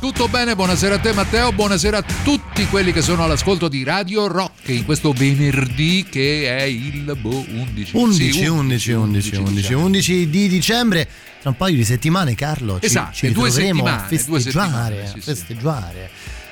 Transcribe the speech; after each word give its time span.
Tutto 0.00 0.28
bene, 0.28 0.54
buonasera 0.54 0.94
a 0.94 0.98
te 0.98 1.12
Matteo, 1.12 1.52
buonasera 1.52 1.98
a 1.98 2.04
tutti 2.24 2.66
quelli 2.68 2.90
che 2.90 3.02
sono 3.02 3.22
all'ascolto 3.22 3.68
di 3.68 3.84
Radio 3.84 4.28
Rock 4.28 4.68
in 4.68 4.86
questo 4.86 5.12
venerdì 5.12 6.06
che 6.08 6.56
è 6.56 6.62
il 6.62 7.14
boh, 7.20 7.44
11. 7.46 7.90
11, 7.96 8.32
Sì, 8.32 8.46
11, 8.46 8.92
11, 8.92 9.34
11, 9.36 9.72
11 9.74 10.30
di 10.30 10.48
dicembre. 10.48 11.06
Tra 11.40 11.50
un 11.50 11.56
paio 11.56 11.76
di 11.76 11.84
settimane, 11.84 12.34
Carlo, 12.34 12.78
ci, 12.80 12.86
Esatto, 12.86 13.14
ci 13.14 13.30
due 13.32 13.48
a 13.48 13.52
settimane, 13.52 14.06
due 14.08 14.40
festeggiare. 14.40 14.40
settimane, 14.42 14.96
sì, 14.96 15.02
a 15.02 15.12
sì. 15.12 15.20
festeggiare. 15.20 16.10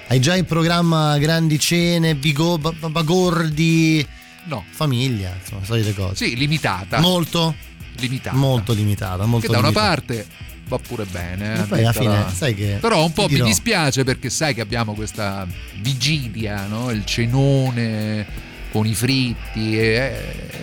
Hai 0.09 0.21
già 0.21 0.37
in 0.37 0.45
programma 0.45 1.17
grandi 1.19 1.58
cene, 1.58 2.14
bigo, 2.17 2.58
ba- 2.58 2.72
ba- 2.72 2.91
bagordi, 2.91 4.07
No, 4.44 4.64
famiglia, 4.71 5.35
insomma, 5.41 5.64
solite 5.64 5.94
cose. 5.94 6.17
sì, 6.27 6.36
limitata. 6.36 7.00
Molto, 7.00 7.55
limitata. 7.99 8.36
molto 8.36 8.72
limitata. 8.75 9.25
Molto 9.25 9.46
che 9.46 9.53
da 9.53 9.58
una 9.58 9.69
limitata. 9.69 9.91
parte 9.94 10.27
va 10.68 10.79
pure 10.79 11.04
bene. 11.11 11.63
Eh, 11.63 11.63
poi 11.64 11.81
alla 11.81 11.93
detta 11.93 12.00
fine, 12.00 12.35
sai 12.35 12.54
che. 12.54 12.79
Però 12.81 13.04
un 13.04 13.13
po' 13.13 13.22
mi 13.22 13.35
dirò, 13.35 13.46
dispiace 13.46 14.04
perché 14.04 14.31
sai 14.31 14.54
che 14.54 14.61
abbiamo 14.61 14.94
questa 14.94 15.46
vigilia, 15.81 16.67
no? 16.67 16.91
il 16.91 17.04
cenone 17.04 18.27
con 18.71 18.86
i 18.86 18.94
fritti. 18.94 19.79
E, 19.79 20.13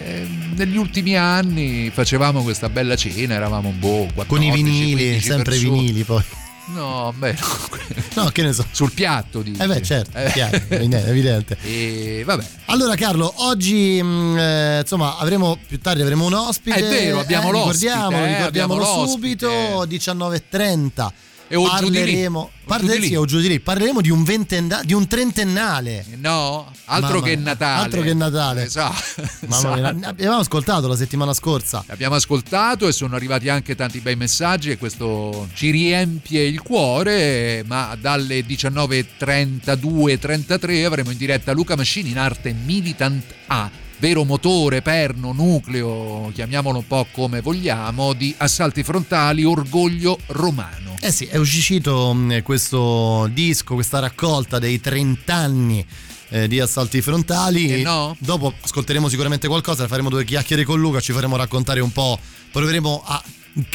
e 0.05 0.27
negli 0.55 0.77
ultimi 0.77 1.17
anni 1.17 1.89
facevamo 1.93 2.43
questa 2.43 2.69
bella 2.69 2.95
cena, 2.95 3.33
eravamo 3.33 3.69
un 3.69 3.79
boh, 3.79 4.07
14, 4.13 4.27
Con 4.27 4.41
i 4.43 4.51
vinili, 4.51 4.93
15 4.93 5.21
sempre 5.21 5.43
persone. 5.43 5.77
vinili 5.77 6.03
poi. 6.03 6.23
No, 6.67 7.13
beh, 7.17 7.33
no. 7.39 7.83
No, 8.23 8.29
che 8.29 8.43
ne 8.43 8.53
so. 8.53 8.65
sul 8.71 8.91
piatto 8.93 9.41
dici. 9.41 9.61
Eh 9.61 9.67
beh, 9.67 9.81
certo, 9.81 10.17
Eh. 10.17 10.31
chiaro, 10.31 10.59
evidente. 10.69 11.57
E 11.63 12.23
vabbè, 12.25 12.43
Allora 12.65 12.95
Carlo, 12.95 13.31
oggi 13.37 14.01
mh, 14.01 14.37
eh, 14.39 14.79
insomma 14.81 15.17
avremo 15.17 15.57
più 15.67 15.79
tardi 15.79 16.01
avremo 16.01 16.25
un 16.25 16.33
ospite. 16.33 16.77
È 16.77 16.81
vero, 16.89 17.19
abbiamo 17.19 17.49
eh, 17.49 17.51
l'ospite, 17.51 17.93
Ricordiamolo, 18.27 18.81
eh, 18.81 18.85
l'ospite. 18.85 19.45
subito, 19.47 19.85
19.30. 19.85 21.11
E 21.47 21.55
o. 21.55 21.63
Parleremo, 21.67 22.39
O 22.39 22.49
parle- 22.65 22.87
giù 22.87 22.93
di 22.95 22.99
lì. 23.01 23.07
sì, 23.07 23.15
o 23.15 23.25
giù. 23.25 23.59
Parleremo 23.61 24.01
di 24.01 24.09
un, 24.09 24.23
ventenna- 24.23 24.81
di 24.83 24.93
un 24.93 25.07
trentennale. 25.07 26.03
no, 26.17 26.71
altro 26.85 27.19
Mamma 27.19 27.25
che 27.27 27.35
mia, 27.35 27.45
Natale. 27.45 27.83
altro 27.83 28.01
che 28.01 28.13
Natale. 28.15 28.63
Esatto. 28.63 29.21
Mamma 29.47 29.75
mia, 29.75 29.91
ne 29.91 30.05
abbiamo 30.07 30.37
ascoltato 30.37 30.87
la 30.87 30.95
settimana 30.95 31.33
scorsa. 31.33 31.83
Abbiamo 31.87 32.15
ascoltato 32.15 32.87
e 32.87 32.91
sono 32.91 33.15
arrivati 33.15 33.47
anche 33.49 33.75
tanti 33.75 33.99
bei 33.99 34.15
messaggi 34.15 34.71
e 34.71 34.77
questo 34.79 35.47
ci 35.53 35.69
riempie 35.69 36.41
il 36.43 36.61
cuore, 36.61 37.63
ma 37.67 37.95
dalle 37.99 38.43
19.32-33 38.45 40.85
avremo 40.85 41.11
in 41.11 41.17
diretta 41.17 41.51
Luca 41.51 41.75
Mascini 41.75 42.09
in 42.09 42.17
arte 42.17 42.53
Militant 42.53 43.23
A, 43.47 43.69
vero 43.97 44.23
motore, 44.23 44.81
perno, 44.81 45.31
nucleo, 45.31 46.31
chiamiamolo 46.33 46.79
un 46.79 46.87
po' 46.87 47.07
come 47.11 47.41
vogliamo, 47.41 48.13
di 48.13 48.33
assalti 48.37 48.83
frontali, 48.83 49.43
orgoglio 49.43 50.17
romano. 50.27 50.95
Eh 50.99 51.11
sì, 51.11 51.25
è 51.25 51.37
uscito 51.37 52.13
mh, 52.13 52.41
questo 52.43 53.29
disco, 53.31 53.73
questa 53.75 53.99
raccolta 53.99 54.59
dei 54.59 54.79
30 54.79 55.33
anni 55.33 55.85
eh, 56.29 56.47
di 56.47 56.59
assalti 56.59 57.01
frontali. 57.01 57.71
Eh 57.73 57.81
no? 57.83 58.15
Dopo 58.19 58.53
ascolteremo 58.61 59.07
sicuramente 59.07 59.47
qualcosa, 59.47 59.87
faremo 59.87 60.09
due 60.09 60.25
chiacchiere 60.25 60.63
con 60.63 60.79
Luca, 60.79 60.99
ci 60.99 61.13
faremo 61.13 61.35
raccontare 61.35 61.79
un 61.79 61.91
po', 61.91 62.17
proveremo 62.51 63.03
a, 63.05 63.23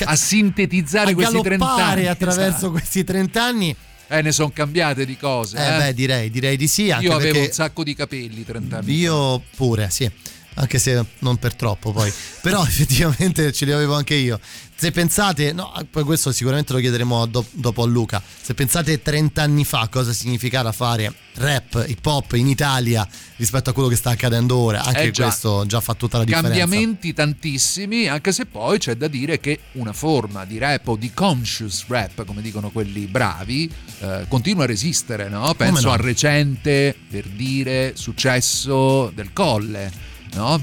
A 0.04 0.16
sintetizzare 0.16 1.12
a 1.12 1.14
questi 1.14 1.40
30 1.40 1.64
galoppare 1.64 2.00
anni. 2.00 2.06
attraverso 2.08 2.56
Esatto. 2.56 2.70
questi 2.72 3.04
30 3.04 3.42
anni. 3.44 3.76
Eh, 4.12 4.22
ne 4.22 4.32
sono 4.32 4.50
cambiate 4.50 5.06
di 5.06 5.16
cose. 5.16 5.56
Eh, 5.56 5.74
eh. 5.74 5.78
beh, 5.78 5.94
direi, 5.94 6.30
direi 6.30 6.56
di 6.56 6.66
sì. 6.66 6.90
Anche 6.90 7.06
Io 7.06 7.14
avevo 7.14 7.38
un 7.38 7.52
sacco 7.52 7.84
di 7.84 7.94
capelli 7.94 8.44
30 8.44 8.78
anni 8.78 8.86
fa. 8.86 8.92
Io 8.92 9.42
pure, 9.54 9.88
sì. 9.88 10.10
Anche 10.54 10.80
se 10.80 11.04
non 11.20 11.36
per 11.36 11.54
troppo 11.54 11.92
poi. 11.92 12.12
Però 12.42 12.60
effettivamente 12.66 13.52
ce 13.52 13.64
li 13.64 13.70
avevo 13.70 13.94
anche 13.94 14.14
io. 14.14 14.40
Se 14.80 14.92
pensate, 14.92 15.52
no, 15.52 15.70
poi 15.90 16.04
questo 16.04 16.32
sicuramente 16.32 16.72
lo 16.72 16.78
chiederemo 16.78 17.26
do- 17.26 17.44
dopo 17.50 17.82
a 17.82 17.86
Luca. 17.86 18.22
Se 18.40 18.54
pensate 18.54 19.02
30 19.02 19.42
anni 19.42 19.66
fa 19.66 19.88
cosa 19.88 20.14
significava 20.14 20.72
fare 20.72 21.12
rap, 21.34 21.84
hip 21.86 22.06
hop 22.06 22.32
in 22.32 22.46
Italia 22.48 23.06
rispetto 23.36 23.68
a 23.68 23.72
quello 23.74 23.90
che 23.90 23.96
sta 23.96 24.08
accadendo 24.08 24.56
ora, 24.56 24.82
anche 24.82 25.02
Eh 25.02 25.10
già. 25.10 25.24
questo 25.24 25.66
già 25.66 25.82
fa 25.82 25.92
tutta 25.92 26.16
la 26.16 26.24
differenza. 26.24 26.56
Cambiamenti 26.56 27.12
tantissimi, 27.12 28.08
anche 28.08 28.32
se 28.32 28.46
poi 28.46 28.78
c'è 28.78 28.94
da 28.96 29.06
dire 29.06 29.38
che 29.38 29.58
una 29.72 29.92
forma 29.92 30.46
di 30.46 30.56
rap 30.56 30.88
o 30.88 30.96
di 30.96 31.12
conscious 31.12 31.84
rap, 31.88 32.24
come 32.24 32.40
dicono 32.40 32.70
quelli 32.70 33.04
bravi, 33.04 33.70
eh, 33.98 34.24
continua 34.28 34.64
a 34.64 34.66
resistere, 34.66 35.28
no? 35.28 35.52
Penso 35.52 35.88
no? 35.88 35.92
al 35.92 35.98
recente, 35.98 36.96
per 37.10 37.26
dire, 37.26 37.92
successo 37.96 39.12
del 39.14 39.34
Colle, 39.34 39.92
no? 40.32 40.58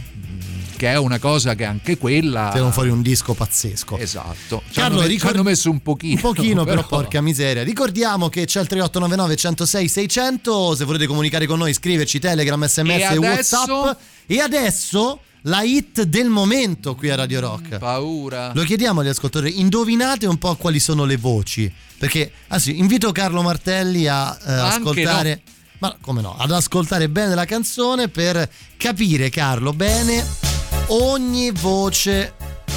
Che 0.78 0.88
è 0.88 0.96
una 0.96 1.18
cosa 1.18 1.56
che 1.56 1.66
anche 1.66 1.98
quella... 1.98 2.50
Tirano 2.52 2.72
fuori 2.72 2.90
un 2.90 3.02
disco 3.02 3.34
pazzesco. 3.34 3.98
Esatto. 3.98 4.62
Ci 4.68 4.80
Carlo, 4.80 4.98
hanno, 4.98 4.98
me- 4.98 5.08
ci 5.08 5.14
ricord- 5.14 5.34
hanno 5.34 5.44
messo 5.44 5.72
un 5.72 5.82
pochino. 5.82 6.14
Un 6.14 6.22
pochino, 6.22 6.64
però, 6.66 6.86
porca 6.86 7.20
miseria. 7.20 7.64
Ricordiamo 7.64 8.30
che 8.30 8.46
c'è 8.46 8.62
il 8.62 8.68
3899 8.68 9.36
106 9.36 9.88
600. 9.88 10.76
Se 10.76 10.86
volete 10.86 11.08
comunicare 11.08 11.48
con 11.48 11.58
noi, 11.58 11.74
scriverci 11.74 12.20
Telegram, 12.20 12.64
SMS 12.64 12.90
E 12.90 13.04
adesso? 13.06 13.74
WhatsApp. 13.74 14.00
E 14.28 14.40
adesso 14.40 15.20
la 15.42 15.64
hit 15.64 16.04
del 16.04 16.30
momento 16.30 16.94
qui 16.94 17.10
a 17.10 17.16
Radio 17.16 17.40
Rock. 17.40 17.80
Paura. 17.80 18.52
Lo 18.54 18.62
chiediamo 18.62 19.02
agli 19.02 19.08
ascoltatori, 19.08 19.60
indovinate 19.60 20.28
un 20.28 20.38
po' 20.38 20.56
quali 20.58 20.80
sono 20.80 21.06
le 21.06 21.18
voci. 21.18 21.74
Perché, 21.98 22.32
anzi, 22.50 22.78
invito 22.78 23.12
Carlo 23.12 23.42
Martelli 23.42 24.06
a 24.06 24.38
eh, 24.46 24.52
ascoltare. 24.52 25.42
Ma 25.80 25.96
come 26.00 26.22
no? 26.22 26.36
Ad 26.38 26.52
ascoltare 26.52 27.10
bene 27.10 27.34
la 27.34 27.46
canzone 27.46 28.10
per 28.10 28.48
capire, 28.78 29.32
Carlo, 29.32 29.74
bene 29.74 30.57
ogni 30.88 31.52
voce 31.52 32.34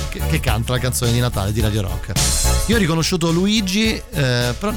che, 0.08 0.20
che 0.28 0.40
canta 0.40 0.72
la 0.72 0.78
canzone 0.78 1.12
di 1.12 1.18
Natale 1.20 1.52
di 1.52 1.60
Radio 1.60 1.82
Rock. 1.82 2.12
Io 2.66 2.76
ho 2.76 2.78
riconosciuto 2.78 3.30
Luigi, 3.30 3.90
eh, 3.94 4.54
però 4.58 4.72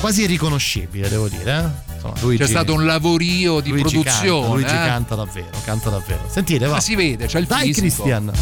quasi 0.00 0.22
irriconoscibile, 0.22 1.08
devo 1.08 1.28
dire. 1.28 1.58
eh. 1.86 1.86
Insomma, 1.94 2.14
Luigi, 2.20 2.42
C'è 2.44 2.48
stato 2.48 2.72
un 2.74 2.84
lavorio 2.86 3.60
di 3.60 3.70
Luigi 3.70 3.98
produzione. 3.98 4.40
Canta, 4.40 4.54
Luigi 4.54 4.74
eh. 4.74 4.86
canta 4.86 5.14
davvero, 5.16 5.50
canta 5.64 5.90
davvero. 5.90 6.20
Sentite, 6.30 6.66
va. 6.66 6.74
Ma 6.74 6.80
si 6.80 6.94
vede, 6.94 7.26
c'è 7.26 7.38
il 7.40 7.46
Dai, 7.46 7.72
fisico. 7.72 8.02
Christian. 8.02 8.32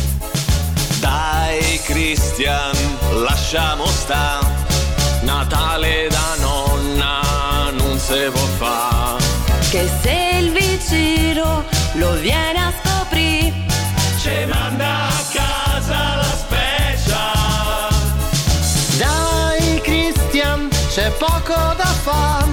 Dai 1.01 1.81
Christian, 1.85 2.73
lasciamo 3.23 3.87
sta. 3.87 4.39
Natale 5.23 6.09
da 6.11 6.35
nonna 6.41 7.71
non 7.77 7.99
se 7.99 8.29
può 8.31 8.41
fa. 8.59 9.17
Che 9.71 9.89
se 10.03 10.39
il 10.41 10.53
vicino 10.53 11.65
lo 11.95 12.13
viene 12.21 12.59
a 12.59 12.73
scoprire, 12.73 12.96
Ce 14.37 14.45
manda 14.45 15.09
casa 15.33 16.17
la 16.17 16.31
special. 16.43 17.89
Dai, 18.99 19.81
Christian, 19.81 20.69
c'è 20.91 21.11
poco 21.13 21.55
da 21.55 21.87
fare. 22.05 22.46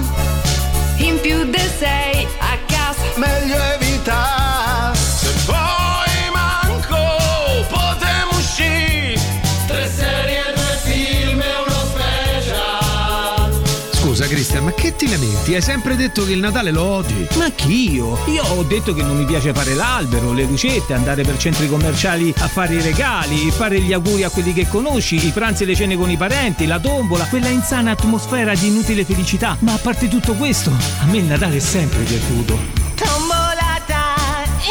Ti? 15.06 15.54
Hai 15.54 15.62
sempre 15.62 15.96
detto 15.96 16.24
che 16.24 16.32
il 16.32 16.38
Natale 16.38 16.70
lo 16.70 16.82
odi. 16.82 17.26
Ma 17.36 17.50
chi 17.50 17.92
io? 17.92 18.18
Io 18.26 18.42
ho 18.44 18.62
detto 18.62 18.94
che 18.94 19.02
non 19.02 19.16
mi 19.16 19.24
piace 19.24 19.52
fare 19.52 19.74
l'albero, 19.74 20.32
le 20.32 20.44
lucette, 20.44 20.94
andare 20.94 21.22
per 21.22 21.36
centri 21.36 21.68
commerciali 21.68 22.32
a 22.38 22.48
fare 22.48 22.74
i 22.74 22.80
regali, 22.80 23.50
fare 23.50 23.80
gli 23.80 23.92
auguri 23.92 24.24
a 24.24 24.30
quelli 24.30 24.52
che 24.52 24.68
conosci, 24.68 25.26
i 25.26 25.30
pranzi 25.30 25.64
e 25.64 25.66
le 25.66 25.74
cene 25.74 25.96
con 25.96 26.10
i 26.10 26.16
parenti, 26.16 26.66
la 26.66 26.80
tombola, 26.80 27.24
quella 27.26 27.48
insana 27.48 27.92
atmosfera 27.92 28.54
di 28.54 28.68
inutile 28.68 29.04
felicità. 29.04 29.56
Ma 29.60 29.74
a 29.74 29.78
parte 29.78 30.08
tutto 30.08 30.34
questo, 30.34 30.70
a 31.00 31.04
me 31.06 31.18
il 31.18 31.24
Natale 31.24 31.56
è 31.56 31.60
sempre 31.60 32.02
piaciuto. 32.02 32.58
Tombolata 32.94 34.14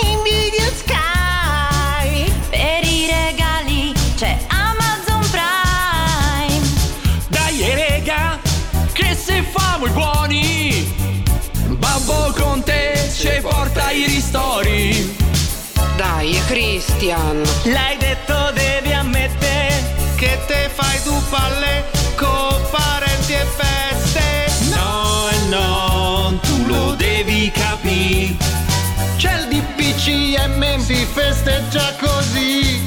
in 0.02 0.18
video 0.24 0.72
sky. 0.76 2.32
Per 2.50 2.84
i 2.84 3.06
regali 3.08 3.94
Amazon 4.16 4.53
Con 12.36 12.64
te 12.64 13.12
ci 13.16 13.40
porta 13.42 13.92
i 13.92 14.06
ristori. 14.06 15.16
Dai, 15.96 16.40
Christian. 16.48 17.42
L'hai 17.64 17.98
detto 17.98 18.52
devi 18.54 18.94
ammettere 18.94 19.74
che 20.16 20.40
te 20.48 20.70
fai 20.74 21.02
tu 21.04 21.14
palle 21.30 21.86
con 22.16 22.60
parenti 22.72 23.34
e 23.34 23.46
feste. 23.46 24.76
No 24.76 25.30
e 25.30 25.48
no, 25.50 26.40
tu 26.42 26.66
lo 26.66 26.96
devi 26.96 27.52
capire. 27.52 28.36
C'è 29.18 29.40
il 29.40 29.48
DPCM, 29.48 30.80
si 30.80 31.06
festeggia 31.14 31.96
così. 32.00 32.82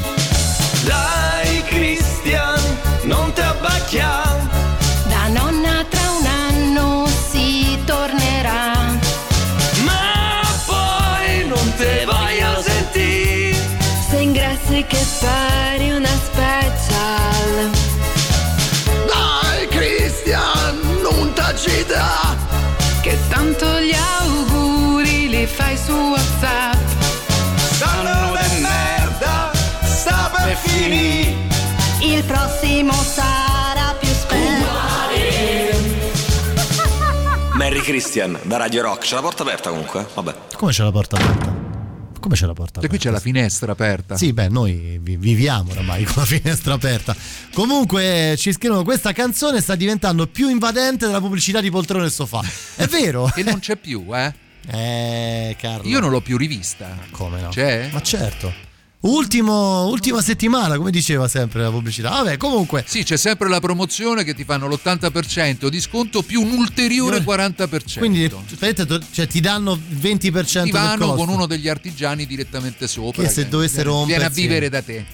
Dai 0.85 1.26
fare 15.19 15.93
una 15.93 16.09
special. 16.09 17.71
Dai 19.07 19.67
Christian, 19.69 20.79
non 21.03 21.33
t'agita 21.33 22.37
Che 23.01 23.19
tanto 23.29 23.67
gli 23.81 23.95
auguri 23.95 25.29
li 25.29 25.47
fai 25.47 25.77
su 25.77 25.93
WhatsApp. 25.93 26.85
Sanno 27.79 28.33
de 28.33 28.61
merda, 28.61 29.51
sta 29.85 30.31
per 30.35 30.57
finire 30.57 31.35
Il 32.01 32.23
prossimo 32.25 32.93
sarà 32.93 33.95
più 33.99 34.09
spero. 34.09 34.65
Merry 37.55 37.81
Christian 37.81 38.39
da 38.43 38.59
Radio 38.59 38.83
Rock. 38.83 39.05
C'è 39.05 39.15
la 39.15 39.23
porta 39.23 39.43
aperta 39.43 39.71
comunque? 39.71 40.07
Vabbè. 40.15 40.35
Come 40.57 40.73
c'è 40.73 40.83
la 40.83 40.91
porta 40.91 41.17
aperta? 41.17 41.55
Come 42.27 42.39
c'è 42.39 42.47
la 42.47 42.55
porta 42.55 42.81
E 42.81 42.89
qui 42.89 42.97
aperta? 42.97 43.05
c'è 43.07 43.11
la 43.15 43.21
finestra 43.21 43.71
aperta. 43.71 44.17
Sì, 44.17 44.33
beh, 44.33 44.49
noi 44.49 44.99
vi- 45.01 45.17
viviamo 45.17 45.71
oramai 45.71 46.03
con 46.03 46.15
la 46.17 46.25
finestra 46.25 46.75
aperta. 46.75 47.15
Comunque 47.55 48.35
ci 48.37 48.53
scrivono 48.53 48.83
questa 48.83 49.13
canzone 49.13 49.61
sta 49.61 49.77
diventando 49.77 50.27
più 50.27 50.49
invadente 50.49 51.07
della 51.07 51.21
pubblicità 51.21 51.61
di 51.61 51.71
poltrone 51.71 52.07
e 52.07 52.11
sofà. 52.11 52.43
È 52.75 52.87
vero? 52.91 53.31
E 53.33 53.45
non 53.45 53.61
c'è 53.61 53.77
più, 53.77 54.07
eh? 54.13 54.35
Eh, 54.69 55.57
Carlo. 55.57 55.89
Io 55.89 56.01
non 56.01 56.11
l'ho 56.11 56.21
più 56.21 56.37
rivista. 56.37 56.99
Come 57.13 57.41
no? 57.43 57.51
C'è? 57.51 57.91
Ma 57.93 58.03
certo. 58.03 58.53
Ultimo, 59.01 59.87
ultima 59.87 60.21
settimana, 60.21 60.77
come 60.77 60.91
diceva 60.91 61.29
sempre 61.29 61.63
la 61.63 61.71
pubblicità. 61.71 62.09
Vabbè, 62.09 62.37
comunque. 62.39 62.83
Sì, 62.87 63.05
c'è 63.05 63.17
sempre 63.17 63.49
la 63.49 63.61
promozione 63.61 64.25
che 64.25 64.35
ti 64.35 64.43
fanno 64.45 64.67
l'80% 64.69 65.69
di 65.69 65.81
sconto 65.81 66.23
più 66.23 66.43
un 66.43 66.53
ulteriore 66.53 67.19
40%. 67.19 67.99
Quindi 67.99 68.33
cioè, 69.13 69.27
ti 69.27 69.41
danno 69.41 69.75
il 69.75 69.97
20% 69.97 70.65
ti 70.65 70.71
del 70.71 70.73
vanno 70.73 71.15
con 71.15 71.29
uno 71.29 71.47
degli 71.47 71.69
artigiani 71.69 72.27
direttamente 72.27 72.89
sopra. 72.89 73.23
Che 73.23 73.29
se 73.29 73.49
dovesse 73.49 73.85
viene, 73.85 74.07
viene 74.07 74.25
a 74.25 74.31
vivere 74.31 74.69
da 74.69 74.83
te. 74.83 75.05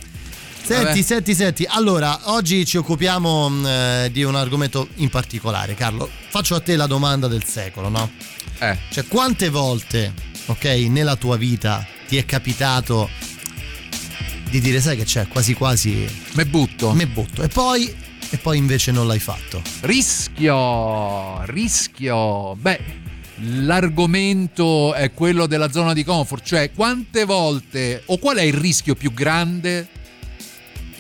Senti, 0.65 0.85
Vabbè. 0.85 1.03
senti, 1.03 1.35
senti. 1.35 1.67
Allora, 1.69 2.31
oggi 2.31 2.65
ci 2.65 2.77
occupiamo 2.77 3.49
mh, 3.49 3.67
eh, 3.67 4.11
di 4.13 4.23
un 4.23 4.37
argomento 4.37 4.89
in 4.97 5.11
particolare, 5.11 5.75
Carlo. 5.75 6.09
Faccio 6.29 6.55
a 6.55 6.61
te 6.61 6.77
la 6.77 6.87
domanda 6.87 7.27
del 7.27 7.45
secolo, 7.45 7.89
no? 7.89 8.11
Eh. 8.59 8.79
Cioè, 8.91 9.07
quante 9.09 9.49
volte, 9.51 10.15
ok, 10.47 10.65
nella 10.89 11.17
tua 11.17 11.37
vita 11.37 11.85
ti 12.07 12.17
è 12.17 12.25
capitato 12.25 13.11
di 14.53 14.61
dire, 14.61 14.83
sai 14.83 14.99
che 14.99 15.05
c'è, 15.05 15.27
quasi 15.29 15.55
quasi 15.55 16.07
Me 16.35 16.45
butto. 16.45 16.93
me 16.93 17.07
butto. 17.07 17.43
E 17.43 17.49
poi, 17.49 17.93
e 18.29 18.37
poi 18.37 18.59
invece 18.59 18.93
non 18.93 19.07
l'hai 19.07 19.19
fatto. 19.19 19.63
Rischio, 19.81 21.43
rischio. 21.47 22.55
Beh, 22.57 22.81
l'argomento 23.65 24.93
è 24.93 25.15
quello 25.15 25.47
della 25.47 25.71
zona 25.73 25.95
di 25.95 26.05
comfort, 26.05 26.45
cioè 26.45 26.71
quante 26.71 27.25
volte 27.25 28.03
o 28.07 28.19
qual 28.19 28.37
è 28.37 28.43
il 28.43 28.53
rischio 28.53 28.95
più 28.95 29.15
grande 29.15 29.89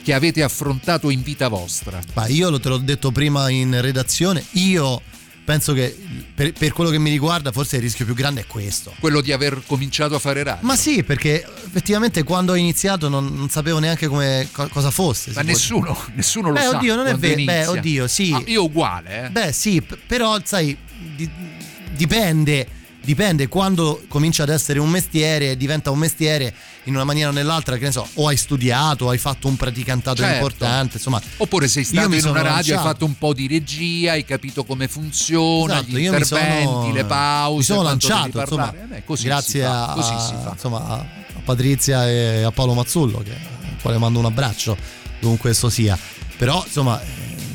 che 0.02 0.14
avete 0.14 0.42
affrontato 0.42 1.10
in 1.10 1.22
vita 1.22 1.48
vostra? 1.48 2.00
Ma 2.14 2.26
io 2.28 2.48
lo 2.48 2.58
te 2.58 2.70
l'ho 2.70 2.78
detto 2.78 3.12
prima 3.12 3.50
in 3.50 3.78
redazione, 3.82 4.42
io 4.52 5.02
penso 5.44 5.72
che 5.72 5.96
per, 6.34 6.52
per 6.52 6.72
quello 6.72 6.90
che 6.90 6.98
mi 6.98 7.10
riguarda 7.10 7.52
forse 7.52 7.76
il 7.76 7.82
rischio 7.82 8.04
più 8.04 8.14
grande 8.14 8.42
è 8.42 8.46
questo. 8.46 8.94
Quello 9.00 9.20
di 9.20 9.32
aver 9.32 9.62
cominciato 9.66 10.14
a 10.14 10.18
fare 10.18 10.42
radio. 10.42 10.66
Ma 10.66 10.76
sì, 10.76 11.02
perché 11.02 11.44
effettivamente 11.66 12.22
quando 12.22 12.52
ho 12.52 12.56
iniziato 12.56 13.08
non, 13.08 13.34
non 13.34 13.48
sapevo 13.48 13.78
neanche 13.78 14.06
come, 14.06 14.48
co- 14.52 14.68
cosa 14.68 14.90
fosse. 14.90 15.32
Ma 15.34 15.42
nessuno, 15.42 15.96
nessuno 16.14 16.48
lo 16.48 16.54
Beh, 16.54 16.60
sa. 16.60 16.76
oddio, 16.76 16.94
non 16.96 17.06
è 17.06 17.14
vero. 17.16 17.44
Beh, 17.44 17.66
oddio, 17.66 18.06
sì. 18.06 18.32
Ah, 18.32 18.42
io 18.46 18.64
uguale, 18.64 19.26
eh. 19.26 19.30
Beh, 19.30 19.52
sì, 19.52 19.82
però 20.06 20.38
sai, 20.44 20.76
di- 21.16 21.28
dipende. 21.92 22.80
Dipende 23.04 23.48
quando 23.48 24.02
comincia 24.06 24.44
ad 24.44 24.48
essere 24.50 24.78
un 24.78 24.88
mestiere, 24.88 25.56
diventa 25.56 25.90
un 25.90 25.98
mestiere 25.98 26.54
in 26.84 26.94
una 26.94 27.02
maniera 27.02 27.30
o 27.30 27.32
nell'altra, 27.32 27.76
che 27.76 27.86
ne 27.86 27.92
so, 27.92 28.06
o 28.14 28.28
hai 28.28 28.36
studiato, 28.36 29.06
o 29.06 29.08
hai 29.10 29.18
fatto 29.18 29.48
un 29.48 29.56
praticantato 29.56 30.18
Certo. 30.18 30.34
importante, 30.34 30.96
insomma. 30.98 31.20
Oppure 31.38 31.66
sei 31.66 31.82
stato 31.82 32.14
in 32.14 32.24
una 32.24 32.42
radio, 32.42 32.46
hai 32.46 32.54
lanciato. 32.54 32.82
fatto 32.82 33.04
un 33.04 33.18
po' 33.18 33.32
di 33.32 33.48
regia, 33.48 34.12
hai 34.12 34.24
capito 34.24 34.62
come 34.64 34.86
funziona, 34.86 35.80
Esatto, 35.80 35.96
gli 35.96 36.04
interventi, 36.04 36.62
sono, 36.64 36.92
le 36.92 37.04
pause, 37.04 37.56
mi 37.56 37.62
sono 37.64 37.82
lanciato 37.82 38.40
insomma, 38.40 38.72
Eh 38.94 39.04
così 39.04 39.24
grazie 39.24 39.60
si 39.60 39.66
fa, 39.66 39.86
a, 39.88 39.92
così 39.94 40.14
si 40.18 40.34
fa. 40.42 40.50
insomma, 40.52 40.86
a 40.88 41.06
Patrizia 41.44 42.08
e 42.08 42.42
a 42.42 42.50
Paolo 42.52 42.74
Mazzullo 42.74 43.18
che, 43.18 43.30
al 43.32 43.76
quale 43.80 43.98
mando 43.98 44.20
un 44.20 44.26
abbraccio 44.26 44.76
dovunque 45.18 45.50
esso 45.50 45.68
sia 45.68 45.98
però 46.36 46.62
insomma 46.64 47.00
eh, 47.02 47.06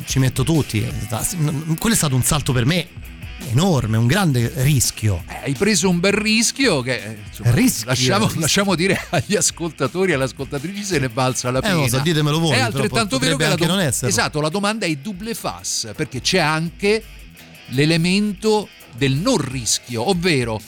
ci 0.05 0.19
metto 0.19 0.43
tutti 0.43 0.85
quello 1.79 1.95
è 1.95 1.97
stato 1.97 2.15
un 2.15 2.23
salto 2.23 2.51
per 2.51 2.65
me 2.65 2.87
enorme 3.49 3.97
un 3.97 4.07
grande 4.07 4.51
rischio 4.55 5.23
Eh, 5.27 5.35
hai 5.45 5.53
preso 5.53 5.89
un 5.89 5.99
bel 5.99 6.11
rischio 6.13 6.81
che 6.81 6.95
eh, 6.95 7.17
insomma, 7.27 7.51
Rischio, 7.51 7.85
lasciamo, 7.87 8.23
rischio. 8.25 8.41
lasciamo 8.41 8.75
dire 8.75 8.99
agli 9.09 9.35
ascoltatori 9.35 10.11
e 10.11 10.15
alle 10.15 10.23
ascoltatrici 10.25 10.83
se 10.83 10.99
ne 10.99 11.09
balza 11.09 11.49
la 11.51 11.59
Eh, 11.59 11.61
pena. 11.61 11.73
non 11.75 11.83
lo 11.83 11.89
so, 11.89 11.99
ditemelo 11.99 12.39
voi, 12.39 12.55
È 12.55 12.59
altrettanto 12.59 13.17
vero 13.19 13.37
che 13.37 13.43
la 13.45 13.49
anche 13.51 13.65
non 13.65 13.79
esserlo. 13.79 14.09
Esatto, 14.09 14.41
la 14.41 14.49
domanda 14.49 14.85
è 14.85 14.95
double 14.95 15.33
face 15.33 15.93
perché 15.93 16.19
c'è 16.21 16.39
anche 16.39 17.03
l'elemento 17.67 18.67
del 18.97 19.13
non 19.13 19.37
rischio, 19.37 20.09
ovvero 20.09 20.59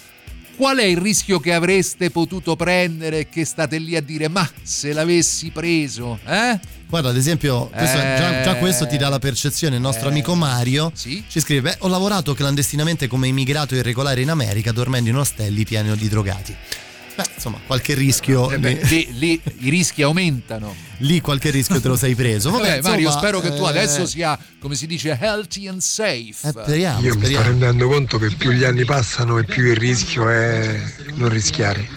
qual 0.55 0.77
è 0.77 0.83
il 0.83 0.97
rischio 0.97 1.39
che 1.39 1.53
avreste 1.53 2.11
potuto 2.11 2.55
prendere 2.55 3.29
che 3.29 3.45
state 3.45 3.77
lì 3.77 3.95
a 3.95 4.01
dire 4.01 4.27
ma 4.27 4.47
se 4.61 4.91
l'avessi 4.93 5.49
preso, 5.51 6.19
eh? 6.25 6.59
Guarda 6.89 7.09
ad 7.09 7.17
esempio 7.17 7.67
questo- 7.67 7.97
Eh. 7.97 8.15
già, 8.17 8.41
già 8.41 8.55
questo 8.55 8.87
ti 8.87 8.97
dà 8.97 9.09
la 9.09 9.19
percezione 9.19 9.75
il 9.75 9.81
nostro 9.81 10.09
amico 10.09 10.33
Mario 10.35 10.91
Sì? 10.95 11.23
ci 11.27 11.39
scrive 11.39 11.61
"Beh, 11.61 11.75
ho 11.79 11.87
lavorato 11.87 12.33
clandestinamente 12.33 13.07
come 13.07 13.27
immigrato 13.27 13.75
irregolare 13.75 14.21
in 14.21 14.29
America 14.29 14.71
dormendo 14.71 15.09
in 15.09 15.15
ostelli 15.17 15.63
pieni 15.65 15.95
di 15.95 16.09
drogati 16.09 16.55
beh 17.15 17.25
insomma 17.35 17.59
qualche 17.65 17.93
rischio 17.93 18.49
Eh 18.49 18.57
beh, 18.59 18.79
lì, 18.83 19.07
lì, 19.17 19.41
i 19.59 19.69
rischi 19.69 20.01
aumentano. 20.01 20.73
lì 20.99 21.19
qualche 21.21 21.49
rischio 21.51 21.79
te 21.79 21.87
lo 21.89 21.95
sei 21.97 22.15
preso 22.15 22.49
Vabbè, 22.49 22.79
Vabbè, 22.79 22.81
Mario, 22.81 22.99
insomma, 23.07 23.17
spero 23.19 23.39
che 23.41 23.53
tu 23.55 23.65
eh, 23.65 23.69
adesso 23.69 24.05
sia, 24.05 24.37
come 24.59 24.75
si 24.75 24.87
dice, 24.87 25.17
healthy 25.19 25.67
and 25.67 25.79
safe. 25.81 26.35
Eh, 26.47 26.49
speriamo, 26.49 26.99
Io 26.99 27.03
mi 27.03 27.09
sto 27.11 27.19
speriamo. 27.19 27.45
rendendo 27.47 27.87
conto 27.87 28.17
che 28.17 28.29
più 28.35 28.51
gli 28.51 28.63
anni 28.63 28.83
passano 28.85 29.37
e 29.37 29.43
più 29.43 29.65
il 29.65 29.75
rischio 29.75 30.29
è 30.29 30.81
non 31.15 31.29
rischiare. 31.29 31.87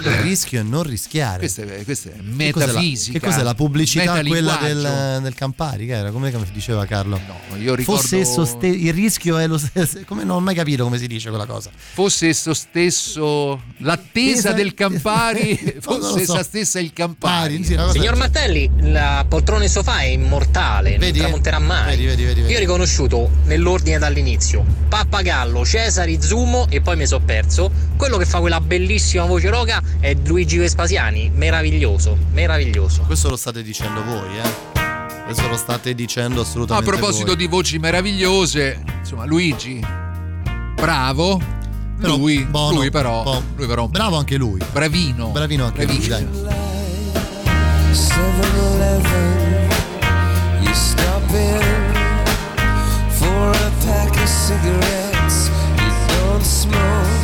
Il 0.00 0.10
rischio 0.22 0.60
è 0.60 0.62
non 0.62 0.82
rischiare. 0.82 1.38
Questa 1.38 1.62
è, 1.62 1.84
questa 1.84 2.10
è 2.10 2.12
Che 2.12 2.52
cos'è 2.52 2.66
la- 2.66 2.72
metafisica. 2.72 3.18
Che 3.18 3.26
cos'è 3.26 3.42
la 3.42 3.54
pubblicità 3.54 4.20
quella 4.22 4.58
del, 4.62 5.18
del 5.22 5.34
Campari? 5.34 5.86
Che 5.86 5.92
era? 5.92 6.10
Come 6.10 6.32
diceva 6.52 6.84
Carlo? 6.86 7.20
No, 7.26 7.56
io 7.56 7.74
ricordo 7.74 8.00
Fosse 8.00 8.18
esso 8.20 8.44
ste- 8.44 8.66
il 8.68 8.92
rischio 8.92 9.38
è 9.38 9.46
lo 9.46 9.58
stesso. 9.58 10.00
Come 10.06 10.24
non 10.24 10.36
ho 10.36 10.40
mai 10.40 10.54
capito 10.54 10.84
come 10.84 10.98
si 10.98 11.06
dice 11.06 11.28
quella 11.28 11.46
cosa. 11.46 11.70
fosse 11.74 12.28
esso 12.28 12.54
stesso 12.54 13.60
l'attesa 13.78 14.48
Esa- 14.48 14.52
del 14.52 14.74
Campari, 14.74 15.74
lo 15.74 15.80
fosse 15.80 16.24
so. 16.24 16.32
essa 16.34 16.42
stessa 16.42 16.78
il 16.80 16.92
Campari. 16.92 17.16
Pari, 17.58 17.64
sì, 17.64 17.76
Signor 17.92 18.16
Mattelli, 18.16 18.70
la 18.92 19.24
poltrona 19.28 19.64
in 19.64 19.68
sofà 19.70 20.00
è 20.00 20.06
immortale, 20.06 20.96
Vedi? 20.98 21.18
non 21.18 21.40
tramonterà 21.42 21.58
mai. 21.58 21.90
Vedi, 21.96 22.04
vedi, 22.06 22.24
vedi, 22.24 22.40
vedi. 22.40 22.52
Io 22.52 22.56
ho 22.56 22.60
riconosciuto 22.60 23.30
nell'ordine 23.44 23.98
dall'inizio 23.98 24.64
Pappagallo, 24.88 25.64
Cesari, 25.64 26.20
Zumo 26.22 26.66
e 26.70 26.80
poi 26.80 26.96
mi 26.96 27.06
sono 27.06 27.24
perso. 27.24 27.70
Quello 27.98 28.16
che 28.16 28.24
fa 28.26 28.38
quella 28.38 28.60
bellissima 28.60 29.24
voce 29.24 29.50
roca 29.50 29.82
è 29.98 30.14
Luigi 30.24 30.56
Vespasiani, 30.56 31.30
meraviglioso, 31.34 32.16
meraviglioso. 32.32 33.02
Questo 33.02 33.28
lo 33.28 33.36
state 33.36 33.62
dicendo 33.62 34.02
voi, 34.04 34.38
eh? 34.38 34.76
Questo 35.24 35.48
lo 35.48 35.56
state 35.56 35.94
dicendo 35.94 36.40
A 36.40 36.44
assolutamente 36.44 36.88
proposito 36.90 37.26
voi. 37.26 37.36
di 37.36 37.46
voci 37.48 37.78
meravigliose, 37.78 38.82
insomma, 39.00 39.26
Luigi, 39.26 39.84
bravo. 40.76 41.38
Però, 42.00 42.16
lui, 42.16 42.44
buono, 42.44 42.76
lui 42.76 42.90
però, 42.90 43.42
lui 43.56 43.66
però 43.66 43.88
Bravo 43.88 44.16
anche 44.16 44.36
lui. 44.36 44.60
bravino. 44.72 45.30
Bravino 45.30 45.64
anche 45.64 45.84
lui, 45.84 45.96
bravino. 45.98 46.30
dai. 46.42 46.56
7-Eleven, 47.90 49.70
you 50.62 50.72
stop 50.72 51.28
in 51.30 51.60
for 53.10 53.50
a 53.50 53.70
pack 53.84 54.10
of 54.16 54.28
cigarettes. 54.28 55.50
You 55.76 55.90
don't 56.16 56.44
smoke, 56.44 57.17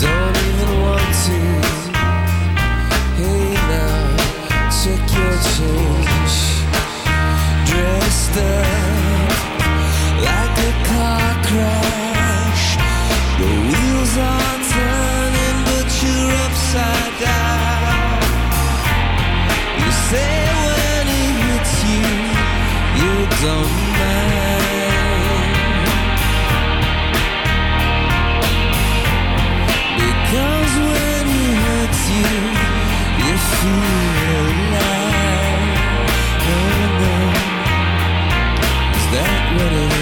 don't 0.00 0.36
even 0.48 0.80
want 0.80 1.12
to. 1.24 1.38
Hey 3.20 3.52
now, 3.68 4.16
check 4.80 5.02
your 5.16 5.36
change. 5.52 6.36
Dressed 7.68 8.36
up 8.38 9.30
like 10.26 10.56
a 10.68 10.72
car 10.88 11.30
crash. 11.48 12.66
The 13.40 13.50
wheels 13.68 14.14
are 14.30 14.58
turning, 14.72 15.58
but 15.68 15.88
you're 16.02 16.32
upside 16.46 17.14
down. 17.20 18.20
You 19.80 19.90
say 20.08 20.34
when 20.64 21.04
it 21.20 21.32
hits 21.44 21.74
you, 21.92 22.06
you 23.00 23.14
don't. 23.42 24.39
what 39.62 39.72
it? 39.72 39.99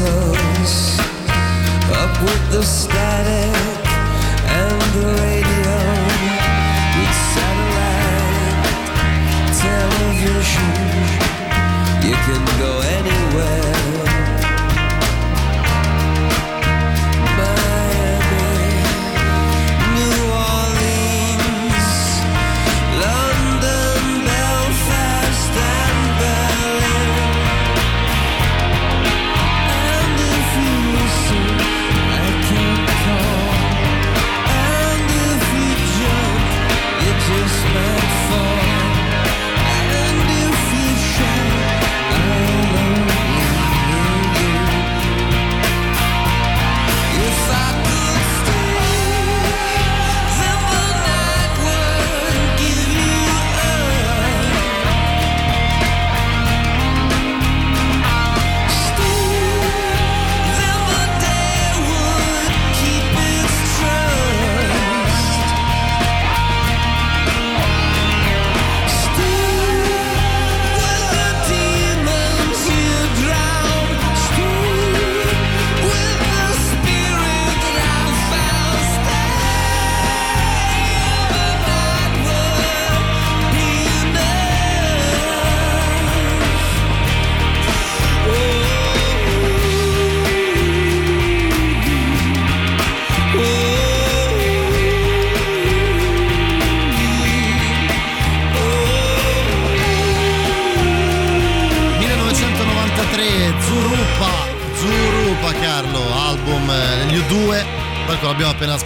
close 0.00 0.98
up 2.00 2.12
with 2.22 2.44
the 2.52 2.62
static 2.62 3.84
and 4.60 4.80
the 4.96 5.06
radio 5.20 5.80
with 6.96 7.16
satellite 7.34 8.70
television. 9.64 10.70
You 12.08 12.16
can 12.26 12.42
go 12.58 12.72
anywhere. 12.98 14.09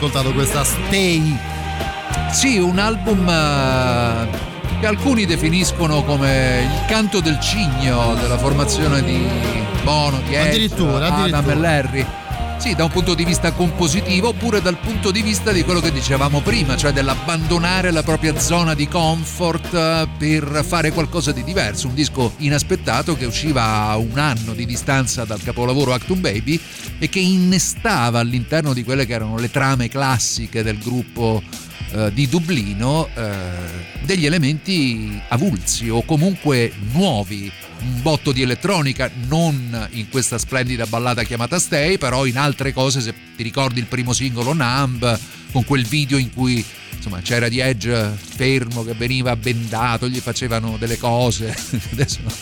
Ascoltato 0.05 0.33
questa 0.33 0.65
Stay. 0.65 1.39
Sì, 2.31 2.59
un 2.59 2.79
album 2.79 3.27
eh, 3.27 4.29
che 4.81 4.87
alcuni 4.87 5.25
definiscono 5.25 6.03
come 6.03 6.63
il 6.63 6.85
canto 6.87 7.21
del 7.21 7.41
cigno 7.41 8.15
della 8.17 8.37
formazione 8.37 9.03
di 9.03 9.27
Bono, 9.83 10.19
di 10.27 10.35
Edge, 10.35 10.49
Addirittura, 10.49 11.07
Adam 11.07 11.21
addirittura. 11.21 11.53
e 11.53 11.57
Larry. 11.57 12.07
Sì, 12.65 12.75
da 12.75 12.85
un 12.85 12.91
punto 12.91 13.13
di 13.13 13.27
vista 13.27 13.53
compositivo 13.53 14.29
oppure 14.29 14.63
dal 14.63 14.79
punto 14.79 15.11
di 15.11 15.21
vista 15.21 15.53
di 15.53 15.63
quello 15.65 15.81
che 15.81 15.93
dicevamo 15.93 16.41
prima, 16.41 16.79
cioè 16.79 16.95
dell'abbandonare 16.95 17.91
la 17.91 18.03
propria 18.03 18.41
zona 18.41 18.73
di 18.73 18.89
comfort 18.89 19.75
eh, 19.75 20.09
per 20.17 20.65
fare 20.67 20.91
qualcosa 20.91 21.31
di 21.31 21.45
diverso. 21.45 21.89
Un 21.89 21.95
disco 21.95 22.33
inaspettato 22.39 23.17
che 23.17 23.27
usciva 23.27 23.89
a 23.89 23.99
un 23.99 24.17
anno 24.17 24.55
di 24.55 24.65
distanza 24.65 25.27
dal 25.27 25.43
capolavoro 25.43 25.93
Actum 25.93 26.23
Baby 26.23 26.59
e 26.99 27.11
che 27.11 27.19
innestava 27.19 28.21
all'interno 28.21 28.73
di 28.73 28.83
quelle 28.83 29.05
che 29.05 29.13
erano 29.13 29.37
le 29.37 29.51
trame 29.51 29.91
classiche 29.91 30.63
del 30.63 30.79
gruppo 30.79 31.43
eh, 31.93 32.15
di 32.15 32.27
Dublino 32.27 33.11
eh, 33.15 33.31
degli 34.05 34.25
elementi 34.25 35.21
avulsi 35.29 35.91
o 35.91 36.03
comunque 36.03 36.73
nuovi 36.93 37.53
un 37.85 38.03
botto 38.03 38.33
di 38.33 38.43
elettronica, 38.43 39.11
non 39.29 39.89
in 39.93 40.09
questa 40.09 40.39
splendida 40.39 40.87
ballata 40.87 41.23
chiamata 41.23 41.59
Stay, 41.59 41.99
però 41.99 42.27
in 42.27 42.39
altre 42.39 42.73
cose, 42.73 43.01
se 43.01 43.15
ti 43.37 43.43
ricordi 43.43 43.79
il 43.79 43.87
primo 43.87 44.13
singolo 44.13 44.53
Numb, 44.55 45.19
con 45.53 45.65
quel 45.65 45.85
video 45.85 46.17
in 46.17 46.33
cui 46.33 46.65
insomma 46.97 47.21
c'era 47.21 47.49
di 47.49 47.59
Edge 47.59 48.17
fermo 48.17 48.83
che 48.83 48.95
veniva 48.95 49.37
bendato, 49.37 50.09
gli 50.09 50.21
facevano 50.21 50.77
delle 50.79 50.99
cose. 50.99 51.55
Adesso 51.93 52.21
non 52.23 52.33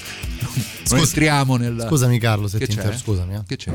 Entriamo 0.91 1.57
nel. 1.57 1.85
Scusami 1.89 2.19
Carlo 2.19 2.49
se 2.49 2.59
Che 2.59 2.67
ti 2.67 2.75
c'è? 2.75 2.83
inter- 2.83 2.99
scusami. 2.99 3.35
eh. 3.35 3.41
Che 3.47 3.57
c'è? 3.57 3.71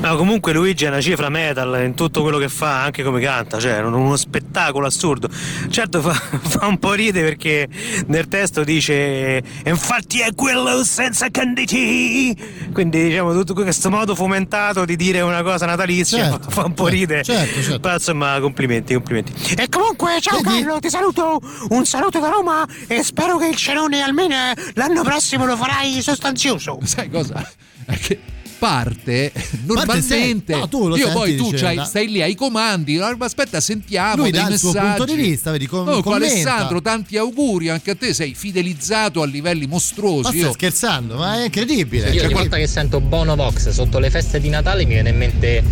No, 0.00 0.16
comunque 0.16 0.52
Luigi 0.52 0.84
è 0.84 0.88
una 0.88 1.00
cifra 1.00 1.28
metal 1.28 1.82
in 1.84 1.94
tutto 1.94 2.22
quello 2.22 2.38
che 2.38 2.48
fa, 2.48 2.82
anche 2.82 3.02
come 3.02 3.20
canta, 3.20 3.58
cioè 3.58 3.80
uno, 3.80 3.98
uno 3.98 4.16
spettacolo 4.16 4.86
assurdo. 4.86 5.28
Certo 5.68 6.00
fa, 6.00 6.12
fa 6.48 6.66
un 6.66 6.78
po' 6.78 6.92
ride 6.92 7.22
perché 7.22 7.68
nel 8.06 8.28
testo 8.28 8.62
dice 8.64 8.94
"E 9.38 9.42
infatti 9.64 10.20
è 10.20 10.34
quello 10.34 10.84
senza 10.84 11.28
canditi. 11.30 12.34
Quindi 12.72 13.08
diciamo 13.08 13.32
tutto 13.32 13.54
questo 13.54 13.90
modo 13.90 14.14
fomentato 14.14 14.84
di 14.84 14.96
dire 14.96 15.20
una 15.22 15.42
cosa 15.42 15.66
natalizia 15.66 16.30
Certo, 16.30 16.50
fa 16.50 16.64
un 16.64 16.74
po' 16.74 16.88
certo, 16.88 16.98
ride. 16.98 17.22
certo, 17.22 17.60
certo. 17.62 17.80
Però 17.80 17.94
insomma 17.94 18.38
complimenti, 18.40 18.94
complimenti. 18.94 19.32
E 19.56 19.68
comunque 19.68 20.18
ciao 20.20 20.40
Carlo, 20.40 20.78
ti 20.78 20.88
saluto, 20.90 21.40
un 21.70 21.84
saluto 21.86 22.20
da 22.20 22.28
Roma 22.28 22.66
e 22.86 23.02
spero 23.02 23.38
che 23.38 23.46
il 23.48 23.56
cenone 23.56 24.00
almeno 24.02 24.34
l'anno 24.74 25.02
prossimo 25.02 25.44
lo 25.46 25.56
farai 25.56 26.02
sostanzioso. 26.36 26.78
Sai 26.84 27.08
cosa? 27.10 27.34
È 27.86 27.96
che 27.98 28.18
parte 28.58 29.30
normalmente 29.66 30.54
se- 30.54 30.66
no, 30.66 30.96
io 30.96 31.12
poi 31.12 31.36
tu 31.36 31.50
da- 31.50 31.84
stai 31.84 32.08
lì 32.10 32.22
ai 32.22 32.34
comandi 32.34 32.96
ma 32.96 33.14
aspetta 33.20 33.60
sentiamo 33.60 34.22
Lui 34.22 34.30
dei 34.30 34.40
dà 34.40 34.48
il 34.48 34.58
suo 34.58 34.72
messaggi 34.72 34.96
punto 34.96 35.14
di 35.14 35.20
vista, 35.22 35.50
vedi, 35.50 35.66
com- 35.66 35.86
Oh. 35.88 36.00
Alessandro 36.10 36.80
tanti 36.80 37.18
auguri 37.18 37.68
anche 37.68 37.90
a 37.90 37.94
te 37.94 38.14
sei 38.14 38.32
fidelizzato 38.34 39.20
a 39.20 39.26
livelli 39.26 39.66
Ma 39.66 39.72
mostruosi 39.72 40.28
stai 40.30 40.40
Io- 40.40 40.52
scherzando, 40.52 41.16
ma 41.16 41.34
è 41.40 41.44
incredibile. 41.44 42.08
Io 42.08 42.14
Cioè, 42.14 42.24
ogni 42.24 42.32
volta 42.34 42.56
che 42.56 42.66
sento 42.66 42.98
Bono 43.00 43.36
Vox 43.36 43.68
sotto 43.68 43.98
le 43.98 44.08
feste 44.08 44.40
di 44.40 44.48
Natale 44.48 44.84
mi 44.86 44.94
viene 44.94 45.10
in 45.10 45.16
mente 45.18 45.62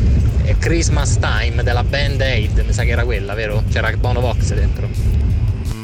eh, 0.45 0.59
Christmas 0.59 1.19
Time 1.19 1.63
della 1.63 1.83
band 1.85 2.21
Aid, 2.21 2.65
mi 2.67 2.73
sa 2.75 2.83
che 2.85 2.91
era 2.91 3.05
quella, 3.05 3.33
vero? 3.33 3.65
C'era 3.73 3.91
Bono 3.97 4.21
Vox 4.21 4.53
dentro. 4.53 4.89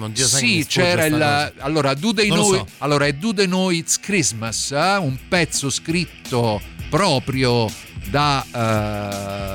Che 0.08 0.22
mi 0.22 0.28
sì, 0.28 0.64
c'era 0.68 1.04
il. 1.06 1.52
Allora, 1.58 1.94
Do 1.94 2.12
They 2.14 2.28
Non 2.28 2.38
Know, 2.38 2.54
so. 2.54 2.66
allora, 2.78 3.06
è 3.06 3.12
Do 3.12 3.34
They 3.34 3.46
Know 3.46 3.70
It's 3.70 3.98
Christmas, 4.00 4.70
eh? 4.72 4.96
un 4.96 5.16
pezzo 5.28 5.70
scritto 5.70 6.60
proprio 6.88 7.70
da. 8.08 8.44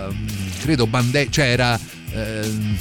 ehm, 0.07 0.27
credo 0.61 0.87
Bande. 0.87 1.27
cioè 1.29 1.45
era. 1.45 1.79
ehm, 2.11 2.77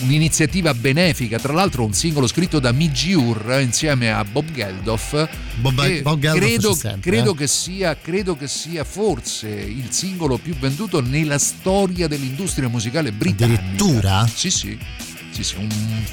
un'iniziativa 0.00 0.74
benefica, 0.74 1.38
tra 1.38 1.54
l'altro 1.54 1.82
un 1.84 1.94
singolo 1.94 2.26
scritto 2.26 2.58
da 2.58 2.72
Migiur 2.72 3.58
insieme 3.62 4.12
a 4.12 4.22
Bob 4.22 4.50
Geldof. 4.52 5.28
Bob- 5.56 5.82
che 5.82 6.02
Bob 6.02 6.20
Geldof 6.20 6.40
credo, 6.42 6.74
sempre, 6.74 7.10
credo 7.10 7.32
eh. 7.32 7.36
che 7.36 7.46
sia, 7.46 7.96
credo 7.96 8.36
che 8.36 8.46
sia 8.46 8.84
forse 8.84 9.48
il 9.48 9.86
singolo 9.90 10.36
più 10.36 10.54
venduto 10.56 11.00
nella 11.00 11.38
storia 11.38 12.06
dell'industria 12.06 12.68
musicale 12.68 13.12
britannica. 13.12 13.60
Addirittura? 13.62 14.26
Sì, 14.32 14.50
sì. 14.50 14.78
Un- 15.58 15.68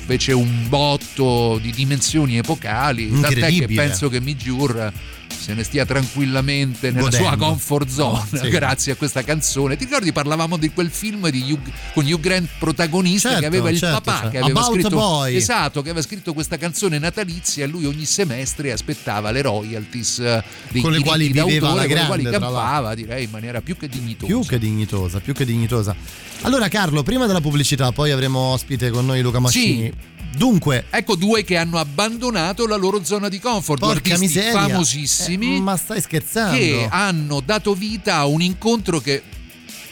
fece 0.06 0.34
un 0.34 0.68
botto 0.68 1.60
di 1.62 1.72
dimensioni 1.72 2.38
epocali, 2.38 3.10
tant'è 3.22 3.40
che 3.60 3.68
penso 3.76 4.10
che 4.10 4.20
Mijur 4.20 4.92
se 5.40 5.54
ne 5.54 5.64
stia 5.64 5.86
tranquillamente 5.86 6.92
nella 6.92 7.04
Godendo. 7.10 7.28
sua 7.28 7.38
comfort 7.38 7.90
zone 7.90 8.24
No, 8.32 8.40
sì. 8.42 8.50
grazie 8.50 8.92
a 8.94 8.96
questa 8.96 9.24
canzone. 9.24 9.76
Ti 9.76 9.86
ricordi 9.86 10.12
parlavamo 10.12 10.58
di 10.58 10.70
quel 10.72 10.90
film 10.90 11.30
di 11.30 11.52
Hugh- 11.52 11.72
con 11.94 12.06
Hugh 12.06 12.20
Grant 12.20 12.50
protagonista 12.60 13.30
Certo, 13.30 13.42
che 13.42 13.48
aveva 13.48 13.70
il 13.70 13.78
certo, 13.78 14.02
papà 14.02 14.14
certo. 14.16 14.30
che 14.30 14.38
aveva 14.40 14.60
About 14.60 14.74
scritto 14.80 14.96
Boy. 14.96 15.36
esatto, 15.36 15.82
che 15.82 15.90
aveva 15.90 16.06
scritto 16.06 16.34
questa 16.34 16.58
canzone 16.58 17.00
natalizia 17.00 17.64
e 17.64 17.68
lui 17.68 17.86
ogni 17.86 18.06
semestre 18.06 18.72
aspettava 18.72 19.32
le 19.32 19.42
royalties 19.42 20.20
eh, 20.20 20.44
dei 20.70 20.82
Con 20.82 20.92
le 20.92 21.00
quali 21.02 21.28
viveva 21.28 21.48
d'autore, 21.48 21.72
alla 21.72 21.86
con 21.88 21.96
le 21.96 22.06
quali 22.06 22.24
grande, 22.24 22.40
campava, 22.40 22.96
direi 22.96 23.24
in 23.26 23.30
maniera 23.32 23.62
più 23.62 23.78
che 23.78 23.88
dignitosa. 23.88 24.26
Più 24.34 24.46
che 24.46 24.60
dignitosa, 24.60 25.20
più 25.20 25.34
che 25.34 25.46
dignitosa. 25.46 25.96
Allora 26.44 26.68
Carlo, 26.68 27.04
prima 27.04 27.26
della 27.28 27.42
pubblicità, 27.42 27.92
poi 27.92 28.12
avremo 28.12 28.40
ospite 28.40 28.90
con 28.90 29.06
noi 29.06 29.22
Luca 29.22 29.40
Mascini. 29.40 29.92
Dunque, 30.36 30.86
Ecco 30.90 31.16
due 31.16 31.44
che 31.44 31.58
hanno 31.58 31.78
abbandonato 31.78 32.66
la 32.66 32.76
loro 32.76 33.04
zona 33.04 33.30
di 33.30 33.40
comfort, 33.40 33.80
porca 33.80 34.18
miseria. 34.18 34.52
famosissimi 34.52 35.58
Eh, 35.58 35.60
ma 35.60 35.76
stai 35.78 36.02
scherzando? 36.02 36.58
che 36.58 36.88
hanno 36.90 37.42
dato 37.42 37.74
vita 37.74 38.16
a 38.18 38.26
un 38.26 38.42
incontro 38.42 39.00
che 39.00 39.22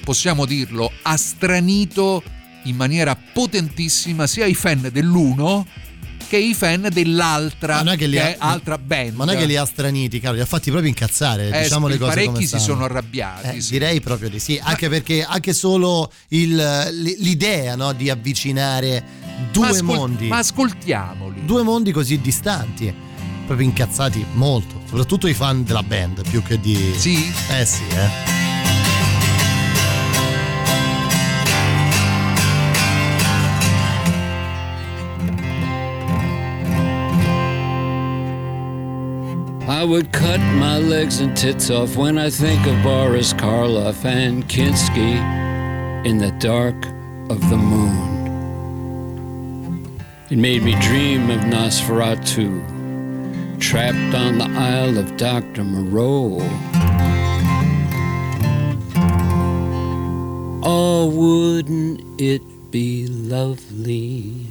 possiamo 0.03 0.45
dirlo 0.45 0.91
ha 1.03 1.17
stranito 1.17 2.23
in 2.63 2.75
maniera 2.75 3.15
potentissima 3.15 4.27
sia 4.27 4.45
i 4.45 4.53
fan 4.55 4.89
dell'uno 4.91 5.65
che 6.29 6.37
i 6.37 6.53
fan 6.53 6.87
dell'altra 6.91 7.77
Ma 7.77 7.81
non 7.81 7.93
è 7.93 7.97
che 7.97 8.05
li 8.07 8.19
ha- 8.19 8.27
è 8.27 8.35
altra 8.37 8.77
band. 8.77 9.15
Ma 9.15 9.25
non 9.25 9.33
è 9.33 9.37
che 9.37 9.45
li 9.45 9.55
ha 9.55 9.65
straniti, 9.65 10.19
caro, 10.19 10.35
li 10.35 10.41
ha 10.41 10.45
fatti 10.45 10.69
proprio 10.69 10.89
incazzare. 10.89 11.49
Eh, 11.49 11.63
diciamo 11.63 11.87
le 11.87 11.97
cose 11.97 12.09
parecchi 12.11 12.31
come 12.33 12.45
si 12.45 12.59
sono 12.59 12.85
arrabbiati. 12.85 13.57
Eh, 13.57 13.61
sì. 13.61 13.71
Direi 13.71 13.99
proprio 13.99 14.29
di 14.29 14.39
sì, 14.39 14.59
anche 14.63 14.87
perché 14.89 15.23
anche 15.23 15.53
solo 15.53 16.11
il- 16.29 17.15
l'idea 17.19 17.75
no, 17.75 17.93
di 17.93 18.09
avvicinare 18.09 19.03
due 19.51 19.63
Ma 19.63 19.69
ascol- 19.71 19.85
mondi, 19.85 20.27
Ma 20.27 20.37
ascoltiamoli. 20.37 21.45
due 21.45 21.63
mondi 21.63 21.91
così 21.91 22.21
distanti, 22.21 22.93
proprio 23.47 23.67
incazzati 23.67 24.23
molto, 24.33 24.81
soprattutto 24.87 25.27
i 25.27 25.33
fan 25.33 25.63
della 25.63 25.83
band 25.83 26.27
più 26.29 26.43
che 26.43 26.59
di... 26.59 26.93
Sì? 26.95 27.31
Eh 27.49 27.65
sì, 27.65 27.83
eh. 27.95 28.38
I 39.69 39.83
would 39.83 40.11
cut 40.11 40.39
my 40.39 40.79
legs 40.79 41.19
and 41.19 41.37
tits 41.37 41.69
off 41.69 41.95
when 41.95 42.17
I 42.17 42.31
think 42.31 42.65
of 42.65 42.81
Boris 42.81 43.33
Karloff 43.33 44.03
and 44.03 44.43
Kinski 44.49 45.13
in 46.07 46.17
the 46.17 46.31
dark 46.39 46.87
of 47.29 47.39
the 47.51 47.57
moon. 47.57 47.99
It 50.31 50.39
made 50.39 50.63
me 50.63 50.71
dream 50.81 51.29
of 51.29 51.41
Nosferatu, 51.41 52.59
trapped 53.59 54.15
on 54.15 54.39
the 54.39 54.49
Isle 54.59 54.97
of 54.97 55.15
Dr. 55.17 55.63
Moreau. 55.63 56.39
Oh, 60.63 61.11
wouldn't 61.13 62.19
it 62.19 62.41
be 62.71 63.05
lovely? 63.05 64.47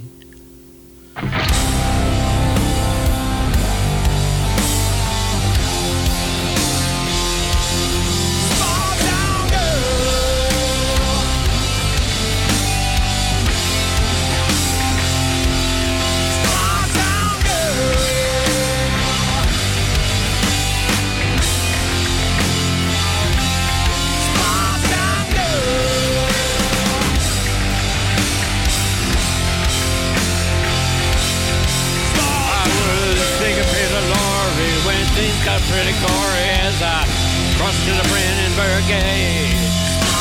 Pretty 35.79 35.95
gory 36.03 36.47
as 36.67 36.75
I 36.83 37.07
crossed 37.55 37.79
to 37.87 37.95
the 37.95 38.07
Brandenburg 38.11 38.83
Gate. 38.91 39.55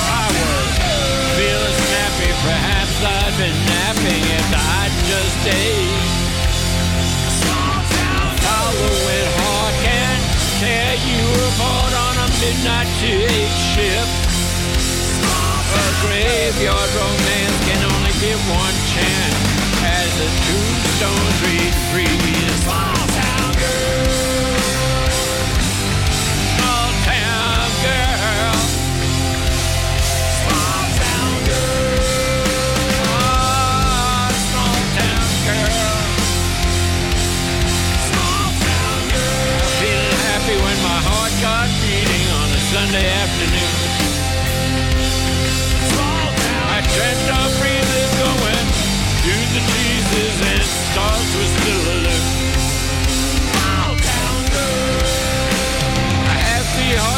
I 0.06 0.30
was 0.30 0.70
feeling 1.34 1.78
snappy, 1.82 2.30
perhaps 2.46 2.96
I'd 3.02 3.34
been 3.42 3.58
napping 3.66 4.22
if 4.38 4.50
I'd 4.54 4.94
just 5.10 5.42
ate. 5.50 5.98
Following 8.46 9.30
hard 9.42 9.74
can 9.82 10.18
tear 10.62 10.94
you 11.10 11.26
apart 11.50 11.94
on 12.06 12.16
a 12.22 12.28
midnight 12.38 12.90
to 13.02 13.10
eight 13.26 13.56
ship. 13.74 14.08
A 15.74 15.86
graveyard 16.06 16.90
romance 17.02 17.58
can 17.66 17.82
only 17.82 18.14
give 18.22 18.38
one 18.54 18.78
chance 18.94 19.42
as 19.82 20.10
the 20.22 20.30
tombstones 20.46 21.38
read 21.50 21.74
free. 21.90 22.18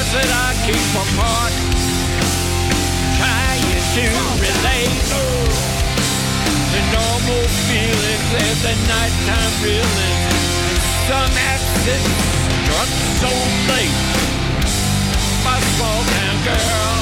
That 0.09 0.25
I 0.25 0.49
keep 0.65 0.89
apart, 0.97 1.53
trying 3.21 3.61
to 3.93 4.05
relate 4.41 5.05
the 6.73 6.81
normal 6.97 7.45
feelings 7.69 8.29
and 8.41 8.57
the 8.65 8.75
nighttime 8.89 9.53
feelings. 9.61 10.33
Some 11.05 11.33
accident 11.53 12.05
struck 12.65 12.89
so 13.21 13.31
late. 13.69 14.01
My 15.45 15.61
small 15.77 16.01
town 16.01 16.37
girl. 16.41 16.97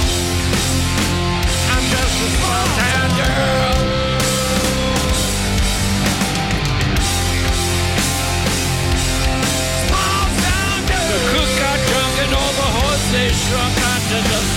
I'm 1.71 1.83
just 1.87 2.15
a 2.17 2.29
small 2.35 2.65
town 2.75 3.09
girl. 3.15 3.76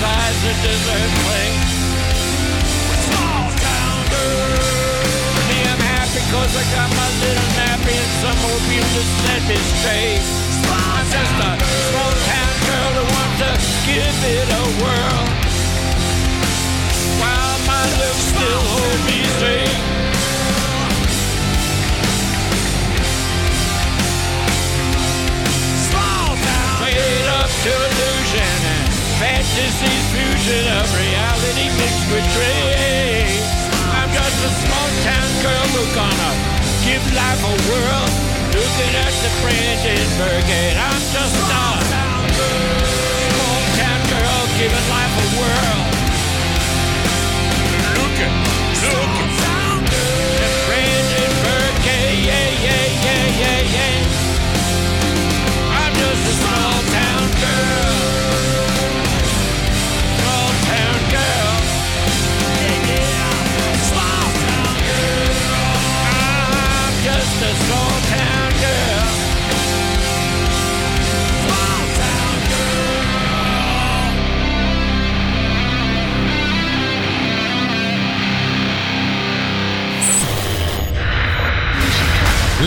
Onto 0.02 0.40
the 0.40 0.40
sides 0.40 0.42
of 0.48 0.56
dessert 0.62 1.12
plate. 1.24 1.60
Small 3.04 3.48
town 3.52 3.98
girl. 4.08 4.60
Me, 5.48 5.58
I'm 5.68 5.80
happy 5.80 6.22
cause 6.32 6.52
I 6.56 6.64
got 6.72 6.88
my 6.90 7.08
little 7.20 7.50
nappy 7.58 7.94
and 7.96 8.12
some 8.20 8.40
to 8.40 9.02
set 9.24 9.42
me 9.48 9.56
straight. 9.56 10.22
I'm 10.70 11.06
just 11.10 11.36
a 11.36 11.52
small 11.90 12.12
town 12.28 12.54
girl 12.66 12.90
who 12.96 13.04
wants 13.12 13.40
to 13.40 13.52
give 13.88 14.18
it 14.24 14.48
a 14.48 14.64
whirl 14.80 15.24
while 17.20 17.58
my 17.66 17.84
lips 18.00 18.24
still 18.32 18.62
hold 18.72 19.00
me 19.06 19.18
straight. 19.36 19.78
Small 25.90 26.36
town, 26.36 26.80
made 26.82 27.28
up 27.28 27.50
to 27.64 27.89
fantasy's 29.40 30.06
fusion 30.12 30.64
of 30.76 30.84
reality 31.00 31.72
mixed 31.80 32.06
with 32.12 32.26
dreams. 32.36 33.40
I'm 33.88 34.10
just 34.12 34.36
a 34.44 34.52
small 34.52 34.88
town 35.00 35.30
girl 35.40 35.66
who 35.72 35.82
gonna 35.96 36.32
give 36.84 37.00
life 37.16 37.40
a 37.40 37.54
whirl. 37.64 38.06
Looking 38.52 38.94
at 39.00 39.14
the 39.24 39.30
Brandenburg 39.40 40.44
Gate, 40.44 40.76
I'm 40.76 41.00
just 41.16 41.32
a 41.32 41.44
small 41.48 41.80
town 41.88 42.20
girl 44.12 44.40
giving 44.58 44.86
life 44.92 45.14
a 45.16 45.26
whirl. 45.40 45.99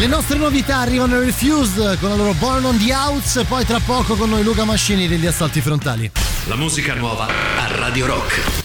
Le 0.04 0.10
nostre 0.10 0.38
novità 0.38 0.80
arrivano 0.80 1.16
a 1.16 1.20
Refused 1.20 1.98
con 1.98 2.10
la 2.10 2.16
loro 2.16 2.34
Born 2.34 2.66
on 2.66 2.78
the 2.78 2.94
Outs, 2.94 3.46
poi 3.48 3.63
tra 3.63 3.80
poco 3.80 4.16
con 4.16 4.30
noi 4.32 4.44
Luca 4.44 4.66
Mascini 4.66 5.08
degli 5.08 5.26
assalti 5.26 5.62
frontali. 5.62 6.12
La 6.48 6.58
musica 6.58 6.94
nuova 6.94 7.26
a 7.26 7.68
Radio 7.78 8.08
Rock. 8.08 8.62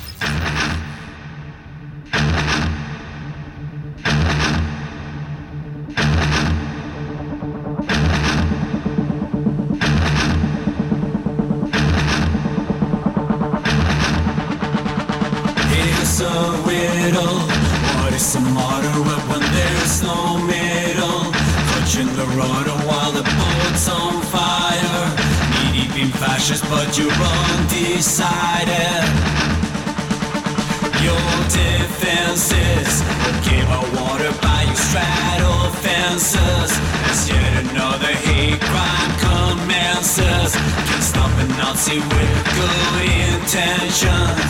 But 26.88 26.98
you're 26.98 27.12
undecided. 27.12 29.05
Your 31.05 31.29
defenses 31.53 33.03
came 33.46 33.66
out 33.66 33.88
water 34.01 34.33
by 34.40 34.62
you 34.62 34.74
straddle 34.74 35.70
fences 35.83 36.72
as 37.11 37.29
yet 37.29 37.64
another 37.64 38.12
hate 38.24 38.61
crime 38.61 39.12
commences. 39.20 40.55
Can't 40.88 41.03
stop 41.03 41.31
a 41.38 41.46
Nazi 41.59 41.98
with 41.98 42.44
good 42.57 43.05
intentions. 43.35 44.47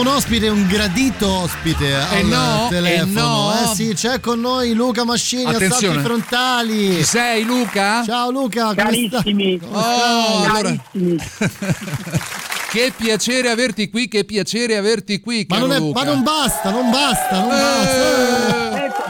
Abbiamo 0.00 0.10
un 0.10 0.16
ospite, 0.16 0.48
un 0.48 0.66
gradito 0.66 1.28
ospite 1.28 1.94
al 1.94 2.16
Eh 2.18 2.22
no, 2.22 2.66
telefono. 2.70 3.52
eh 3.52 3.60
no. 3.64 3.72
Eh 3.72 3.74
sì, 3.74 3.92
c'è 3.94 4.20
con 4.20 4.40
noi 4.40 4.72
Luca 4.74 5.04
Mascini, 5.04 5.44
Attenzione. 5.44 5.98
assalti 5.98 6.00
frontali. 6.08 6.94
Ci 6.96 7.04
sei 7.04 7.44
Luca? 7.44 8.02
Ciao 8.04 8.30
Luca, 8.30 8.74
Carissimi. 8.74 9.60
Oh, 9.70 10.44
allora. 10.44 10.52
Carissimi. 10.92 11.18
Che 12.70 12.92
piacere 12.96 13.50
averti 13.50 13.90
qui, 13.90 14.06
che 14.06 14.24
piacere 14.24 14.76
averti 14.76 15.18
qui, 15.20 15.44
Ma 15.48 15.56
caro 15.56 15.66
non, 15.66 15.76
è- 15.76 15.80
Luca. 15.80 15.98
ma 16.04 16.06
non 16.08 16.22
basta, 16.22 16.70
non 16.70 16.88
basta, 16.88 17.40
non 17.40 17.50
Eh. 17.50 17.60
basta. 17.60 18.84
Ecco, 18.84 19.02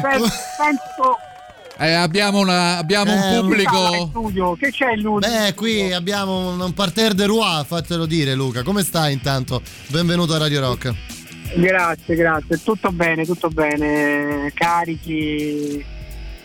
pe- 0.00 0.30
penso 0.56 1.18
Eh, 1.80 1.92
abbiamo 1.92 2.40
una- 2.40 2.76
abbiamo 2.78 3.12
Eh, 3.12 3.38
un 3.38 3.40
pubblico. 3.42 4.08
studio? 4.10 4.56
Che 4.56 4.70
c'è 4.72 4.96
lui? 4.96 5.20
Beh, 5.20 5.54
qui 5.54 5.92
abbiamo 5.92 6.50
un, 6.52 6.60
un 6.60 6.74
parterre 6.74 7.14
de 7.14 7.24
roi, 7.26 7.64
fatelo 7.64 8.04
dire 8.04 8.34
Luca. 8.34 8.64
Come 8.64 8.82
stai 8.82 9.12
intanto? 9.12 9.62
Benvenuto 9.86 10.34
a 10.34 10.38
Radio 10.38 10.58
Rock. 10.60 10.92
Grazie, 11.56 12.16
grazie. 12.16 12.60
Tutto 12.62 12.90
bene, 12.90 13.24
tutto 13.24 13.48
bene. 13.48 14.50
Carichi. 14.54 15.84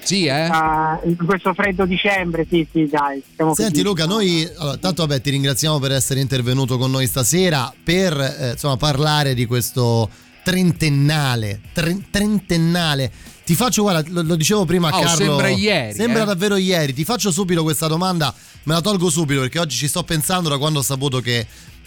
Sì, 0.04 0.26
eh? 0.26 0.32
Ah, 0.32 1.00
in 1.06 1.16
questo 1.16 1.54
freddo 1.56 1.86
dicembre, 1.86 2.46
sì, 2.48 2.68
sì, 2.72 2.88
dai. 2.92 3.24
Siamo 3.36 3.56
Senti 3.56 3.72
così. 3.82 3.84
Luca, 3.86 4.06
noi 4.06 4.48
allora, 4.60 4.78
tanto 4.78 5.06
vabbè, 5.08 5.20
ti 5.20 5.32
ringraziamo 5.32 5.80
per 5.80 5.94
essere 5.94 6.20
intervenuto 6.20 6.78
con 6.78 6.92
noi 6.92 7.08
stasera 7.08 7.74
per 7.84 8.14
eh, 8.40 8.50
insomma, 8.52 8.78
parlare 8.78 9.34
di 9.34 9.46
questo 9.46 10.10
trentennale, 10.44 11.60
tre- 11.74 12.02
trentennale. 12.12 13.12
Ti 13.46 13.56
faccio, 13.56 13.82
guarda, 13.82 14.10
lo, 14.10 14.22
lo 14.22 14.36
dicevo 14.36 14.64
prima 14.66 14.90
a 14.90 14.98
Oh, 14.98 15.02
Carlo. 15.02 15.16
sembra 15.26 15.50
ieri, 15.50 15.94
Sembra 15.94 16.24
eh. 16.24 16.26
davvero 16.26 16.56
ieri. 16.56 16.94
Ti 16.94 17.04
faccio 17.04 17.32
subito 17.32 17.62
questa 17.64 17.88
domanda, 17.88 18.34
me 18.64 18.74
la 18.74 18.82
tolgo 18.82 19.10
subito 19.10 19.42
perché 19.42 19.60
oggi 19.60 19.76
ci 19.76 19.88
sto 19.88 20.04
pensando 20.04 20.48
da 20.50 20.58
quando 20.58 20.80
ho 20.80 20.82
saputo 20.84 21.20
che 21.20 21.46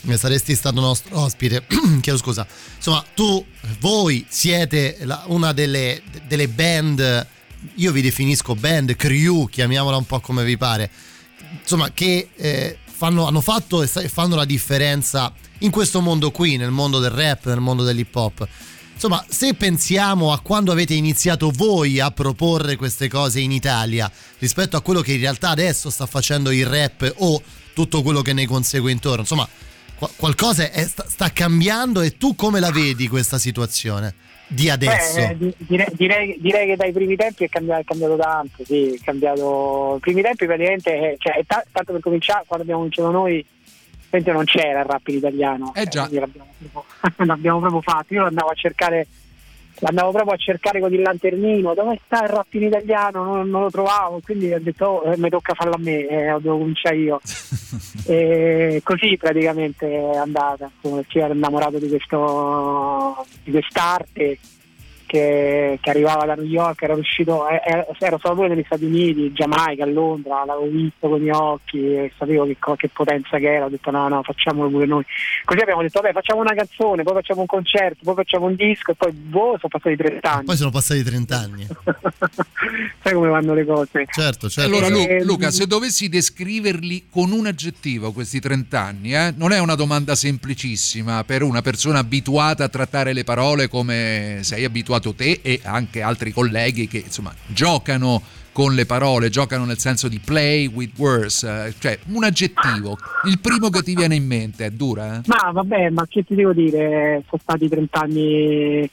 eh, 0.09 0.17
saresti 0.19 0.55
stato 0.55 0.81
nostro 0.81 1.19
ospite. 1.19 1.65
Chiedo 2.03 2.19
scusa. 2.19 2.47
Insomma, 2.77 3.03
tu, 3.15 3.45
voi 3.81 4.25
siete 4.29 4.99
la- 5.03 5.25
una 5.29 5.53
delle, 5.53 6.03
delle 6.29 6.49
band, 6.49 7.27
io 7.77 7.91
vi 7.93 8.03
definisco 8.03 8.55
band, 8.55 8.95
crew, 8.97 9.47
chiamiamola 9.49 9.97
un 9.97 10.05
po' 10.07 10.21
come 10.21 10.45
vi 10.45 10.57
pare 10.59 10.91
insomma, 11.61 11.91
che 11.93 12.29
eh, 12.37 12.79
fanno- 12.85 13.27
hanno 13.27 13.41
fatto 13.41 13.83
e 13.83 13.89
e 13.95 14.09
fanno 14.09 14.37
la 14.37 14.45
differenza 14.45 15.33
in 15.61 15.71
questo 15.71 16.01
mondo 16.03 16.31
qui, 16.31 16.57
nel 16.59 16.71
mondo 16.71 16.99
del 16.99 17.11
rap, 17.11 17.47
nel 17.47 17.61
mondo 17.61 17.83
dell'hip 17.83 18.15
hop. 18.15 18.47
Insomma, 18.97 19.23
se 19.29 19.53
pensiamo 19.53 20.33
a 20.33 20.41
quando 20.41 20.73
avete 20.73 20.95
iniziato 20.95 21.51
voi 21.55 22.01
a 22.01 22.11
proporre 22.11 22.77
queste 22.77 23.09
cose 23.09 23.41
in 23.41 23.53
Italia 23.53 24.11
rispetto 24.39 24.79
a 24.79 24.81
quello 24.81 25.03
che 25.03 25.13
in 25.13 25.21
realtà 25.21 25.51
adesso 25.51 25.91
sta 25.91 26.07
facendo 26.07 26.51
il 26.51 26.65
rap 26.65 27.13
o 27.19 27.43
tutto 27.75 28.01
quello 28.01 28.23
che 28.23 28.33
ne 28.33 28.47
consegue 28.47 28.91
intorno, 28.91 29.21
insomma, 29.21 29.47
qua- 29.99 30.11
qualcosa 30.17 30.71
è- 30.71 30.87
sta, 30.87 31.05
sta 31.07 31.31
cambiando 31.31 32.01
e 32.01 32.17
tu 32.17 32.35
come 32.37 32.59
la 32.59 32.71
vedi 32.71 33.07
questa 33.07 33.37
situazione 33.37 34.15
di 34.47 34.71
adesso? 34.71 35.17
Beh, 35.17 35.29
eh, 35.29 35.37
di- 35.37 35.55
direi, 35.59 35.87
direi- 35.93 36.37
direi 36.41 36.67
che 36.69 36.77
dai 36.77 36.93
primi 36.93 37.17
tempi 37.17 37.45
è 37.45 37.49
cambiato, 37.51 37.83
è 37.83 37.85
cambiato 37.85 38.17
tanto, 38.17 38.65
sì, 38.65 38.95
è 38.95 38.99
cambiato. 39.05 39.97
I 39.99 40.01
primi 40.01 40.23
tempi 40.23 40.47
praticamente, 40.47 40.91
eh, 40.91 41.17
cioè, 41.19 41.45
tanto 41.47 41.93
per 41.93 42.01
cominciare, 42.01 42.45
quando 42.47 42.63
abbiamo 42.65 42.81
cominciato 42.81 43.11
noi, 43.11 43.45
praticamente 44.17 44.33
non 44.33 44.45
c'era 44.45 44.81
il 44.81 44.87
rap 44.87 45.09
in 45.09 45.17
italiano. 45.17 45.73
Eh 45.75 45.87
già. 45.87 46.07
quindi 46.07 46.21
l'abbiamo, 46.21 46.49
proprio, 46.73 46.85
l'abbiamo 47.25 47.61
proprio 47.61 47.81
fatto. 47.83 48.15
Io 48.15 48.25
andavo 48.25 48.49
a 48.49 48.55
cercare, 48.55 49.07
l'andavo 49.79 50.13
proprio 50.13 50.35
a 50.35 50.39
cercare 50.39 50.81
con 50.81 50.93
il 50.93 51.03
lanternino, 51.03 51.75
dove 51.75 52.01
sta 52.05 52.23
il 52.23 52.29
rap 52.31 52.53
in 52.55 52.63
italiano? 52.65 53.25
Non, 53.25 53.49
non 53.49 53.63
lo 53.63 53.71
trovavo, 53.71 54.21
quindi 54.25 54.53
ho 54.53 54.61
detto, 54.61 54.87
oh, 54.87 55.13
eh, 55.13 55.19
mi 55.19 55.29
tocca 55.29 55.55
farlo 55.55 55.75
a 55.75 55.79
me, 55.79 56.07
eh, 56.07 56.37
devo 56.41 56.59
cominciare 56.59 56.97
io. 56.97 57.21
e 58.07 58.81
così 58.83 59.17
praticamente 59.17 59.87
è 59.87 60.17
andata, 60.17 60.71
come 60.81 61.05
ci 61.09 61.19
ero 61.19 61.35
innamorato 61.35 61.79
di 61.79 61.89
questo 61.89 63.25
di 63.45 63.51
quest'arte 63.51 64.39
che, 65.07 65.79
che 65.81 65.91
arrivava 65.91 66.27
da 66.27 66.35
New 66.35 66.45
York, 66.45 66.83
era 66.83 66.95
uscito, 66.95 67.49
eh, 67.49 67.63
ero 67.65 68.19
stato 68.19 68.35
pure 68.35 68.49
negli 68.49 68.65
Stati 68.67 68.85
Uniti, 68.85 69.33
Giamaica, 69.33 69.85
a 69.85 69.87
Londra, 69.87 70.45
l'avevo 70.45 70.69
visto 70.69 71.09
con 71.09 71.19
i 71.19 71.23
miei 71.23 71.35
occhi 71.35 71.95
e 71.95 72.13
sapevo 72.19 72.45
che, 72.45 72.57
che 72.77 72.89
potenza 72.89 73.39
che 73.39 73.55
era, 73.55 73.67
ho 73.67 73.69
detto 73.69 73.91
no, 73.91 74.09
no, 74.09 74.23
facciamolo 74.23 74.69
pure 74.69 74.87
noi. 74.87 75.05
Così 75.45 75.61
abbiamo 75.61 75.83
detto 75.83 76.01
vabbè 76.01 76.13
facciamo 76.13 76.41
una 76.41 76.55
canzone, 76.55 77.05
poi 77.05 77.15
facciamo 77.15 77.41
un 77.41 77.47
concerto, 77.47 77.99
poi 78.03 78.15
facciamo 78.15 78.47
un 78.47 78.57
disco 78.57 78.91
e 78.91 78.95
poi 78.97 79.13
boh, 79.13 79.57
sono 79.59 79.69
passati 79.69 79.97
30 79.97 80.33
anni. 80.33 80.45
Poi 80.45 80.57
sono 80.57 80.71
passati 80.71 81.03
30 81.03 81.39
anni. 81.39 81.67
Sai 83.03 83.13
come 83.15 83.29
vanno 83.29 83.55
le 83.55 83.65
cose. 83.65 84.07
Certo, 84.11 84.49
certo. 84.49 84.71
Allora 84.71 84.89
Lu- 84.89 85.07
Eh, 85.09 85.23
Luca, 85.25 85.51
se 85.51 85.67
dovessi 85.67 86.09
descriverli 86.09 87.07
con 87.11 87.31
un 87.31 87.47
aggettivo 87.47 88.11
questi 88.11 88.41
30 88.41 88.81
anni, 88.81 89.15
eh, 89.15 89.33
non 89.37 89.53
è 89.53 89.61
una 89.61 89.77
domanda 89.77 90.17
semplicissima 90.17 91.23
per 91.23 91.43
una 91.43 91.63
persona 91.63 92.01
abituata 92.01 92.65
a 92.65 92.69
trattare 92.69 93.13
le 93.13 93.23
parole 93.23 93.69
come 93.69 94.41
sei 94.43 94.65
abituato 94.65 94.96
te 95.01 95.41
e 95.43 95.61
anche 95.65 96.03
altri 96.03 96.33
colleghi 96.33 96.89
che 96.89 96.99
insomma 96.99 97.35
giocano 97.47 98.23
con 98.57 98.75
le 98.75 98.87
parole, 98.87 99.29
giocano 99.29 99.67
nel 99.67 99.77
senso 99.77 100.09
di 100.09 100.19
play 100.19 100.67
with 100.67 100.93
words, 100.97 101.43
eh, 101.43 101.75
cioè 101.79 101.99
un 102.07 102.25
aggettivo, 102.25 102.97
il 103.25 103.39
primo 103.39 103.69
che 103.69 103.83
ti 103.83 103.95
viene 103.95 104.15
in 104.15 104.27
mente, 104.27 104.65
è 104.65 104.71
dura? 104.71 105.17
Eh? 105.17 105.21
Ma 105.27 105.51
vabbè, 105.53 105.91
ma 105.91 106.07
che 106.09 106.25
ti 106.25 106.35
devo 106.35 106.55
dire? 106.55 107.23
Sono 107.29 107.43
stati 107.43 107.69
30 107.69 108.01
anni 108.01 108.91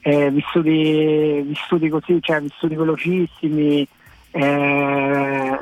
eh, 0.00 0.30
vissuti, 0.32 1.42
vissuti 1.42 1.88
così, 1.88 2.18
cioè 2.20 2.40
vissuti 2.40 2.74
velocissimi, 2.74 3.86
eh, 4.32 5.58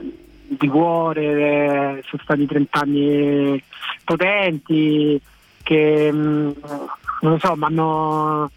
di 0.48 0.68
cuore, 0.68 1.22
eh, 1.22 2.02
sono 2.06 2.22
stati 2.22 2.46
30 2.46 2.80
anni 2.80 3.62
potenti 4.04 5.20
che 5.62 6.10
mh, 6.10 6.54
non 7.20 7.32
lo 7.32 7.38
so, 7.38 7.54
mi 7.54 7.64
hanno 7.64 8.50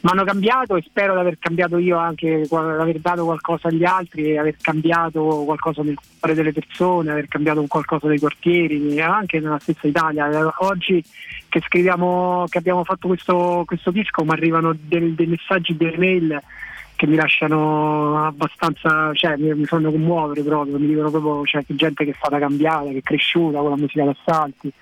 mi 0.00 0.10
hanno 0.10 0.22
cambiato 0.22 0.76
e 0.76 0.82
spero 0.82 1.14
di 1.14 1.20
aver 1.20 1.38
cambiato 1.40 1.76
io 1.78 1.96
anche, 1.96 2.42
di 2.48 2.54
aver 2.54 3.00
dato 3.00 3.24
qualcosa 3.24 3.66
agli 3.66 3.84
altri, 3.84 4.38
aver 4.38 4.56
cambiato 4.60 5.42
qualcosa 5.44 5.82
nel 5.82 5.98
cuore 6.18 6.34
delle 6.36 6.52
persone, 6.52 7.10
aver 7.10 7.26
cambiato 7.26 7.64
qualcosa 7.66 8.06
dei 8.06 8.20
quartieri, 8.20 9.00
anche 9.00 9.40
nella 9.40 9.58
stessa 9.58 9.88
Italia. 9.88 10.28
Oggi 10.58 11.02
che 11.48 11.60
scriviamo, 11.60 12.44
che 12.48 12.58
abbiamo 12.58 12.84
fatto 12.84 13.08
questo, 13.08 13.64
questo 13.66 13.90
disco, 13.90 14.22
mi 14.22 14.30
arrivano 14.30 14.72
del- 14.78 15.14
dei 15.14 15.26
messaggi, 15.26 15.76
delle 15.76 15.98
mail 15.98 16.40
che 16.94 17.06
mi 17.06 17.16
lasciano 17.16 18.24
abbastanza, 18.24 19.12
cioè 19.14 19.36
mi, 19.36 19.52
mi 19.54 19.64
fanno 19.64 19.90
commuovere 19.90 20.42
proprio, 20.42 20.78
mi 20.78 20.86
dicono 20.86 21.10
proprio 21.10 21.44
cioè, 21.44 21.64
che 21.64 21.74
gente 21.74 22.04
che 22.04 22.10
è 22.12 22.16
stata 22.16 22.38
cambiata, 22.38 22.90
che 22.90 22.98
è 22.98 23.02
cresciuta 23.02 23.58
con 23.58 23.70
la 23.70 23.76
musica 23.76 24.04
d'assalti 24.04 24.72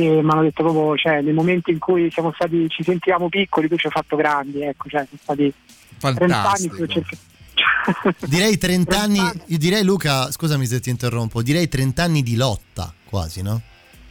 che 0.00 0.22
mi 0.22 0.30
hanno 0.30 0.42
detto 0.42 0.62
proprio, 0.62 0.96
cioè, 0.96 1.20
nei 1.20 1.32
momenti 1.32 1.70
in 1.70 1.78
cui 1.78 2.10
siamo 2.10 2.32
stati, 2.34 2.68
ci 2.68 2.82
sentivamo 2.82 3.28
piccoli, 3.28 3.68
tu 3.68 3.76
ci 3.76 3.86
hai 3.86 3.92
fatto 3.92 4.16
grandi, 4.16 4.62
ecco, 4.62 4.88
cioè, 4.88 5.06
sono 5.06 5.20
stati 5.22 5.52
30 5.98 6.20
anni 6.24 6.32
Fantastico. 6.32 6.74
che 6.76 6.82
ho 6.82 6.86
cercato- 6.86 8.26
Direi 8.26 8.58
30 8.58 9.00
anni, 9.00 9.18
io 9.46 9.58
direi 9.58 9.82
Luca, 9.82 10.30
scusami 10.30 10.66
se 10.66 10.80
ti 10.80 10.90
interrompo, 10.90 11.42
direi 11.42 11.68
30 11.68 12.02
anni 12.02 12.22
di 12.22 12.36
lotta 12.36 12.92
quasi, 13.04 13.42
no? 13.42 13.60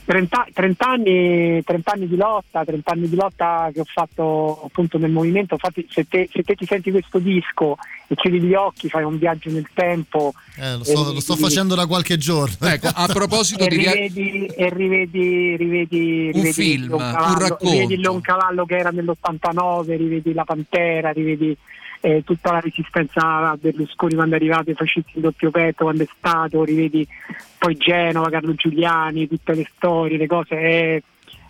30, 0.07 0.47
30 0.53 0.87
anni, 0.87 1.61
30 1.65 1.91
anni 1.91 2.07
di 2.07 2.15
lotta, 2.15 2.63
30 2.63 2.91
anni 2.93 3.09
di 3.09 3.15
lotta 3.17 3.69
che 3.73 3.81
ho 3.81 3.85
fatto 3.85 4.63
appunto 4.63 4.97
nel 4.97 5.11
movimento, 5.11 5.55
infatti 5.55 5.85
se 5.89 6.07
te, 6.07 6.29
se 6.31 6.43
te 6.43 6.55
ti 6.55 6.65
senti 6.65 6.91
questo 6.91 7.19
disco 7.19 7.75
e 8.07 8.15
chiudi 8.15 8.39
gli 8.39 8.53
occhi, 8.53 8.87
fai 8.87 9.03
un 9.03 9.17
viaggio 9.17 9.49
nel 9.49 9.67
tempo 9.73 10.31
Eh, 10.55 10.77
lo, 10.77 10.83
sto, 10.85 11.11
lo 11.11 11.19
sto 11.19 11.35
facendo 11.35 11.75
da 11.75 11.85
qualche 11.87 12.15
giorno. 12.17 12.55
Ecco, 12.69 12.87
a 12.87 13.05
proposito 13.07 13.65
e 13.65 13.67
di 13.67 13.75
rivedi, 13.75 14.45
e 14.45 14.69
rivedi, 14.69 15.57
rivedi, 15.57 16.25
Un 16.27 16.31
rivedi 16.31 16.53
film, 16.53 16.87
Lon 16.87 17.01
un 17.01 17.11
Cavallo, 17.11 17.39
racconto. 17.39 17.73
rivedi 17.73 17.93
il 17.95 18.01
Loncavallo 18.01 18.65
che 18.65 18.77
era 18.77 18.89
nell'89, 18.91 19.97
rivedi 19.97 20.33
la 20.33 20.45
Pantera, 20.45 21.09
rivedi 21.11 21.57
eh, 22.01 22.23
tutta 22.23 22.51
la 22.51 22.59
resistenza 22.59 23.49
a 23.49 23.57
Berlusconi 23.59 24.15
quando 24.15 24.35
è 24.35 24.37
arrivato, 24.37 24.69
i 24.71 24.75
fascisti 24.75 25.13
in 25.15 25.21
doppio 25.21 25.51
petto 25.51 25.83
quando 25.85 26.03
è 26.03 26.07
stato, 26.17 26.63
rivedi 26.63 27.07
poi 27.57 27.75
Genova, 27.75 28.29
Carlo 28.29 28.53
Giuliani, 28.53 29.27
tutte 29.27 29.53
le 29.53 29.67
storie, 29.75 30.17
le 30.17 30.27
cose. 30.27 30.55
E, 30.55 31.03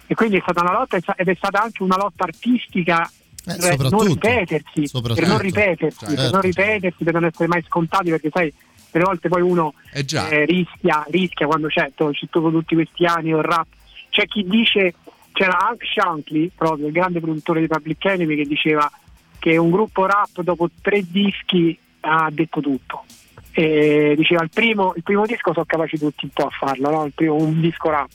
e 0.08 0.16
quindi 0.16 0.38
è 0.38 0.42
stata 0.42 0.62
una 0.62 0.74
lotta 0.74 0.98
ed 1.16 1.28
è 1.28 1.36
stata 1.36 1.62
anche 1.62 1.84
una 1.84 1.98
lotta 1.98 2.24
artistica 2.24 3.10
per 3.44 3.58
non 3.60 3.72
soprattutto. 3.72 4.04
ripetersi, 4.06 4.90
per 5.14 5.28
non 5.28 5.38
ripetersi, 5.38 6.06
per 6.06 6.16
Certo. 6.18 6.32
non 6.32 6.42
ripetersi, 6.42 7.04
per 7.04 7.14
non 7.14 7.26
essere 7.26 7.48
mai 7.48 7.64
scontati, 7.66 8.10
perché 8.10 8.30
sai, 8.32 8.54
delle 8.92 9.06
volte 9.06 9.30
poi 9.30 9.42
uno 9.42 9.74
Eh 9.94 10.06
eh, 10.10 10.46
rischia, 10.46 11.06
rischia 11.10 11.46
quando 11.46 11.68
c'è, 11.68 11.92
to- 11.96 12.12
c'è 12.12 12.28
dopo 12.32 12.52
tutti 12.52 12.76
questi 12.76 13.06
anni 13.06 13.30
il 13.30 13.42
rap. 13.42 13.68
C'è 14.10 14.26
chi 14.26 14.44
dice, 14.46 14.96
c'era 15.34 15.60
Hank 15.60 15.84
Shankly, 15.86 16.52
proprio 16.56 16.88
il 16.88 16.94
grande 16.94 17.20
produttore 17.20 17.60
di 17.60 17.68
Public 17.68 18.04
Enemy, 18.06 18.36
che 18.36 18.46
diceva 18.46 18.90
che 19.40 19.58
un 19.58 19.70
gruppo 19.72 20.06
rap 20.06 20.42
dopo 20.42 20.70
tre 20.82 21.04
dischi 21.10 21.78
ha 22.02 22.30
detto 22.32 22.62
tutto. 22.62 23.04
E 23.52 24.14
diceva 24.16 24.44
il 24.44 24.50
primo, 24.54 24.94
il 24.96 25.04
primo 25.04 25.26
disco 25.26 25.52
sono 25.52 25.66
capaci 25.66 25.98
tutti 25.98 26.26
un 26.26 26.32
po' 26.32 26.46
a 26.46 26.50
farlo, 26.52 26.92
no? 26.92 27.06
il 27.06 27.14
primo, 27.14 27.36
un 27.36 27.60
disco 27.60 27.90
rap. 27.90 28.12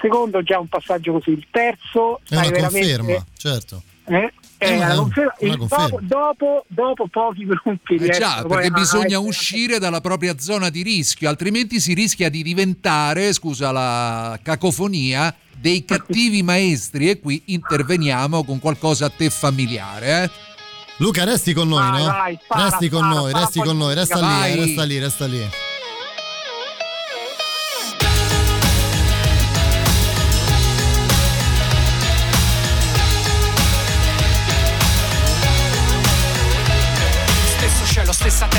Secondo 0.00 0.42
già 0.42 0.58
un 0.58 0.68
passaggio 0.68 1.12
così, 1.12 1.30
il 1.30 1.46
terzo 1.50 2.20
È 2.28 2.36
una 2.36 2.50
conferma, 2.52 3.24
certo. 3.36 3.82
eh? 4.06 4.32
Eh, 4.60 4.76
una- 4.76 4.94
conferma- 4.94 5.34
una 5.40 5.56
dopo, 5.56 5.98
dopo, 6.00 6.64
dopo 6.68 7.06
pochi 7.08 7.44
gruppi 7.44 7.94
Eh 7.96 8.08
già, 8.10 8.44
perché 8.48 8.70
bisogna 8.70 9.16
a- 9.18 9.20
uscire 9.20 9.78
dalla 9.78 10.00
propria 10.00 10.38
zona 10.38 10.68
di 10.70 10.82
rischio, 10.82 11.28
altrimenti 11.28 11.80
si 11.80 11.94
rischia 11.94 12.28
di 12.28 12.42
diventare, 12.42 13.32
scusa 13.32 13.70
la 13.72 14.38
cacofonia, 14.42 15.34
dei 15.54 15.84
cattivi 15.86 16.42
maestri 16.42 17.10
e 17.10 17.20
qui 17.20 17.42
interveniamo 17.46 18.42
con 18.44 18.58
qualcosa 18.58 19.06
a 19.06 19.10
te 19.10 19.28
familiare. 19.30 20.22
Eh? 20.24 20.30
Luca, 20.98 21.24
resti 21.24 21.52
con 21.52 21.68
noi, 21.68 21.78
Vai, 21.88 22.00
no? 22.02 22.06
vai, 22.06 22.38
spara, 22.42 22.64
resti 22.64 22.88
con 22.88 22.98
spara, 23.00 23.14
noi, 23.14 23.28
spara 23.30 23.44
resti 23.44 23.60
con 23.60 23.76
noi, 23.76 23.94
resta 23.94 24.14
lì, 24.16 24.20
vai. 24.26 24.52
eh, 24.52 24.56
resta 24.56 24.82
lì, 24.84 24.98
resta 24.98 25.26
lì. 25.26 25.48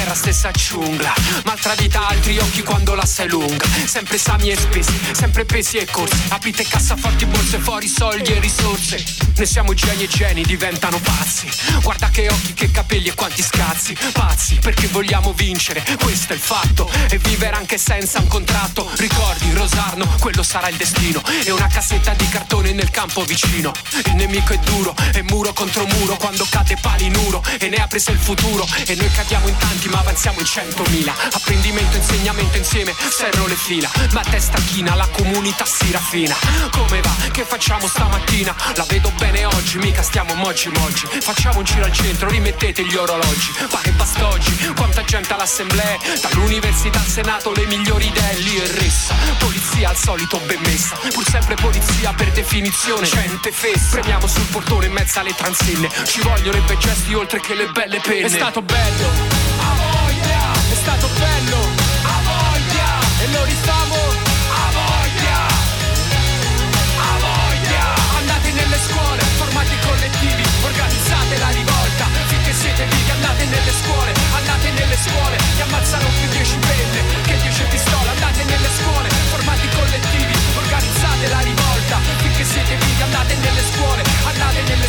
Terra, 0.10 0.16
stessa 0.16 0.52
giungla 0.52 1.14
Maltradita 1.46 2.08
altri 2.08 2.38
occhi 2.38 2.64
quando 2.64 2.96
la 2.96 3.06
sei 3.06 3.28
lunga. 3.28 3.66
Sempre 3.86 4.16
esami 4.16 4.50
e 4.50 4.56
spesi, 4.56 4.94
sempre 5.14 5.46
pesi 5.46 5.78
e 5.78 5.86
corsi. 5.86 6.16
Aprite 6.30 6.64
cassaforti, 6.64 7.26
borse 7.26 7.58
fuori, 7.58 7.88
soldi 7.88 8.32
e 8.32 8.40
risorse. 8.40 9.04
Noi 9.36 9.48
siamo 9.48 9.74
geni 9.74 10.04
e 10.04 10.08
geni, 10.08 10.44
diventano 10.44 11.00
pazzi. 11.00 11.50
Guarda 11.82 12.10
che 12.10 12.30
occhi, 12.30 12.54
che 12.54 12.72
capelli 12.72 13.08
e 13.08 13.16
quanti 13.16 13.42
scazzi. 13.42 13.96
Pazzi, 14.12 14.56
perché 14.56 14.88
vogliamo 14.88 15.34
vincere, 15.34 15.84
questo 16.02 16.34
è 16.34 16.36
il 16.36 16.42
fatto. 16.42 16.90
E 17.10 17.18
vivere 17.18 17.56
anche 17.56 17.78
senza 17.78 18.20
un 18.20 18.28
contratto. 18.28 18.88
Ricordi, 18.98 19.52
Rosarno, 19.54 20.06
quello 20.20 20.44
sarà 20.44 20.70
il 20.70 20.76
destino. 20.76 21.22
E 21.44 21.52
una 21.52 21.68
cassetta 21.68 22.14
di 22.14 22.28
cartone 22.30 22.74
nel 22.74 22.92
campo 22.92 23.24
vicino. 23.24 23.72
Il 24.06 24.16
nemico 24.16 24.54
è 24.54 24.58
duro, 24.60 24.94
è 25.14 25.22
muro 25.22 25.54
contro 25.54 25.86
muro 25.86 26.16
Quando 26.18 26.46
cade 26.50 26.78
palinuro 26.80 27.44
e 27.60 27.70
ne 27.70 27.78
ha 27.78 27.88
preso 27.88 28.12
il 28.12 28.20
futuro. 28.20 28.68
E 28.86 28.96
noi 28.96 29.10
cadiamo 29.12 29.48
in 29.48 29.58
tanti 29.58 29.88
ma 29.88 29.99
avanziamo 30.00 30.40
in 30.40 30.46
centomila. 30.46 31.14
Apprendimento, 31.32 31.98
insegnamento 31.98 32.58
insieme, 32.58 32.94
serro 33.10 33.46
le 33.48 33.56
fila. 33.56 33.90
Ma 34.12 34.22
testa 34.22 34.58
china, 34.60 34.96
la 34.96 35.08
comunità 35.12 35.66
si 35.66 35.92
raffina. 35.92 36.36
Come 36.72 37.02
va? 37.02 37.16
Che 37.32 37.44
facciamo 37.44 37.88
stamattina? 37.88 38.56
La 38.76 38.86
vedo 38.88 39.12
bene 39.18 39.46
oggi, 39.46 39.78
mica 39.78 40.02
stiamo 40.02 40.34
moggi 40.36 40.70
moggi 40.70 41.06
Facciamo 41.22 41.60
un 41.60 41.64
giro 41.64 41.86
al 41.86 41.92
centro, 41.92 42.30
rimettete 42.30 42.84
gli 42.86 42.96
orologi. 42.96 43.52
Ma 43.72 43.80
che 43.82 43.92
basta 43.92 44.28
oggi, 44.28 44.56
quanta 44.76 45.04
gente 45.04 45.34
all'assemblea? 45.34 45.98
Dall'università 46.22 47.00
al 47.00 47.06
senato 47.06 47.52
le 47.52 47.66
migliori 47.66 48.08
idee. 48.08 48.38
Lì 48.40 48.58
e 48.58 48.68
ressa 48.80 49.14
Polizia 49.40 49.90
al 49.90 49.98
solito 49.98 50.40
ben 50.46 50.60
messa. 50.62 50.96
Pur 51.14 51.26
sempre 51.28 51.56
polizia 51.56 52.14
per 52.14 52.32
definizione. 52.32 53.08
Gente 53.08 53.52
fessa. 53.52 53.90
Premiamo 53.92 54.28
sul 54.28 54.46
portone 54.46 54.86
in 54.86 54.94
mezzo 54.94 55.20
alle 55.20 55.34
transenne. 55.36 55.90
Ci 56.06 56.22
vogliono 56.22 56.58
i 56.58 56.62
bei 56.62 56.78
gesti 56.78 57.14
oltre 57.14 57.40
che 57.40 57.54
le 57.54 57.68
belle 57.68 58.00
penne. 58.00 58.26
È 58.26 58.30
stato 58.30 58.62
bello 58.62 59.59
A 59.70 60.76
stato 60.76 61.08
bello. 61.20 61.60
A 62.04 62.18
voglia. 62.26 62.90
E 63.22 63.28
lo 63.32 63.44
rifamo 63.44 63.96
A 64.56 64.66
voglia. 64.74 65.38
Andate 68.18 68.52
nelle 68.52 68.80
scuole 68.80 69.22
Formate 69.38 69.78
collettivi 69.86 70.44
Organizzate 70.64 71.38
la 71.38 71.50
rivolta. 71.50 72.06
Finché 72.28 72.54
siete 72.54 72.86
vivi 72.86 73.12
andate 73.12 73.46
nelle 73.46 73.74
scuole 73.82 74.14
Andate 74.36 74.72
nelle 74.72 74.98
scuole. 74.98 75.38
Ti 75.38 75.62
ammazzano 75.62 76.08
più 76.20 76.28
10 76.30 76.58
penne 76.58 77.02
Che 77.24 77.38
10 77.38 77.64
pistole. 77.70 78.10
Andate 78.10 78.44
nelle 78.44 78.70
scuole 78.78 79.10
Formate 79.30 79.68
collettivi 79.76 80.40
andate 83.10 83.36
nelle 83.36 83.62
scuole 83.74 84.04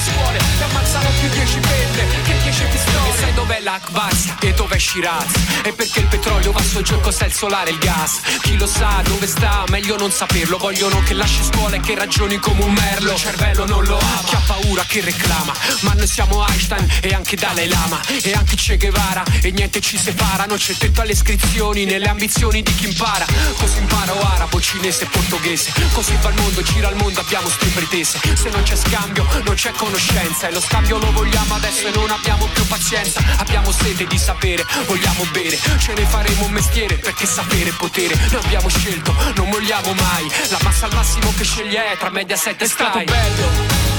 scuole 0.01 0.39
Ti 0.39 0.63
ammazzano 0.63 1.09
più 1.21 1.29
10 1.29 1.59
penne 1.61 2.23
Che 2.25 2.39
10 2.43 2.65
pistole. 2.65 3.09
E 3.09 3.19
sai 3.19 3.35
dov'è 3.35 3.61
l'Akbars? 3.61 4.35
E 4.41 4.53
dov'è 4.55 4.79
Shiraz? 4.79 5.33
E 5.63 5.73
perché 5.73 6.01
il 6.01 6.07
petrolio 6.07 6.53
va 6.53 6.63
soggiù 6.63 6.95
e 6.95 7.01
cos'è 7.01 7.27
il 7.27 7.33
solare 7.33 7.71
e 7.71 7.73
il 7.73 7.79
gas? 7.79 8.21
Chi 8.41 8.57
lo 8.57 8.67
sa 8.67 9.03
dove 9.05 9.27
sta, 9.27 9.65
meglio 9.69 9.97
non 9.97 10.11
saperlo. 10.11 10.59
Vogliono 10.59 11.03
che 11.03 11.15
lasci 11.15 11.43
scuola 11.45 11.77
e 11.77 11.81
che 11.81 11.95
ragioni 11.95 12.39
come 12.39 12.65
un 12.65 12.73
merlo. 12.73 13.13
Il 13.13 13.19
cervello 13.19 13.67
non 13.67 13.85
lo 13.85 13.99
ama, 13.99 14.23
chi 14.25 14.35
ha 14.35 14.43
paura 14.47 14.83
che 14.87 15.01
reclama? 15.01 15.53
Ma 15.81 15.93
noi 15.93 16.07
siamo 16.07 16.45
Einstein 16.47 16.87
e 17.03 17.15
anche 17.15 17.37
Dalai 17.37 17.69
Lama 17.69 18.01
E 18.23 18.33
anche 18.33 18.57
Che 18.57 18.77
Guevara. 18.77 19.23
E 19.43 19.51
niente 19.51 19.81
ci 19.81 19.99
separa. 19.99 20.47
Non 20.47 20.57
c'è 20.57 20.75
tetto 20.75 21.01
alle 21.03 21.13
iscrizioni 21.13 21.85
nelle 21.85 22.07
ambizioni 22.07 22.63
di 22.63 22.75
chi 22.75 22.87
impara. 22.87 23.27
Così 23.57 23.79
impara 23.79 24.15
o 24.15 24.21
arabo, 24.21 24.61
cinese 24.61 25.05
e 25.05 25.07
portoghese. 25.07 25.73
Così 25.93 26.17
va 26.21 26.31
il 26.31 26.37
mondo, 26.37 26.63
gira 26.63 26.89
il 26.89 26.97
mondo, 26.97 27.21
abbiamo 27.21 27.49
ste 27.49 27.67
pretese 27.67 28.19
Se 28.35 28.49
non 28.51 28.63
c'è 28.63 28.77
scambio, 28.77 29.27
non 29.45 29.55
c'è 29.55 29.71
conoscenza 29.91 30.47
E 30.47 30.53
lo 30.53 30.61
scambio 30.61 30.99
lo 30.99 31.11
vogliamo 31.11 31.55
adesso 31.57 31.89
e 31.89 31.91
non 31.91 32.09
abbiamo 32.11 32.47
più 32.47 32.65
pazienza. 32.67 33.21
Abbiamo 33.39 33.73
sete 33.73 34.07
di 34.07 34.19
sapere, 34.19 34.65
vogliamo 34.87 35.25
bere. 35.33 35.59
Ce 35.79 35.93
ne 35.95 36.05
faremo 36.07 36.45
un 36.45 36.53
mestiere 36.53 36.95
perché 36.97 37.27
sapere 37.27 37.71
è 37.71 37.73
potere. 37.73 38.15
Noi 38.31 38.45
abbiamo 38.45 38.69
scelto, 38.69 39.13
non 39.35 39.51
vogliamo 39.51 39.93
mai. 39.95 40.31
La 40.51 40.59
massa 40.63 40.87
al 40.87 40.95
massimo 40.95 41.33
che 41.37 41.45
sceglie 41.45 41.93
è 41.93 41.97
tra 41.97 42.11
media 42.11 42.37
7 42.37 42.63
e 42.63 42.67
È 42.67 42.69
stato 42.71 42.99
bello, 43.03 43.47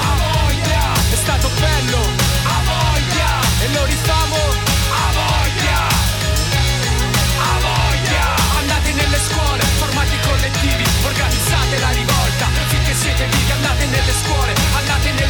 a 0.00 0.12
voglia. 0.32 0.82
È 1.12 1.16
stato 1.16 1.50
bello, 1.60 1.98
a 2.44 2.58
voglia. 2.64 3.30
E 3.60 3.68
lo 3.72 3.84
rifamo, 3.84 4.36
a 4.36 5.06
voglia. 5.12 5.80
A 7.36 7.54
voglia. 7.60 8.24
Andate 8.58 8.92
nelle 8.92 9.18
scuole, 9.28 9.62
formati 9.78 10.16
collettivi 10.26 10.84
Organizzate 11.04 11.78
la 11.78 11.90
rivolta. 11.90 12.46
Finché 12.68 12.94
siete 12.94 13.26
vivi 13.26 13.50
andate 13.52 13.86
nelle 13.86 14.12
scuole 14.24 14.61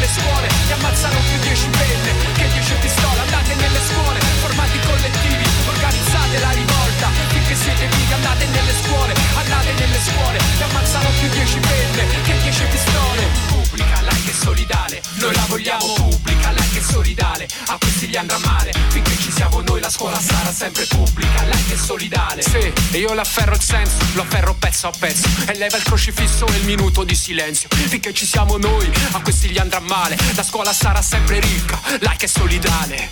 nelle 0.03 0.09
scuole 0.09 0.49
Ti 0.67 0.73
ammazzano 0.73 1.19
più 1.31 1.38
10 1.38 1.69
penne 1.69 2.11
Che 2.35 2.49
10 2.51 2.75
pistole. 2.81 3.21
Andate 3.21 3.55
nelle 3.55 3.81
scuole 3.87 4.19
Formati 4.43 4.79
collettivi 4.81 5.45
Organizzate 5.67 6.38
la 6.41 6.51
rivolta. 6.51 7.07
Finché 7.29 7.55
siete 7.55 7.87
vivi 7.87 8.12
andate 8.12 8.47
nelle 8.47 8.75
scuole 8.83 9.15
Andate 9.35 9.73
nelle 9.79 10.01
scuole 10.01 10.38
Ti 10.57 10.62
ammazzano 10.62 11.09
più 11.21 11.29
10 11.29 11.59
penne 11.59 12.03
Che 12.23 12.35
10 12.43 12.65
pistole. 12.71 13.23
Pubblica, 13.47 14.01
like 14.03 14.31
e 14.31 14.35
solidale 14.35 15.03
Noi 15.15 15.35
la 15.35 15.45
vogliamo 15.47 15.93
pubblica, 15.95 16.51
like 16.51 16.79
e 16.79 16.83
solidale. 16.83 17.49
A 17.67 17.79
questi 17.79 18.09
gli 18.09 18.17
andrà 18.17 18.38
male 18.38 18.73
Finché 18.88 19.12
siamo 19.42 19.61
noi 19.62 19.81
la 19.81 19.90
scuola 19.90 20.20
sarà 20.20 20.52
sempre 20.52 20.87
pubblica 20.87 21.42
Like 21.42 21.72
e 21.72 21.76
solidale 21.76 22.42
Sì, 22.42 22.72
e 22.92 22.98
io 22.98 23.12
l'afferro 23.12 23.55
il 23.55 23.61
senso 23.61 23.96
Lo 24.14 24.22
afferro 24.22 24.55
pezzo 24.55 24.87
a 24.87 24.92
pezzo 24.96 25.28
E 25.46 25.59
leva 25.59 25.76
il 25.76 25.83
crocifisso 25.83 26.46
e 26.46 26.57
il 26.59 26.64
minuto 26.64 27.02
di 27.02 27.16
silenzio 27.16 27.68
Finché 27.72 28.12
ci 28.12 28.24
siamo 28.24 28.57
noi 28.57 28.88
A 29.12 29.20
questi 29.20 29.48
gli 29.48 29.59
andrà 29.59 29.81
male 29.81 30.16
La 30.37 30.44
scuola 30.44 30.72
sarà 30.72 31.02
sempre 31.02 31.40
ricca 31.40 31.81
Like 32.00 32.24
e 32.24 32.28
solidale 32.28 33.11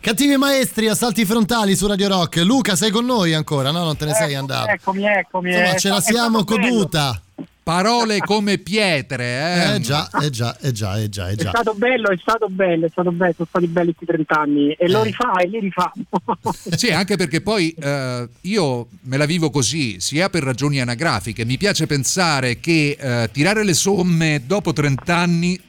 Cattivi 0.00 0.36
maestri, 0.36 0.88
assalti 0.88 1.24
frontali 1.26 1.74
su 1.74 1.86
Radio 1.86 2.06
Rock. 2.08 2.36
Luca, 2.36 2.76
sei 2.76 2.90
con 2.90 3.04
noi 3.04 3.34
ancora? 3.34 3.72
No, 3.72 3.82
non 3.82 3.96
te 3.96 4.04
ne 4.04 4.14
sei 4.14 4.36
andato. 4.36 4.70
Eccomi, 4.70 5.04
eccomi. 5.04 5.50
Insomma, 5.50 5.76
ce 5.76 5.88
la 5.88 5.96
è 5.96 6.00
siamo 6.00 6.42
stato 6.42 6.56
bello. 6.56 7.22
Parole 7.68 8.20
come 8.20 8.56
pietre, 8.56 9.24
eh? 9.26 9.74
Eh 9.74 9.80
già, 9.80 10.08
eh 10.22 10.30
già, 10.30 10.56
eh 10.58 10.72
già, 10.72 10.96
eh 10.96 11.10
già, 11.10 11.28
eh 11.28 11.34
È 11.34 11.36
già. 11.36 11.50
stato 11.50 11.74
bello, 11.74 12.08
è 12.08 12.16
stato 12.18 12.48
bello, 12.48 12.86
è 12.86 12.88
stato 12.88 13.12
bello, 13.12 13.32
sono 13.36 13.46
stati 13.50 13.66
belli 13.66 13.94
questi 13.94 14.06
30 14.06 14.40
anni 14.40 14.70
e 14.72 14.86
Eh. 14.86 14.88
lo 14.88 15.02
rifà 15.02 15.32
e 15.34 15.48
li 15.48 15.60
rifà. 15.60 15.92
Sì, 16.74 16.88
anche 16.88 17.16
perché 17.16 17.42
poi 17.42 17.68
eh, 17.78 18.26
io 18.40 18.88
me 19.02 19.16
la 19.18 19.26
vivo 19.26 19.50
così, 19.50 20.00
sia 20.00 20.30
per 20.30 20.44
ragioni 20.44 20.80
anagrafiche. 20.80 21.44
Mi 21.44 21.58
piace 21.58 21.86
pensare 21.86 22.58
che 22.58 22.96
eh, 22.98 23.28
tirare 23.34 23.62
le 23.64 23.74
somme 23.74 24.44
dopo 24.46 24.72
30 24.72 25.14
anni 25.14 25.60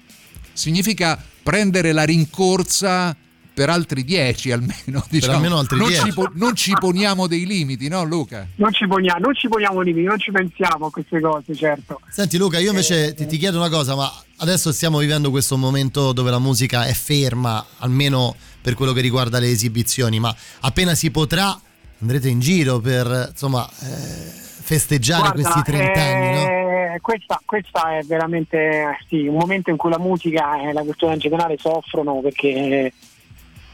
significa 0.54 1.22
prendere 1.44 1.92
la 1.92 2.04
rincorsa 2.04 3.14
per 3.60 3.70
altri 3.70 4.06
10 4.06 4.52
almeno. 4.54 5.04
Diciamo. 5.12 5.36
almeno 5.36 5.58
altri 5.58 5.78
non, 5.78 5.88
10. 5.90 6.04
Ci 6.06 6.14
po- 6.14 6.32
non 6.36 6.56
ci 6.56 6.72
poniamo 6.80 7.28
dei 7.28 7.46
limiti, 7.46 7.90
no 7.90 8.06
Luca? 8.06 8.48
Non 8.56 8.72
ci 8.72 8.88
poniamo, 8.88 9.20
non 9.20 9.36
ci 9.36 9.50
poniamo 9.50 9.82
limiti, 9.82 10.06
non 10.06 10.18
ci 10.18 10.32
pensiamo 10.32 10.86
a 10.86 10.90
queste 10.90 11.20
cose, 11.20 11.54
certo. 11.54 12.00
Senti 12.10 12.38
Luca, 12.38 12.58
io 12.58 12.70
invece 12.70 13.14
ti, 13.14 13.26
ti 13.26 13.38
chiedo 13.38 13.58
una 13.58 13.68
cosa, 13.68 13.96
ma 13.96 14.10
adesso 14.38 14.72
stiamo 14.72 15.00
vivendo 15.00 15.30
questo 15.30 15.58
momento 15.58 16.14
dove 16.14 16.32
la 16.32 16.40
musica 16.40 16.86
è 16.86 16.94
ferma, 16.94 17.66
almeno 17.80 18.34
per 18.62 18.76
quello 18.76 18.94
che 18.94 19.02
riguarda 19.02 19.40
le 19.40 19.50
esibizioni, 19.50 20.22
ma 20.22 20.34
appena 20.62 20.96
si 20.96 21.12
potrà 21.12 21.60
andrete 22.00 22.30
in 22.30 22.40
giro 22.40 22.80
per 22.80 23.28
insomma 23.32 23.68
eh, 23.68 24.32
festeggiare 24.70 25.32
Guarda, 25.34 25.42
questi 25.42 25.72
30 25.72 26.00
anni, 26.00 26.34
no? 26.34 26.48
eh, 26.48 27.00
questa, 27.02 27.42
questa 27.44 27.98
è 27.98 28.04
veramente 28.04 28.58
eh, 28.58 28.98
sì, 29.10 29.28
un 29.28 29.36
momento 29.36 29.70
in 29.70 29.76
cui 29.76 29.90
la 29.90 30.00
musica 30.00 30.62
e 30.62 30.72
la 30.72 30.82
cultura 30.82 31.12
in 31.12 31.20
generale 31.20 31.58
soffrono 31.58 32.22
perché 32.22 32.48
eh, 32.48 32.94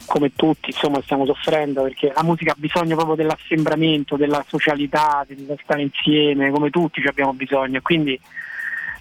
come 0.06 0.34
tutti 0.36 0.70
insomma 0.70 1.02
stiamo 1.02 1.26
soffrendo 1.26 1.84
perché 1.84 2.12
la 2.14 2.24
musica 2.24 2.52
ha 2.52 2.58
bisogno 2.58 2.96
proprio 2.96 3.16
dell'assembramento, 3.16 4.16
della 4.16 4.44
socialità, 4.48 5.26
del 5.28 5.58
stare 5.62 5.82
insieme, 5.82 6.52
come 6.52 6.70
tutti 6.70 7.02
ci 7.02 7.08
abbiamo 7.08 7.34
bisogno 7.34 7.80
quindi 7.82 8.20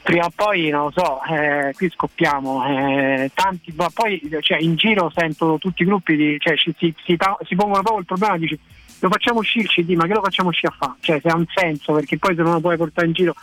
prima 0.04 0.26
o 0.26 0.32
poi 0.34 0.68
non 0.68 0.84
lo 0.84 0.92
so, 0.94 1.22
eh, 1.24 1.72
qui 1.74 1.88
scoppiamo, 1.88 2.62
eh, 2.66 3.30
tanti, 3.32 3.72
ma 3.74 3.88
poi 3.92 4.20
cioè, 4.40 4.58
in 4.58 4.76
giro 4.76 5.10
sento 5.14 5.56
tutti 5.58 5.82
i 5.82 5.86
gruppi 5.86 6.14
di, 6.14 6.36
cioè, 6.38 6.56
ci- 6.56 6.74
si, 6.76 6.94
si, 7.04 7.16
si 7.46 7.54
pongono 7.54 7.82
proprio 7.82 8.00
il 8.00 8.04
problema, 8.04 8.36
dici 8.36 8.58
lo 9.00 9.08
facciamo 9.08 9.40
uscire 9.40 9.64
il 9.64 9.70
CD, 9.70 9.94
ma 9.94 10.06
che 10.06 10.14
lo 10.14 10.22
facciamo 10.22 10.50
uscire 10.50 10.72
a 10.72 10.76
fare? 10.78 10.98
Cioè 11.00 11.20
se 11.22 11.28
ha 11.28 11.36
un 11.36 11.46
senso 11.54 11.92
perché 11.92 12.18
poi 12.18 12.34
se 12.34 12.42
non 12.42 12.52
lo 12.52 12.60
puoi 12.60 12.76
portare 12.76 13.06
in 13.06 13.12
giro 13.12 13.34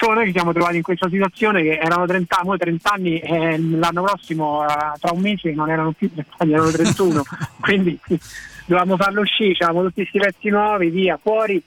Insomma, 0.00 0.14
noi 0.14 0.26
ci 0.26 0.32
siamo 0.32 0.52
trovati 0.52 0.76
in 0.76 0.82
questa 0.82 1.08
situazione 1.08 1.60
che 1.60 1.76
erano 1.76 2.06
30 2.06 2.38
anni, 2.38 2.56
30 2.56 2.92
anni 2.92 3.18
e 3.18 3.58
l'anno 3.58 4.02
prossimo, 4.04 4.64
eh, 4.64 4.68
tra 5.00 5.10
un 5.12 5.20
mese, 5.20 5.50
non 5.50 5.68
erano 5.68 5.90
più 5.90 6.08
30 6.12 6.34
anni, 6.38 6.52
erano 6.52 6.70
31. 6.70 7.22
Quindi 7.58 7.98
dovevamo 8.64 8.96
farlo 8.96 9.22
uscire, 9.22 9.56
avevamo 9.64 9.88
tutti 9.88 10.06
questi 10.06 10.18
pezzi 10.20 10.48
nuovi, 10.50 10.90
via, 10.90 11.18
fuori. 11.20 11.60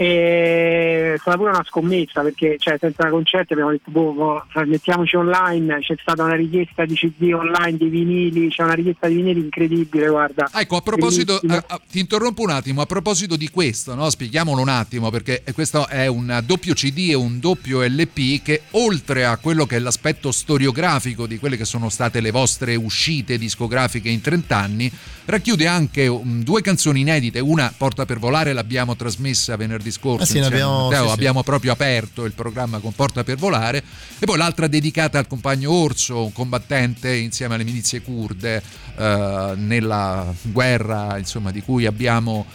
E 0.00 1.12
è 1.12 1.18
stata 1.18 1.36
pure 1.36 1.50
una 1.50 1.64
scommessa 1.66 2.22
perché 2.22 2.56
cioè, 2.58 2.78
senza 2.80 3.10
concerti 3.10 3.52
abbiamo 3.52 3.70
detto 3.70 3.90
boh, 3.90 4.12
boh, 4.12 4.44
mettiamoci 4.64 5.16
online, 5.16 5.80
c'è 5.80 5.94
stata 6.00 6.24
una 6.24 6.36
richiesta 6.36 6.86
di 6.86 6.94
CD 6.94 7.34
online, 7.34 7.76
di 7.76 7.88
vinili, 7.88 8.48
c'è 8.48 8.62
una 8.62 8.72
richiesta 8.72 9.08
di 9.08 9.16
vinili 9.16 9.40
incredibile, 9.40 10.08
guarda. 10.08 10.48
Ecco, 10.54 10.76
a 10.76 10.80
proposito, 10.80 11.38
Bellissimo. 11.42 11.66
eh, 11.68 11.74
eh, 11.74 11.80
ti 11.90 12.00
interrompo 12.00 12.40
un 12.40 12.48
attimo, 12.48 12.80
a 12.80 12.86
proposito 12.86 13.36
di 13.36 13.50
questo, 13.50 13.94
no? 13.94 14.08
spieghiamolo 14.08 14.62
un 14.62 14.70
attimo, 14.70 15.10
perché 15.10 15.42
questo 15.52 15.86
è 15.86 16.06
un 16.06 16.42
doppio 16.46 16.72
CD 16.72 17.10
e 17.10 17.14
un 17.14 17.38
doppio 17.38 17.82
LP 17.82 18.42
che 18.42 18.62
oltre 18.70 19.26
a 19.26 19.36
quello 19.36 19.66
che 19.66 19.76
è 19.76 19.80
l'aspetto 19.80 20.32
storiografico 20.32 21.26
di 21.26 21.38
quelle 21.38 21.58
che 21.58 21.66
sono 21.66 21.90
state 21.90 22.20
le 22.20 22.30
vostre 22.30 22.74
uscite 22.74 23.36
discografiche 23.36 24.08
in 24.08 24.22
30 24.22 24.56
anni, 24.56 24.90
racchiude 25.26 25.66
anche 25.66 26.06
um, 26.06 26.42
due 26.42 26.62
canzoni 26.62 27.00
inedite, 27.00 27.38
una 27.40 27.72
Porta 27.76 28.04
per 28.04 28.18
volare 28.18 28.52
l'abbiamo 28.52 28.96
trasmessa 28.96 29.56
venerdì 29.56 29.89
scorso, 29.90 30.22
Ah, 30.22 30.26
sì, 30.26 30.36
insieme 30.38 30.56
abbiamo- 30.60 30.82
Matteo, 30.88 31.02
sì, 31.02 31.08
sì. 31.08 31.14
abbiamo 31.14 31.42
proprio 31.42 31.72
aperto 31.72 32.24
il 32.24 32.32
programma 32.32 32.78
con 32.78 32.92
Porta 32.92 33.24
per 33.24 33.36
volare 33.36 33.82
e 34.18 34.26
poi 34.26 34.36
l'altra 34.38 34.66
dedicata 34.66 35.18
al 35.18 35.26
compagno 35.26 35.70
Orso, 35.72 36.24
un 36.24 36.32
combattente 36.32 37.14
insieme 37.14 37.54
alle 37.54 37.64
milizie 37.64 38.02
kurde 38.02 38.62
eh, 38.96 39.52
nella 39.56 40.32
guerra 40.42 41.16
insomma, 41.18 41.50
di 41.50 41.62
cui 41.62 41.86
abbiamo 41.86 42.46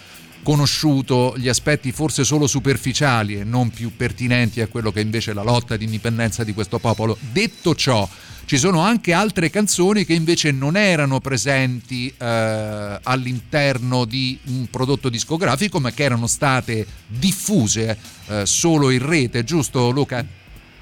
conosciuto 0.44 1.34
gli 1.38 1.48
aspetti 1.50 1.92
forse 1.92 2.24
solo 2.24 2.46
superficiali 2.46 3.40
e 3.40 3.44
non 3.44 3.70
più 3.72 3.96
pertinenti 3.96 4.62
a 4.62 4.68
quello 4.68 4.92
che 4.92 5.00
invece 5.02 5.32
è 5.32 5.34
la 5.34 5.42
lotta 5.42 5.76
di 5.76 5.86
indipendenza 5.86 6.44
di 6.44 6.54
questo 6.54 6.78
popolo. 6.78 7.18
Detto 7.32 7.74
ciò, 7.74 8.08
ci 8.46 8.58
sono 8.58 8.80
anche 8.82 9.12
altre 9.12 9.50
canzoni 9.50 10.06
che 10.06 10.14
invece 10.14 10.52
non 10.52 10.78
erano 10.78 11.20
presenti 11.20 12.14
eh, 12.16 13.00
all'interno 13.02 14.06
di 14.06 14.38
un 14.46 14.68
prodotto 14.70 15.10
discografico, 15.10 15.80
ma 15.80 15.92
che 15.92 16.04
erano 16.04 16.28
state 16.28 16.86
diffuse 17.08 17.98
eh, 18.28 18.46
solo 18.46 18.92
in 18.92 19.06
rete, 19.06 19.44
giusto 19.44 19.90
Luca? 19.90 20.24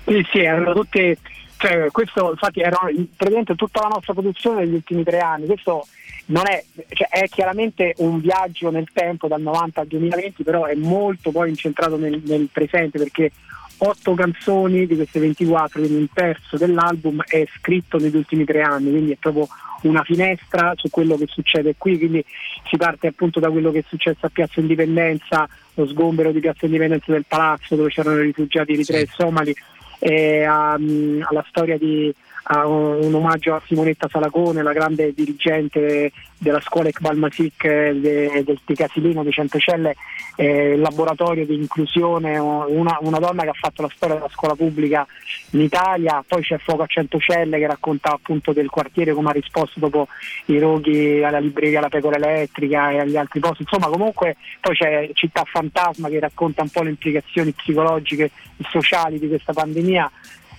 Sì, 0.06 0.26
sì, 0.32 0.40
erano 0.40 0.74
tutte, 0.74 1.18
cioè, 1.58 1.88
questo 1.92 2.32
infatti 2.32 2.60
era 2.60 2.78
praticamente 3.16 3.56
tutta 3.56 3.82
la 3.82 3.94
nostra 3.94 4.14
produzione 4.14 4.66
negli 4.66 4.74
ultimi 4.74 5.04
tre 5.04 5.20
anni. 5.20 5.46
Questo 5.46 5.88
non 6.26 6.44
è, 6.46 6.62
cioè, 6.90 7.08
è 7.08 7.30
chiaramente 7.30 7.94
un 7.98 8.20
viaggio 8.20 8.70
nel 8.72 8.90
tempo 8.92 9.30
dal 9.30 9.42
90 9.42 9.80
al 9.80 9.88
2020, 9.88 10.44
però 10.44 10.66
è 10.66 10.76
molto 10.76 11.32
poi 11.32 11.50
incentrato 11.50 11.96
nel, 11.96 12.22
nel 12.26 12.50
presente 12.52 12.98
perché 12.98 13.32
otto 13.78 14.14
canzoni 14.14 14.86
di 14.86 14.96
queste 14.96 15.20
24, 15.20 15.80
quindi 15.80 15.98
un 15.98 16.08
terzo 16.14 16.58
dell'album 16.58 17.22
è 17.28 17.46
scritto 17.58 17.98
negli 17.98 18.16
ultimi 18.16 18.46
tre 18.46 18.62
anni, 18.62 18.90
quindi 18.92 19.12
è 19.12 19.18
proprio 19.20 19.48
una 19.84 20.04
finestra 20.04 20.74
su 20.76 20.90
quello 20.90 21.18
che 21.18 21.26
succede 21.28 21.76
qui, 21.78 21.98
quindi 21.98 22.24
si 22.70 22.78
parte 22.78 23.08
appunto 23.08 23.40
da 23.40 23.50
quello 23.50 23.72
che 23.72 23.80
è 23.80 23.84
successo 23.88 24.26
a 24.26 24.30
Piazza 24.30 24.60
Indipendenza, 24.60 25.48
lo 25.74 25.88
sgombero 25.88 26.32
di 26.32 26.40
Piazza 26.40 26.66
Indipendenza 26.66 27.12
del 27.12 27.26
palazzo 27.28 27.76
dove 27.76 27.90
c'erano 27.90 28.20
i 28.20 28.26
rifugiati 28.26 28.74
eritrei 28.74 29.02
e 29.04 29.10
somali, 29.12 29.54
e 30.00 30.44
a- 30.44 30.74
alla 30.74 31.46
storia 31.50 31.78
di 31.78 32.14
a 32.44 32.66
un, 32.68 33.04
un 33.04 33.14
omaggio 33.14 33.56
a 33.56 33.62
Simonetta 33.66 34.10
Salacone, 34.10 34.62
la 34.62 34.74
grande 34.74 35.14
dirigente 35.14 36.12
della 36.38 36.60
scuola 36.60 36.90
Iqbal 36.90 37.18
Masik 37.18 37.64
eh, 37.64 37.94
de- 37.96 38.44
del 38.44 38.60
di 38.66 38.76
Casilino 38.76 39.24
di 39.24 39.32
Centocelle, 39.32 39.96
eh, 40.36 40.76
laboratorio 40.76 41.46
di 41.46 41.56
inclusione, 41.56 42.38
una, 42.38 42.98
una 43.00 43.20
donna 43.20 43.44
che 43.44 43.50
ha 43.50 43.54
fatto 43.54 43.82
la 43.82 43.92
storia 43.96 44.16
della 44.16 44.30
scuola 44.30 44.56
pubblica 44.56 45.08
in 45.52 45.62
Italia, 45.62 46.24
poi 46.28 46.42
c'è 46.42 46.58
Fuoco 46.58 46.84
a 46.84 46.88
Centocelle 46.88 47.58
che 47.58 47.68
racconta 47.68 48.12
appunto 48.12 48.52
del 48.52 48.70
quartiere 48.70 49.14
come 49.14 49.30
ha 49.30 49.34
risposto 49.34 49.80
dopo 49.80 50.08
i 50.46 50.60
roghi 50.60 51.24
alla 51.24 51.40
libreria 51.40 51.80
La 51.80 51.90
Pecora 51.90 52.18
Elettrica 52.18 52.92
e 52.92 53.00
agli 53.00 53.16
altri 53.16 53.40
posti, 53.40 53.62
insomma 53.62 53.88
comunque 53.88 54.36
poi 54.60 54.76
c'è 54.76 55.10
Città 55.14 55.44
Fantasma 55.46 56.10
che 56.10 56.20
racconta 56.20 56.62
un 56.62 56.70
po' 56.70 56.84
le 56.84 56.90
implicazioni 56.90 57.52
psicologiche 57.54 58.26
e 58.58 58.66
sociali 58.70 59.18
di 59.18 59.30
questa 59.30 59.54
pandemia. 59.54 60.12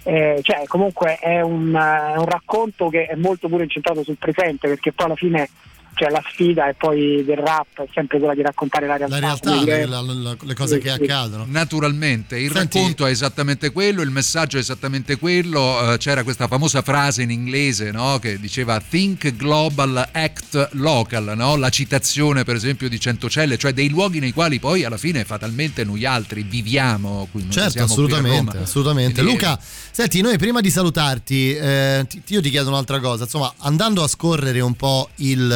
Eh, 0.06 0.40
cioè, 0.42 0.64
comunque 0.66 1.16
è 1.18 1.40
un, 1.40 1.74
eh, 1.74 2.18
un 2.18 2.24
racconto 2.26 2.88
che 2.88 3.06
è 3.06 3.14
molto 3.14 3.48
pure 3.48 3.64
incentrato 3.64 4.02
sul 4.02 4.18
presente 4.18 4.68
perché 4.68 4.92
poi 4.92 5.06
alla 5.06 5.16
fine 5.16 5.48
cioè, 5.94 6.10
la 6.10 6.22
sfida 6.30 6.68
e 6.68 6.74
poi 6.74 7.24
del 7.24 7.36
rap 7.38 7.66
è 7.80 7.86
sempre 7.92 8.18
quella 8.18 8.34
di 8.34 8.42
raccontare 8.42 8.86
la 8.86 8.96
realtà. 8.96 9.14
La 9.18 9.26
realtà, 9.26 9.62
le, 9.62 9.86
la- 9.86 10.00
la- 10.00 10.36
le 10.40 10.54
cose 10.54 10.74
Sì, 10.76 10.80
che 10.82 10.92
sì. 10.94 11.02
accadono. 11.02 11.46
Naturalmente, 11.48 12.38
il 12.38 12.52
Senti- 12.52 12.78
racconto 12.78 13.06
è 13.06 13.10
esattamente 13.10 13.70
quello, 13.72 14.02
il 14.02 14.10
messaggio 14.10 14.56
è 14.56 14.60
esattamente 14.60 15.16
quello. 15.18 15.92
eh, 15.92 15.98
c'era 15.98 16.22
questa 16.22 16.46
famosa 16.48 16.82
frase 16.82 17.22
in 17.22 17.30
inglese 17.30 17.90
no, 17.90 18.18
che 18.20 18.38
diceva 18.38 18.80
Think 18.80 19.34
Global, 19.36 20.08
Act 20.12 20.70
Local, 20.72 21.32
no? 21.36 21.56
la 21.56 21.68
citazione 21.70 22.44
per 22.44 22.54
esempio 22.56 22.88
di 22.88 22.98
Centocelle, 23.00 23.56
cioè 23.56 23.72
dei 23.72 23.88
luoghi 23.88 24.18
nei 24.20 24.32
quali 24.32 24.58
poi 24.58 24.84
alla 24.84 24.96
fine 24.96 25.24
fatalmente 25.24 25.84
noi 25.84 26.04
altri 26.04 26.42
viviamo. 26.42 27.28
Qui 27.30 27.42
non 27.42 27.50
Certo, 27.50 27.70
siamo 27.70 27.86
qui 27.86 27.94
a 28.02 28.04
assolutamente, 28.06 28.52
Roma. 28.52 28.64
assolutamente. 28.64 29.22
Quindi- 29.22 29.32
Luca, 29.32 29.58
senti, 29.90 30.20
noi 30.20 30.38
prima 30.38 30.60
di 30.60 30.70
salutarti, 30.70 31.54
eh, 31.54 32.06
ti- 32.08 32.22
io 32.28 32.40
ti 32.40 32.50
chiedo 32.50 32.68
un'altra 32.68 33.00
cosa. 33.00 33.24
Insomma, 33.24 33.52
andando 33.58 34.02
a 34.02 34.08
scorrere 34.08 34.60
un 34.60 34.74
po' 34.74 35.08
il, 35.16 35.50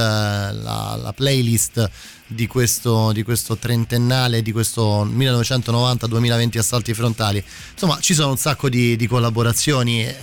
la, 0.52 0.98
la 1.02 1.12
playlist 1.12 1.90
di 2.30 2.46
questo, 2.46 3.10
di 3.12 3.22
questo 3.22 3.56
trentennale, 3.56 4.42
di 4.42 4.52
questo 4.52 5.04
1990-2020 5.06 6.58
assalti 6.58 6.92
frontali, 6.92 7.42
insomma, 7.72 7.98
ci 8.00 8.12
sono 8.14 8.30
un 8.30 8.36
sacco 8.36 8.68
di, 8.68 8.96
di 8.96 9.06
collaborazioni, 9.06 10.04
eh, 10.04 10.14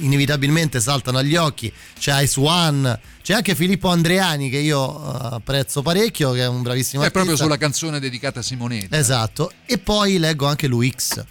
inevitabilmente 0.00 0.80
saltano 0.80 1.18
agli 1.18 1.36
occhi. 1.36 1.72
C'è 1.98 2.22
Ice 2.22 2.40
One, 2.40 2.98
c'è 3.22 3.34
anche 3.34 3.54
Filippo 3.54 3.88
Andreani, 3.88 4.50
che 4.50 4.58
io 4.58 4.96
eh, 4.96 5.18
apprezzo 5.34 5.82
parecchio, 5.82 6.32
che 6.32 6.42
è 6.42 6.48
un 6.48 6.62
bravissimo 6.62 7.02
È 7.02 7.06
artista. 7.06 7.24
proprio 7.24 7.36
sulla 7.44 7.58
canzone 7.58 8.00
dedicata 8.00 8.40
a 8.40 8.42
Simonetta. 8.42 8.96
Esatto, 8.96 9.52
e 9.66 9.78
poi 9.78 10.18
leggo 10.18 10.46
anche 10.46 10.66
l'UX. 10.66 11.24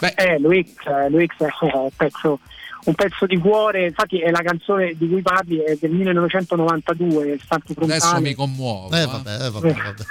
Eh, 0.00 0.38
l'UX, 0.38 0.68
eh, 0.86 1.10
l'UX 1.10 1.36
è 1.38 1.76
un 1.76 1.88
pezzo, 1.96 2.40
un 2.84 2.94
pezzo 2.94 3.26
di 3.26 3.38
cuore, 3.38 3.86
infatti 3.86 4.20
è 4.20 4.30
la 4.30 4.42
canzone 4.42 4.94
di 4.96 5.08
cui 5.08 5.22
parli, 5.22 5.58
è 5.58 5.76
del 5.80 5.90
1992, 5.92 7.38
Santi 7.46 7.74
Frontale. 7.74 8.00
Adesso 8.00 8.20
mi 8.20 8.34
commuovo. 8.34 8.94
Eh, 8.96 9.06
vabbè, 9.06 9.34
eh, 9.34 9.50
vabbè, 9.50 9.74
vabbè. 9.74 10.04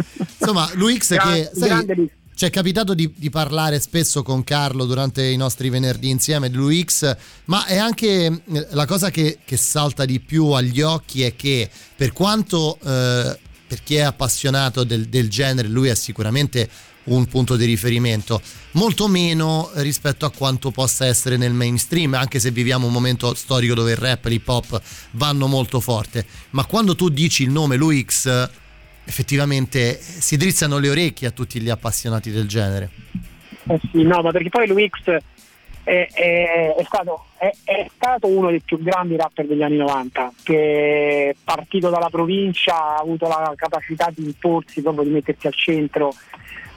Insomma, 0.40 0.68
che 0.68 0.98
Gra- 1.06 1.50
sai, 1.52 1.68
grande 1.68 1.94
Luix. 1.94 2.10
ci 2.34 2.44
è 2.46 2.50
capitato 2.50 2.94
di, 2.94 3.12
di 3.16 3.30
parlare 3.30 3.78
spesso 3.78 4.22
con 4.22 4.42
Carlo 4.42 4.84
durante 4.84 5.24
i 5.24 5.36
nostri 5.36 5.68
venerdì 5.68 6.10
insieme 6.10 6.50
di 6.50 6.56
l'UX, 6.56 7.16
ma 7.44 7.66
è 7.66 7.76
anche 7.78 8.24
eh, 8.24 8.66
la 8.70 8.86
cosa 8.86 9.10
che, 9.10 9.38
che 9.44 9.56
salta 9.56 10.04
di 10.04 10.18
più 10.18 10.46
agli 10.46 10.80
occhi 10.80 11.22
è 11.22 11.36
che 11.36 11.70
per 11.94 12.12
quanto 12.12 12.78
eh, 12.82 13.38
per 13.70 13.84
chi 13.84 13.94
è 13.94 14.00
appassionato 14.00 14.82
del, 14.82 15.06
del 15.06 15.30
genere 15.30 15.68
lui 15.68 15.86
è 15.90 15.94
sicuramente 15.94 16.68
un 17.10 17.26
punto 17.26 17.56
di 17.56 17.64
riferimento, 17.64 18.40
molto 18.72 19.08
meno 19.08 19.70
rispetto 19.74 20.26
a 20.26 20.30
quanto 20.30 20.70
possa 20.70 21.06
essere 21.06 21.36
nel 21.36 21.52
mainstream, 21.52 22.14
anche 22.14 22.38
se 22.38 22.50
viviamo 22.50 22.86
un 22.86 22.92
momento 22.92 23.34
storico 23.34 23.74
dove 23.74 23.92
il 23.92 23.96
rap 23.96 24.26
e 24.26 24.28
l'hip 24.28 24.48
hop 24.48 24.80
vanno 25.12 25.46
molto 25.46 25.80
forte, 25.80 26.24
ma 26.50 26.64
quando 26.64 26.94
tu 26.94 27.08
dici 27.08 27.42
il 27.42 27.50
nome 27.50 27.76
Luix 27.76 28.48
effettivamente 29.04 29.98
si 30.00 30.36
drizzano 30.36 30.78
le 30.78 30.90
orecchie 30.90 31.28
a 31.28 31.32
tutti 31.32 31.60
gli 31.60 31.68
appassionati 31.68 32.30
del 32.30 32.46
genere. 32.46 32.90
Eh 33.68 33.80
sì, 33.90 34.02
no, 34.02 34.22
ma 34.22 34.30
perché 34.30 34.48
poi 34.48 34.66
l'UX 34.66 35.18
è, 35.82 36.08
è- 36.12 36.74
è 36.76 36.84
stato, 36.84 37.26
è 37.38 37.86
stato 37.94 38.28
uno 38.28 38.50
dei 38.50 38.60
più 38.60 38.80
grandi 38.80 39.16
rapper 39.16 39.46
degli 39.46 39.62
anni 39.62 39.76
90, 39.76 40.32
che 40.42 41.34
partito 41.42 41.90
dalla 41.90 42.08
provincia 42.08 42.74
ha 42.74 42.96
avuto 42.96 43.26
la 43.26 43.52
capacità 43.56 44.10
di 44.14 44.24
imporsi, 44.24 44.82
proprio 44.82 45.04
di 45.04 45.10
mettersi 45.10 45.46
al 45.46 45.54
centro 45.54 46.14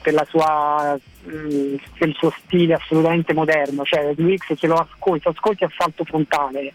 per, 0.04 0.12
la 0.12 0.26
sua, 0.28 0.94
mh, 1.24 1.76
per 1.98 2.08
il 2.08 2.14
suo 2.14 2.32
stile 2.44 2.74
assolutamente 2.74 3.32
moderno. 3.32 3.82
Cioè, 3.84 4.12
l'UX 4.16 4.52
se 4.58 4.66
lo 4.66 4.74
ascolti, 4.74 5.26
ascolti 5.28 5.64
assalto 5.64 6.04
frontale, 6.04 6.72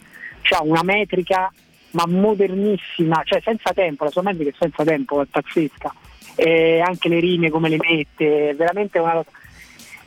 ha 0.50 0.64
una 0.64 0.82
metrica 0.84 1.54
ma 1.92 2.06
modernissima, 2.08 3.22
cioè 3.26 3.40
senza 3.44 3.72
tempo, 3.74 4.04
la 4.04 4.10
sua 4.12 4.24
metrica 4.24 4.50
è 4.50 4.54
senza 4.60 4.84
tempo, 4.84 5.22
è 5.22 5.26
pazzesca. 5.30 5.94
E 6.36 6.80
anche 6.80 7.08
le 7.10 7.20
rime 7.20 7.50
come 7.50 7.70
le 7.70 7.78
mette, 7.78 8.50
è 8.50 8.56
veramente 8.56 8.98
una 9.00 9.12
cosa. 9.14 9.30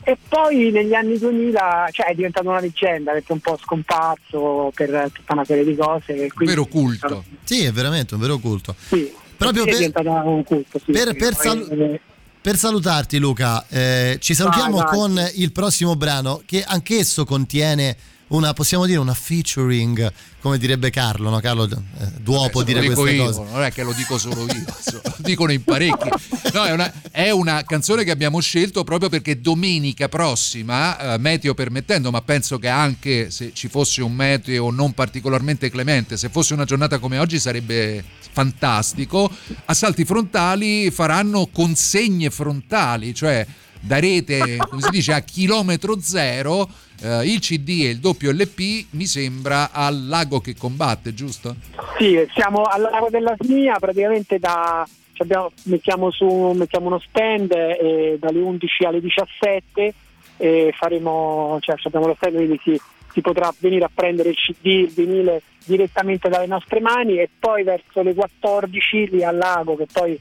E 0.04 0.16
poi 0.28 0.72
negli 0.72 0.94
anni 0.94 1.16
2000 1.16 1.88
cioè, 1.92 2.06
è 2.06 2.14
diventato 2.14 2.48
una 2.48 2.58
leggenda 2.58 3.12
perché 3.12 3.28
è 3.28 3.32
un 3.32 3.40
po' 3.40 3.56
scomparso 3.56 4.72
per 4.74 5.10
tutta 5.12 5.32
una 5.34 5.44
serie 5.44 5.64
di 5.64 5.76
cose. 5.76 6.12
quindi- 6.32 6.54
vero 6.54 6.64
culto. 6.66 7.22
Sì, 7.44 7.64
è 7.64 7.70
veramente 7.70 8.14
un 8.14 8.20
vero 8.20 8.38
culto. 8.38 8.74
Sì, 8.78 9.12
Proprio 9.36 9.64
per- 9.64 10.06
un 10.24 10.42
culto. 10.44 10.78
sì, 10.80 10.90
per- 10.92 11.14
per 11.16 11.34
Poi- 11.34 11.34
salu- 11.34 11.98
Per 12.42 12.56
salutarti 12.56 13.18
Luca, 13.18 13.64
eh, 13.68 14.16
ci 14.20 14.34
salutiamo 14.34 14.78
Vai, 14.78 14.84
vai. 14.84 14.94
con 14.96 15.30
il 15.34 15.52
prossimo 15.52 15.94
brano 15.94 16.42
che 16.44 16.64
anch'esso 16.64 17.24
contiene 17.24 17.96
una, 18.36 18.52
possiamo 18.52 18.86
dire, 18.86 18.98
una 18.98 19.14
featuring, 19.14 20.10
come 20.40 20.58
direbbe 20.58 20.90
Carlo, 20.90 21.30
no? 21.30 21.40
Carlo 21.40 21.64
eh, 21.64 22.06
duopo 22.20 22.60
Lo 22.60 22.64
dire 22.64 22.84
queste 22.84 23.10
io, 23.12 23.24
cose. 23.26 23.44
non 23.50 23.62
è 23.62 23.72
che 23.72 23.82
lo 23.82 23.92
dico 23.92 24.18
solo 24.18 24.44
io, 24.46 24.64
lo 25.02 25.14
dicono 25.18 25.52
in 25.52 25.62
parecchi. 25.62 26.08
No, 26.52 26.64
è 26.64 26.72
una, 26.72 26.92
è 27.10 27.30
una 27.30 27.62
canzone 27.64 28.04
che 28.04 28.10
abbiamo 28.10 28.40
scelto 28.40 28.84
proprio 28.84 29.08
perché 29.08 29.40
domenica 29.40 30.08
prossima, 30.08 31.14
eh, 31.14 31.18
meteo 31.18 31.54
permettendo, 31.54 32.10
ma 32.10 32.22
penso 32.22 32.58
che 32.58 32.68
anche 32.68 33.30
se 33.30 33.52
ci 33.52 33.68
fosse 33.68 34.02
un 34.02 34.14
meteo 34.14 34.70
non 34.70 34.92
particolarmente 34.92 35.70
clemente, 35.70 36.16
se 36.16 36.28
fosse 36.28 36.54
una 36.54 36.64
giornata 36.64 36.98
come 36.98 37.18
oggi 37.18 37.38
sarebbe 37.38 38.02
fantastico, 38.32 39.30
Assalti 39.66 40.04
Frontali 40.04 40.90
faranno 40.90 41.48
consegne 41.52 42.30
frontali, 42.30 43.14
cioè 43.14 43.46
darete, 43.82 44.56
come 44.58 44.80
si 44.80 44.90
dice, 44.90 45.12
a 45.12 45.20
chilometro 45.20 46.00
zero 46.00 46.68
eh, 47.02 47.24
il 47.24 47.40
CD 47.40 47.82
e 47.82 47.90
il 47.90 47.98
doppio 47.98 48.30
LP, 48.30 48.86
mi 48.90 49.06
sembra, 49.06 49.72
al 49.72 50.06
lago 50.06 50.40
che 50.40 50.54
combatte, 50.56 51.12
giusto? 51.12 51.56
Sì, 51.98 52.16
siamo 52.34 52.62
al 52.62 52.82
lago 52.82 53.08
della 53.10 53.34
Snia, 53.38 53.78
praticamente 53.78 54.38
da, 54.38 54.86
abbiamo- 55.18 55.50
mettiamo, 55.64 56.10
su, 56.10 56.52
mettiamo 56.54 56.86
uno 56.86 57.00
stand 57.00 57.52
eh, 57.52 58.16
dalle 58.18 58.40
11 58.40 58.84
alle 58.84 59.00
17 59.00 59.94
e 60.36 60.74
faremo, 60.76 61.58
cioè 61.60 61.76
abbiamo 61.82 62.06
lo 62.06 62.14
stand 62.16 62.36
quindi 62.36 62.60
si, 62.62 62.80
si 63.12 63.20
potrà 63.20 63.52
venire 63.58 63.84
a 63.84 63.90
prendere 63.92 64.30
il 64.30 64.36
CD, 64.36 64.66
il 64.66 64.92
vinile 64.94 65.42
direttamente 65.64 66.28
dalle 66.28 66.46
nostre 66.46 66.80
mani 66.80 67.18
e 67.18 67.28
poi 67.38 67.62
verso 67.62 68.02
le 68.02 68.14
14 68.14 69.08
lì 69.10 69.24
al 69.24 69.36
lago, 69.36 69.76
che 69.76 69.86
poi 69.92 70.18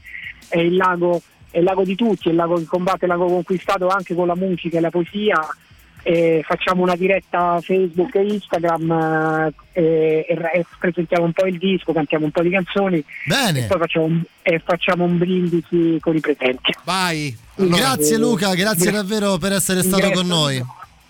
è 0.48 0.58
il 0.58 0.76
lago, 0.76 1.20
è 1.52 1.58
il 1.58 1.64
lago 1.64 1.84
di 1.84 1.94
tutti, 1.94 2.26
è 2.26 2.30
il 2.30 2.36
lago 2.36 2.56
che 2.56 2.64
combatte, 2.64 3.04
il 3.04 3.10
lago 3.10 3.26
conquistato 3.26 3.86
anche 3.86 4.14
con 4.14 4.26
la 4.26 4.34
musica 4.34 4.78
e 4.78 4.80
la 4.80 4.90
poesia. 4.90 5.38
E 6.04 6.42
facciamo 6.44 6.82
una 6.82 6.96
diretta 6.96 7.60
Facebook 7.60 8.16
e 8.16 8.24
Instagram 8.24 9.52
eh, 9.72 10.26
e, 10.28 10.36
e 10.52 10.66
presentiamo 10.80 11.26
un 11.26 11.32
po' 11.32 11.46
il 11.46 11.58
disco, 11.58 11.92
cantiamo 11.92 12.24
un 12.24 12.32
po' 12.32 12.42
di 12.42 12.50
canzoni 12.50 13.04
Bene. 13.24 13.60
e 13.60 13.66
poi 13.68 13.78
facciamo 13.78 14.06
un, 14.06 14.20
e 14.42 14.60
facciamo 14.64 15.04
un 15.04 15.16
brindisi 15.16 15.98
con 16.00 16.16
i 16.16 16.20
presenti. 16.20 16.74
Vai! 16.82 17.38
grazie 17.54 18.16
Luca, 18.16 18.52
grazie 18.54 18.90
gra- 18.90 19.02
davvero 19.02 19.38
per 19.38 19.52
essere 19.52 19.82
stato 19.84 20.10
con 20.10 20.26
noi. 20.26 20.60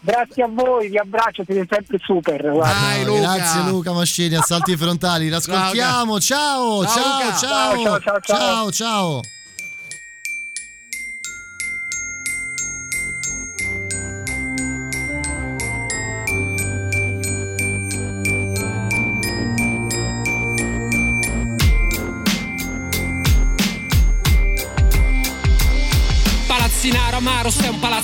Grazie 0.05 0.43
a 0.43 0.49
voi, 0.49 0.89
vi 0.89 0.99
abbraccio, 0.99 1.45
siete 1.45 1.65
sempre 1.71 1.99
super. 2.03 2.51
guarda. 2.51 3.05
No, 3.05 3.21
Grazie 3.21 3.71
Luca 3.71 3.93
Mascini, 3.93 4.35
assalti 4.35 4.77
frontali, 4.77 5.29
l'ascoltiamo. 5.29 6.19
Ciao, 6.21 6.85
Ciao, 6.85 6.93
ciao, 6.93 7.05
Luca. 7.07 7.37
ciao, 7.37 7.39
Ciao, 7.39 7.85
ciao, 7.85 8.03
ciao, 8.03 8.21
ciao, 8.21 8.71
ciao. 8.71 9.21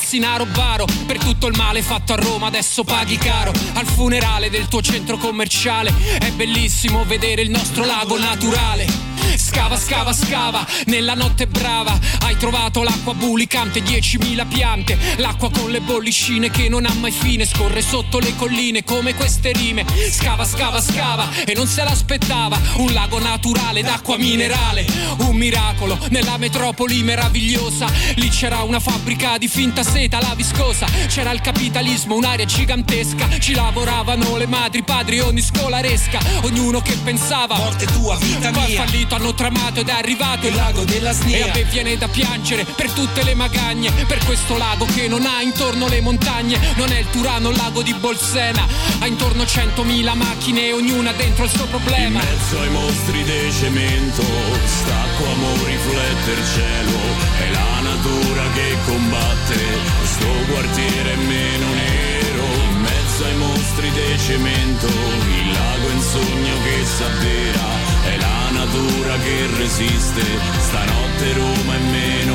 Palazzinaro 0.09 0.47
baro. 0.47 0.87
Per 1.07 1.19
tutto 1.19 1.47
il 1.47 1.57
male 1.57 1.83
fatto 1.83 2.15
a 2.15 2.17
Roma 2.17 2.47
adesso 2.47 2.83
paghi 2.83 3.19
caro. 3.19 3.53
Al 3.75 3.87
funerale 3.87 4.49
del 4.49 4.67
tuo 4.69 4.81
centro 4.81 5.19
commerciale. 5.19 5.93
È 6.19 6.31
bellissimo 6.33 7.05
vedere 7.05 7.43
il 7.43 7.51
nostro 7.51 7.85
lago 7.85 8.19
naturale 8.19 9.08
Scava, 9.39 9.77
scava, 9.79 10.13
scava, 10.13 10.67
nella 10.87 11.15
notte 11.15 11.47
brava. 11.47 11.99
Hai 12.21 12.37
trovato 12.37 12.83
l'acqua 12.83 13.15
bulicante, 13.15 13.81
10.000 13.81 14.47
piante. 14.49 14.99
L'acqua 15.17 15.51
con 15.51 15.71
le 15.71 15.81
bollicine 15.81 16.51
che 16.51 16.69
non 16.69 16.85
ha 16.85 16.93
mai 16.95 17.13
fine 17.13 17.47
Scorre 17.47 17.81
sotto 17.81 18.19
le 18.19 18.35
colline 18.37 18.85
come 18.85 19.15
queste 19.15 19.53
rime. 19.53 19.85
Scava, 20.11 20.45
scava, 20.45 20.81
scava 20.81 21.29
e 21.47 21.55
non 21.55 21.67
se 21.67 21.85
l'aspettava. 21.85 22.59
Un 22.77 22.93
lago 22.93 23.19
naturale 23.19 23.83
d'acqua 23.83 24.17
minerale 24.17 24.85
Un 25.19 25.37
miracolo 25.37 25.99
nella 26.11 26.37
metropoli 26.37 27.03
meravigliosa. 27.03 27.87
Lì 28.17 28.29
c'era 28.29 28.63
una 28.63 28.81
fabbrica 28.81 29.39
di 29.39 29.49
finta 29.49 29.83
seta, 29.83 30.21
la 30.21 30.35
viscosa. 30.35 30.87
C'era 31.07 31.31
il 31.31 31.41
capitalismo, 31.41 32.17
un'area 32.17 32.45
gigantesca. 32.45 33.39
Ci 33.39 33.55
lavoravano 33.55 34.37
le 34.37 34.47
madri, 34.47 34.83
padri, 34.83 35.21
ogni 35.21 35.41
scolaresca 35.41 36.19
Ognuno 36.43 36.81
che 36.81 36.97
pensava 37.03 37.57
Morte 37.57 37.87
tua, 37.87 38.17
vita 38.17 38.51
Poi 38.51 38.67
mia. 38.67 38.85
fallito 38.85 39.15
hanno 39.15 39.28
tramato 39.35 39.81
ed 39.81 39.89
è 39.89 39.93
arrivato 39.93 40.47
Il 40.47 40.55
lago 40.55 40.85
della 40.85 41.13
Snia. 41.13 41.37
E 41.37 41.49
a 41.49 41.53
me 41.55 41.65
viene 41.65 41.97
da 41.97 42.09
piangere 42.09 42.65
per 42.65 42.91
tutte 42.93 43.23
le 43.23 43.35
magagne 43.35 43.91
Per 44.07 44.25
questo 44.25 44.57
lago 44.57 44.85
che 44.87 45.09
non 45.09 45.27
ha 45.27 45.43
intorno 45.43 45.89
le 45.89 46.01
montagne. 46.01 46.59
Non 46.77 46.91
è 46.93 46.99
il 46.99 47.11
Turano, 47.11 47.51
il 47.51 47.57
lago 47.57 47.83
di 47.83 47.95
Bolsena. 47.95 48.67
Ha 49.01 49.07
intorno 49.07 49.43
100.000 49.43 50.17
macchine, 50.17 50.73
ognuna 50.73 51.13
dentro 51.13 51.45
il 51.45 51.51
suo 51.51 51.65
In 51.65 51.71
problema 51.71 52.21
mezzo 52.49 52.61
ai 52.61 52.71
mostri 52.71 53.23
di 53.25 53.53
cemento, 53.53 54.23
stacco 54.65 55.25
amo 55.25 55.53
riflette 55.65 56.45
cielo, 56.55 56.99
è 57.39 57.51
la 57.51 57.81
natura 57.83 58.43
che 58.55 58.77
combatte, 58.87 59.59
sto 60.05 60.33
quartiere 60.51 61.17
meno 61.17 61.67
nero, 61.75 62.45
in 62.71 62.81
mezzo 62.81 63.25
ai 63.25 63.37
mostri 63.37 63.91
di 63.91 64.19
cemento, 64.19 64.87
il 64.87 65.53
lago 65.53 65.89
è 65.89 66.01
sogno 66.01 66.55
che 66.63 66.85
s'avvera, 66.85 67.67
è 68.05 68.17
la 68.17 68.38
natura 68.51 69.17
che 69.19 69.47
resiste, 69.57 70.23
stanotte 70.59 71.33
Roma 71.35 71.77
nera. 71.77 72.19
Bella 72.19 72.28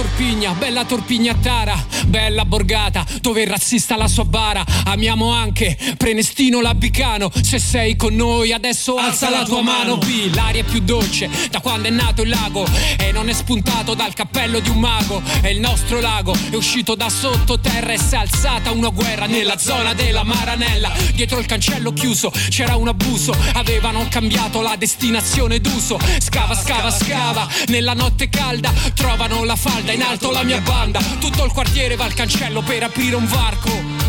Torpigna, 0.00 0.54
bella 0.54 0.86
Torpigna 0.86 1.34
Tara, 1.34 1.76
bella 2.06 2.46
Borgata, 2.46 3.04
dove 3.20 3.42
il 3.42 3.48
razzista 3.48 3.98
la 3.98 4.08
sua 4.08 4.24
bara. 4.24 4.64
Amiamo 4.86 5.30
anche 5.30 5.76
Prenestino 5.98 6.62
Labicano. 6.62 7.30
Se 7.42 7.58
sei 7.58 7.96
con 7.96 8.14
noi 8.14 8.50
adesso 8.50 8.96
alza, 8.96 9.28
la 9.28 9.44
tua 9.44 9.60
mano. 9.60 9.98
B, 9.98 10.34
l'aria 10.34 10.62
è 10.62 10.64
più 10.64 10.80
dolce 10.80 11.28
da 11.50 11.60
quando 11.60 11.88
è 11.88 11.90
nato 11.90 12.22
il 12.22 12.30
lago 12.30 12.66
e 12.96 13.12
non 13.12 13.28
è 13.28 13.34
spuntato 13.34 13.92
dal 13.92 14.14
cappello 14.14 14.60
di 14.60 14.70
un 14.70 14.78
mago. 14.78 15.20
È 15.42 15.48
il 15.48 15.60
nostro 15.60 16.00
lago, 16.00 16.34
è 16.50 16.54
uscito 16.54 16.94
da 16.94 17.10
sottoterra 17.10 17.92
e 17.92 17.98
si 17.98 18.14
è 18.14 18.18
alzata 18.18 18.70
una 18.70 18.88
guerra 18.88 19.26
nella 19.26 19.58
zona 19.58 19.92
della 19.92 20.24
Maranella. 20.24 20.90
Dietro 21.12 21.38
il 21.38 21.44
cancello 21.44 21.92
chiuso 21.92 22.32
c'era 22.48 22.74
un 22.76 22.88
abuso, 22.88 23.36
avevano 23.52 24.06
cambiato 24.08 24.62
la 24.62 24.76
destinazione 24.76 25.60
d'uso. 25.60 25.98
Scava, 26.20 26.54
scava, 26.54 26.90
scava, 26.90 27.46
nella 27.66 27.92
notte 27.92 28.30
calda 28.30 28.72
trovano 28.94 29.44
la 29.44 29.56
falda 29.56 29.88
in 29.92 30.02
alto 30.02 30.30
la 30.30 30.42
mia 30.42 30.60
banda. 30.60 31.00
Tutto 31.18 31.44
il 31.44 31.52
quartiere 31.52 31.96
va 31.96 32.04
al 32.04 32.14
cancello 32.14 32.62
per 32.62 32.82
aprire 32.82 33.16
un 33.16 33.26
varco. 33.26 33.99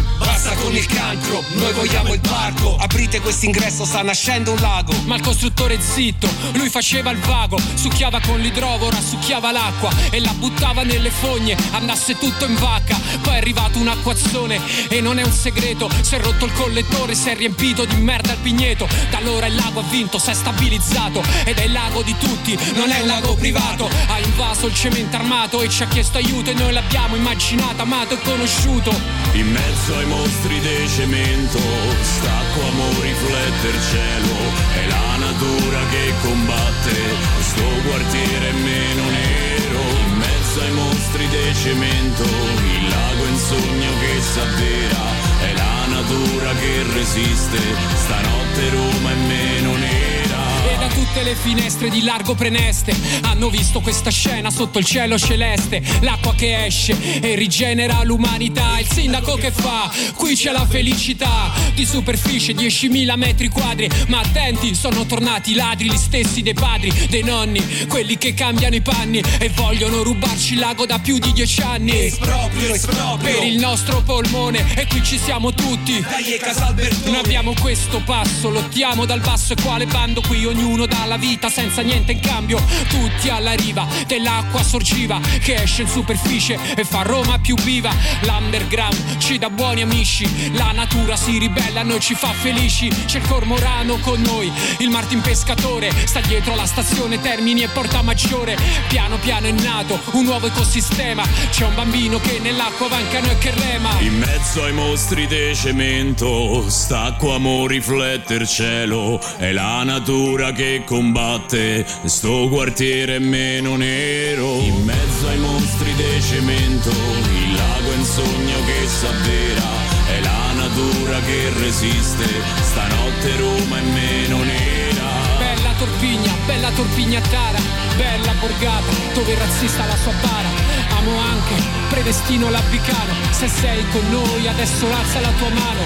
Basta 0.43 0.59
con 0.59 0.75
il 0.75 0.87
cancro, 0.87 1.43
noi 1.53 1.71
vogliamo 1.73 2.15
il 2.15 2.19
parco. 2.19 2.75
Aprite 2.75 3.19
quest'ingresso, 3.19 3.85
sta 3.85 4.01
nascendo 4.01 4.51
un 4.53 4.59
lago. 4.59 4.91
Ma 5.05 5.13
il 5.13 5.21
costruttore 5.21 5.79
zitto, 5.79 6.27
lui 6.53 6.67
faceva 6.67 7.11
il 7.11 7.19
vago, 7.19 7.59
succhiava 7.75 8.19
con 8.21 8.39
l'idrovora, 8.39 8.99
succhiava 8.99 9.51
l'acqua 9.51 9.91
e 10.09 10.19
la 10.19 10.33
buttava 10.33 10.81
nelle 10.81 11.11
fogne, 11.11 11.55
andasse 11.73 12.17
tutto 12.17 12.45
in 12.45 12.55
vacca. 12.55 12.99
Poi 13.21 13.35
è 13.35 13.37
arrivato 13.37 13.77
un 13.77 13.89
acquazzone 13.89 14.59
e 14.89 14.99
non 14.99 15.19
è 15.19 15.23
un 15.23 15.31
segreto, 15.31 15.87
si 16.01 16.15
è 16.15 16.19
rotto 16.19 16.45
il 16.45 16.53
collettore, 16.53 17.13
si 17.13 17.29
è 17.29 17.35
riempito 17.35 17.85
di 17.85 17.97
merda 17.97 18.31
il 18.31 18.39
pigneto. 18.39 18.87
Da 19.11 19.19
allora 19.19 19.45
il 19.45 19.53
lago 19.53 19.81
ha 19.81 19.85
vinto, 19.91 20.17
si 20.17 20.31
è 20.31 20.33
stabilizzato 20.33 21.21
ed 21.43 21.59
è 21.59 21.65
il 21.65 21.71
lago 21.71 22.01
di 22.01 22.15
tutti, 22.17 22.57
non 22.73 22.89
è 22.89 22.99
un 22.99 23.07
lago 23.07 23.35
privato. 23.35 23.87
Ha 24.07 24.17
invaso 24.17 24.65
il 24.65 24.73
cemento 24.73 25.17
armato 25.17 25.61
e 25.61 25.69
ci 25.69 25.83
ha 25.83 25.87
chiesto 25.87 26.17
aiuto 26.17 26.49
e 26.49 26.55
noi 26.55 26.73
l'abbiamo 26.73 27.15
immaginato, 27.15 27.83
amato 27.83 28.15
e 28.15 28.21
conosciuto. 28.23 28.89
In 29.33 29.51
mezzo 29.51 29.95
ai 29.95 30.05
mostri 30.31 30.59
di 30.61 30.87
cemento, 30.87 31.59
stacco 31.99 32.61
amo 32.65 32.87
riflette 33.01 33.81
cielo, 33.91 34.35
è 34.75 34.87
la 34.87 35.17
natura 35.17 35.85
che 35.89 36.13
combatte, 36.21 36.95
sto 37.41 37.67
quartiere 37.85 38.49
è 38.49 38.53
meno 38.53 39.09
nero. 39.09 39.79
In 40.07 40.17
mezzo 40.17 40.61
ai 40.61 40.71
mostri 40.71 41.27
di 41.27 41.55
cemento, 41.55 42.23
il 42.23 42.87
lago 42.87 43.25
è 43.25 43.29
un 43.29 43.37
sogno 43.37 43.91
che 43.99 44.21
s'avvera, 44.21 45.03
è 45.41 45.53
la 45.53 45.85
natura 45.87 46.53
che 46.53 46.83
resiste, 46.93 47.59
stanotte 47.95 48.69
Roma 48.69 49.11
è 49.11 49.15
meno 49.27 49.75
nera. 49.75 50.31
E 50.71 50.77
da 50.77 50.87
tutte 50.87 51.23
le 51.23 51.35
finestre 51.35 51.89
di 51.89 52.03
largo 52.03 52.35
preneste 52.35 52.95
hanno 53.23 53.49
visto 53.49 53.81
questa 53.81 54.09
scena 54.09 54.49
sotto 54.49 54.79
il 54.79 54.85
cielo 54.85 55.19
celeste. 55.19 55.81
L'acqua 55.99 56.33
che 56.35 56.65
esce 56.65 57.19
e 57.19 57.35
rigenera 57.35 58.01
l'umanità. 58.03 58.70
Sindaco 58.91 59.35
che 59.35 59.51
fa, 59.51 59.89
qui 60.15 60.35
c'è 60.35 60.51
la 60.51 60.65
felicità. 60.65 61.51
Di 61.73 61.85
superficie 61.85 62.53
10.000 62.53 63.15
metri 63.15 63.47
quadri. 63.47 63.89
Ma 64.07 64.19
attenti, 64.19 64.75
sono 64.75 65.05
tornati 65.05 65.51
i 65.51 65.55
ladri, 65.55 65.89
gli 65.89 65.97
stessi 65.97 66.41
dei 66.41 66.53
padri, 66.53 66.91
dei 67.09 67.23
nonni, 67.23 67.85
quelli 67.87 68.17
che 68.17 68.33
cambiano 68.33 68.75
i 68.75 68.81
panni 68.81 69.21
e 69.39 69.49
vogliono 69.49 70.03
rubarci 70.03 70.53
il 70.53 70.59
lago 70.59 70.85
da 70.85 70.99
più 70.99 71.17
di 71.17 71.31
dieci 71.31 71.61
anni. 71.61 72.05
Esproprio, 72.05 72.73
esproprio. 72.73 73.39
Per 73.39 73.47
il 73.47 73.57
nostro 73.57 74.01
polmone, 74.01 74.75
e 74.75 74.85
qui 74.87 75.01
ci 75.03 75.17
siamo 75.17 75.53
tutti. 75.53 75.99
Dai, 76.01 76.37
Casalbertone. 76.37 77.11
Noi 77.11 77.19
abbiamo 77.19 77.53
questo 77.59 78.01
passo, 78.03 78.49
lottiamo 78.49 79.05
dal 79.05 79.21
basso 79.21 79.53
e 79.53 79.55
quale 79.61 79.85
bando 79.85 80.21
qui 80.21 80.45
ognuno 80.45 80.85
dà 80.85 81.05
la 81.05 81.17
vita 81.17 81.49
senza 81.49 81.81
niente 81.81 82.11
in 82.11 82.19
cambio. 82.19 82.61
Tutti 82.89 83.29
alla 83.29 83.53
riva 83.53 83.87
dell'acqua 84.05 84.63
sorgiva 84.63 85.19
che 85.41 85.55
esce 85.55 85.83
in 85.83 85.87
superficie 85.87 86.57
e 86.75 86.83
fa 86.83 87.01
Roma 87.03 87.39
più 87.39 87.55
viva. 87.55 87.93
L'underground 88.21 88.79
ci 89.17 89.37
dà 89.37 89.49
buoni 89.49 89.81
amici, 89.81 90.53
la 90.53 90.71
natura 90.71 91.15
si 91.15 91.37
ribella, 91.37 91.83
noi 91.83 91.99
ci 91.99 92.15
fa 92.15 92.29
felici. 92.29 92.89
C'è 93.05 93.19
il 93.19 93.27
cormorano 93.27 93.97
con 93.97 94.21
noi, 94.21 94.51
il 94.79 94.89
Martin 94.89 95.21
pescatore 95.21 95.91
sta 96.05 96.19
dietro 96.21 96.55
la 96.55 96.65
stazione 96.65 97.19
Termini 97.21 97.63
e 97.63 97.67
Porta 97.67 98.01
Maggiore. 98.01 98.57
Piano 98.87 99.17
piano 99.17 99.47
è 99.47 99.51
nato 99.51 99.99
un 100.11 100.25
nuovo 100.25 100.47
ecosistema. 100.47 101.23
C'è 101.49 101.65
un 101.65 101.75
bambino 101.75 102.19
che 102.19 102.39
nell'acqua 102.39 102.87
va 102.87 102.99
in 102.99 103.07
canoa 103.09 103.31
e 103.31 103.37
che 103.37 103.51
rema. 103.51 103.99
In 103.99 104.17
mezzo 104.17 104.63
ai 104.63 104.73
mostri 104.73 105.27
di 105.27 105.55
cemento, 105.55 106.69
stacco 106.69 107.33
amo 107.33 107.67
riflette 107.67 108.33
il 108.35 108.47
cielo, 108.47 109.19
è 109.37 109.51
la 109.51 109.83
natura 109.83 110.51
che 110.51 110.83
combatte, 110.85 111.85
sto 112.05 112.47
quartiere 112.49 113.19
meno 113.19 113.75
nero. 113.75 114.57
In 114.59 114.83
mezzo 114.83 115.27
ai 115.27 115.37
mostri 115.37 115.60
di 115.79 116.21
cemento, 116.21 116.89
il 116.89 117.53
lago 117.55 117.91
è 117.91 117.95
un 117.95 118.03
sogno 118.03 118.65
che 118.65 118.87
s'avvera, 118.87 119.63
è 120.07 120.19
la 120.21 120.51
natura 120.53 121.19
che 121.21 121.49
resiste, 121.57 122.25
stanotte 122.61 123.35
Roma 123.37 123.77
è 123.77 123.81
meno 123.81 124.43
nera. 124.43 125.37
Bella 125.37 125.73
Torpigna, 125.77 126.33
bella 126.45 126.69
Torpigna 126.71 127.21
Tara, 127.21 127.59
bella 127.95 128.33
Borgata, 128.39 128.91
dove 129.13 129.31
il 129.31 129.37
razzista 129.37 129.85
la 129.85 129.95
sua 129.95 130.13
bara. 130.21 130.49
Amo 130.97 131.17
anche 131.17 131.55
Predestino 131.89 132.49
Labicano, 132.49 133.13
se 133.31 133.47
sei 133.47 133.83
con 133.89 134.01
noi 134.09 134.47
adesso 134.47 134.85
alza 134.91 135.19
la 135.19 135.31
tua 135.37 135.49
mano. 135.49 135.83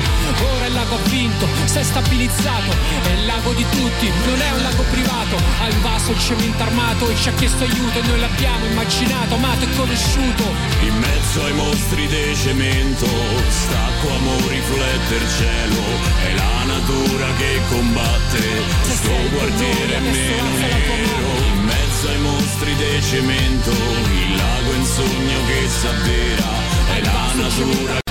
Ora 0.56 0.66
il 0.66 0.74
lago 0.74 0.95
ha 0.95 1.10
vinto, 1.10 1.47
si 1.66 1.78
è 1.78 1.84
stabilizzato, 1.84 2.72
è 3.03 3.10
il 3.10 3.26
lago 3.26 3.53
di 3.53 3.66
tutti, 3.70 4.12
non 4.26 4.41
è 4.41 4.51
un 4.51 4.62
lago 4.62 4.84
privato. 4.91 5.36
Ha 5.62 5.70
invaso 5.70 6.12
il 6.12 6.20
cemento 6.20 6.64
armato 6.64 7.10
e 7.10 7.16
ci 7.16 7.30
ha 7.30 7.34
chiesto 7.34 7.64
aiuto 7.64 7.99
e 7.99 8.08
noi 8.08 8.20
l'abbiamo 8.20 8.66
immaginato, 8.66 9.36
amato 9.36 9.64
e 9.64 9.76
conosciuto. 9.76 10.43
In 10.82 10.97
mezzo 10.97 11.43
ai 11.43 11.53
mostri 11.53 12.08
di 12.08 12.36
cemento, 12.36 13.08
stacco 13.49 14.14
amo 14.14 14.36
riflette 14.47 15.16
il 15.16 15.28
cielo, 15.38 15.82
è 16.24 16.34
la 16.36 16.64
natura 16.66 17.28
che 17.38 17.62
combatte, 17.70 18.41
sto 18.84 19.14
quartiere 19.34 19.95
è 19.95 19.99
meno 19.99 20.58
nero. 20.60 21.64
In 22.06 22.12
mezzo 22.12 22.12
ai 22.12 22.20
mostri 22.20 22.76
di 22.76 23.01
cemento, 23.01 23.72
il 23.72 24.36
lago 24.36 24.70
un 24.78 24.86
sogno 24.86 25.45
che 25.47 25.68
s'avvera, 25.68 26.49
è 26.93 27.01
la 27.01 27.34
natura 27.34 28.05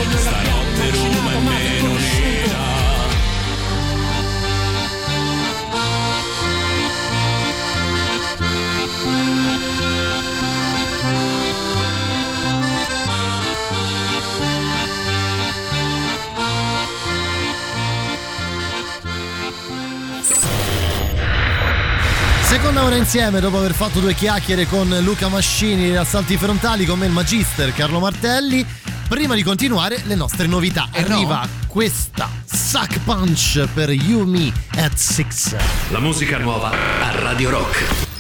Seconda 22.55 22.85
ora 22.85 22.95
insieme, 22.95 23.41
dopo 23.41 23.59
aver 23.59 23.75
fatto 23.75 23.99
due 23.99 24.15
chiacchiere 24.15 24.69
con 24.69 24.89
Luca 25.03 25.27
Mascini 25.27 25.91
e 25.91 25.97
assalti 25.97 26.37
frontali, 26.37 26.87
con 26.87 27.01
me 27.01 27.07
il 27.07 27.11
Magister 27.11 27.75
Carlo 27.75 27.99
Martelli. 27.99 28.65
Prima 29.09 29.35
di 29.35 29.43
continuare, 29.43 30.01
le 30.05 30.15
nostre 30.15 30.47
novità. 30.47 30.89
Eh 30.93 31.03
no. 31.03 31.17
Arriva 31.17 31.49
questa 31.67 32.31
Suck 32.45 33.01
Punch 33.01 33.67
per 33.75 33.91
You 33.91 34.25
Me 34.25 34.53
at 34.77 34.95
Six. 34.95 35.57
La 35.89 35.99
musica 35.99 36.39
nuova 36.39 36.71
a 36.71 37.11
Radio 37.19 37.51
Rock. 37.51 38.13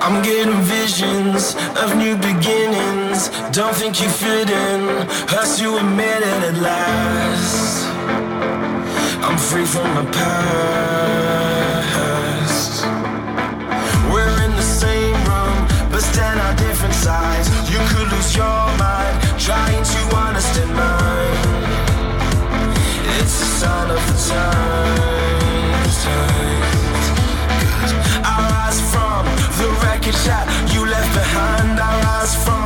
I'm 0.00 0.22
getting 0.22 0.54
visions 0.62 1.56
of 1.74 1.94
new 1.96 2.16
beginnings. 2.16 2.37
Don't 3.58 3.74
think 3.74 4.00
you 4.00 4.08
fit 4.08 4.48
in. 4.48 4.86
Hurts 5.26 5.58
to 5.58 5.78
admit 5.78 6.22
it 6.22 6.42
at 6.50 6.58
last. 6.62 7.88
I'm 9.26 9.36
free 9.36 9.66
from 9.66 9.92
my 9.96 10.04
past. 10.12 11.26
We're 14.12 14.42
in 14.46 14.52
the 14.54 14.62
same 14.62 15.16
room, 15.26 15.66
but 15.90 16.02
stand 16.02 16.38
on 16.38 16.54
different 16.54 16.94
sides. 16.94 17.48
You 17.68 17.80
could 17.90 18.08
lose 18.12 18.36
your 18.36 18.62
mind 18.78 19.18
trying 19.40 19.82
to 19.82 20.00
understand 20.16 20.72
mine. 20.78 21.64
It's 23.18 23.42
a 23.42 23.48
sign 23.58 23.90
of 23.90 24.00
the 24.06 24.14
times. 24.30 25.96
times. 26.06 27.06
I 28.22 28.34
rise 28.54 28.80
from 28.92 29.26
the 29.58 29.68
wreckage 29.82 30.22
that 30.30 30.46
you 30.72 30.80
left 30.86 31.12
behind. 31.12 31.80
I 31.80 31.82
rise 32.06 32.36
from 32.44 32.57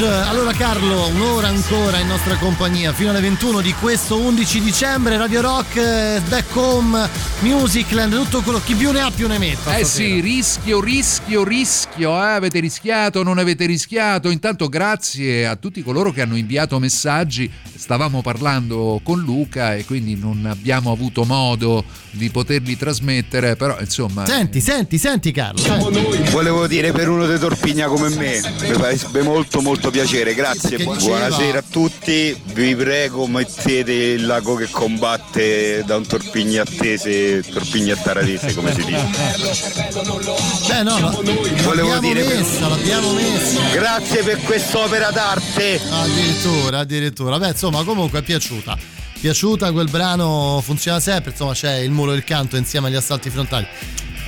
Allora 0.00 0.52
Carlo, 0.52 1.08
un'ora 1.08 1.48
ancora 1.48 1.98
in 1.98 2.06
nostra 2.06 2.36
compagnia 2.36 2.92
fino 2.92 3.10
alle 3.10 3.18
21 3.18 3.60
di 3.60 3.72
questo 3.72 4.16
11 4.20 4.60
dicembre, 4.60 5.16
Radio 5.16 5.40
Rock, 5.40 5.74
eh, 5.74 6.20
Back 6.28 6.54
Home, 6.54 7.08
Musicland, 7.40 8.14
tutto 8.14 8.42
quello, 8.42 8.60
chi 8.64 8.74
più 8.76 8.92
ne 8.92 9.00
ha 9.00 9.10
più 9.10 9.26
ne 9.26 9.38
metta. 9.38 9.76
Eh 9.76 9.84
stasera. 9.84 10.08
sì, 10.08 10.20
rischio, 10.20 10.80
rischio, 10.80 11.42
rischio, 11.42 12.12
eh? 12.12 12.28
avete 12.28 12.60
rischiato, 12.60 13.24
non 13.24 13.38
avete 13.38 13.66
rischiato. 13.66 14.30
Intanto 14.30 14.68
grazie 14.68 15.48
a 15.48 15.56
tutti 15.56 15.82
coloro 15.82 16.12
che 16.12 16.22
hanno 16.22 16.36
inviato 16.36 16.78
messaggi. 16.78 17.50
Stavamo 17.74 18.22
parlando 18.22 19.00
con 19.02 19.20
Luca 19.20 19.74
e 19.74 19.84
quindi 19.84 20.16
non 20.16 20.46
abbiamo 20.46 20.92
avuto 20.92 21.24
modo 21.24 21.84
di 22.10 22.30
poterli 22.30 22.76
trasmettere, 22.76 23.56
però 23.56 23.76
insomma... 23.80 24.26
Senti, 24.26 24.60
senti, 24.60 24.98
senti 24.98 25.32
Carlo. 25.32 25.58
senti. 25.58 26.30
Volevo 26.30 26.66
dire 26.66 26.92
per 26.92 27.08
uno 27.08 27.26
di 27.26 27.38
Torpigna 27.38 27.86
come 27.86 28.08
me, 28.10 28.40
mi 28.60 28.72
farebbe 28.72 29.22
molto 29.22 29.60
molto 29.60 29.87
piacere, 29.90 30.34
grazie, 30.34 30.78
buonasera 30.78 31.58
a 31.58 31.64
tutti, 31.68 32.38
vi 32.52 32.74
prego 32.76 33.26
mettete 33.26 33.92
il 33.92 34.26
lago 34.26 34.54
che 34.54 34.68
combatte 34.70 35.82
da 35.84 35.96
un 35.96 36.06
Torpignattese, 36.06 37.42
Torpignattaratese 37.42 38.54
come 38.54 38.72
si 38.74 38.84
dice. 38.84 39.06
Beh 40.68 40.82
no, 40.82 40.98
no 40.98 41.22
Volevo 41.62 41.98
dire 41.98 42.22
per- 42.22 42.36
messa, 42.36 42.68
l'abbiamo 42.68 43.12
messa. 43.12 43.60
Grazie 43.72 44.22
per 44.22 44.40
quest'opera 44.42 45.10
d'arte. 45.10 45.80
Addirittura, 45.90 46.78
addirittura. 46.80 47.38
Beh, 47.38 47.48
insomma, 47.48 47.82
comunque 47.84 48.20
è 48.20 48.22
piaciuta. 48.22 48.76
Piaciuta 49.20 49.72
quel 49.72 49.90
brano, 49.90 50.60
funziona 50.64 51.00
sempre, 51.00 51.32
insomma, 51.32 51.52
c'è 51.52 51.78
il 51.78 51.90
muro 51.90 52.12
del 52.12 52.24
canto 52.24 52.56
insieme 52.56 52.86
agli 52.88 52.94
assalti 52.94 53.30
frontali. 53.30 53.66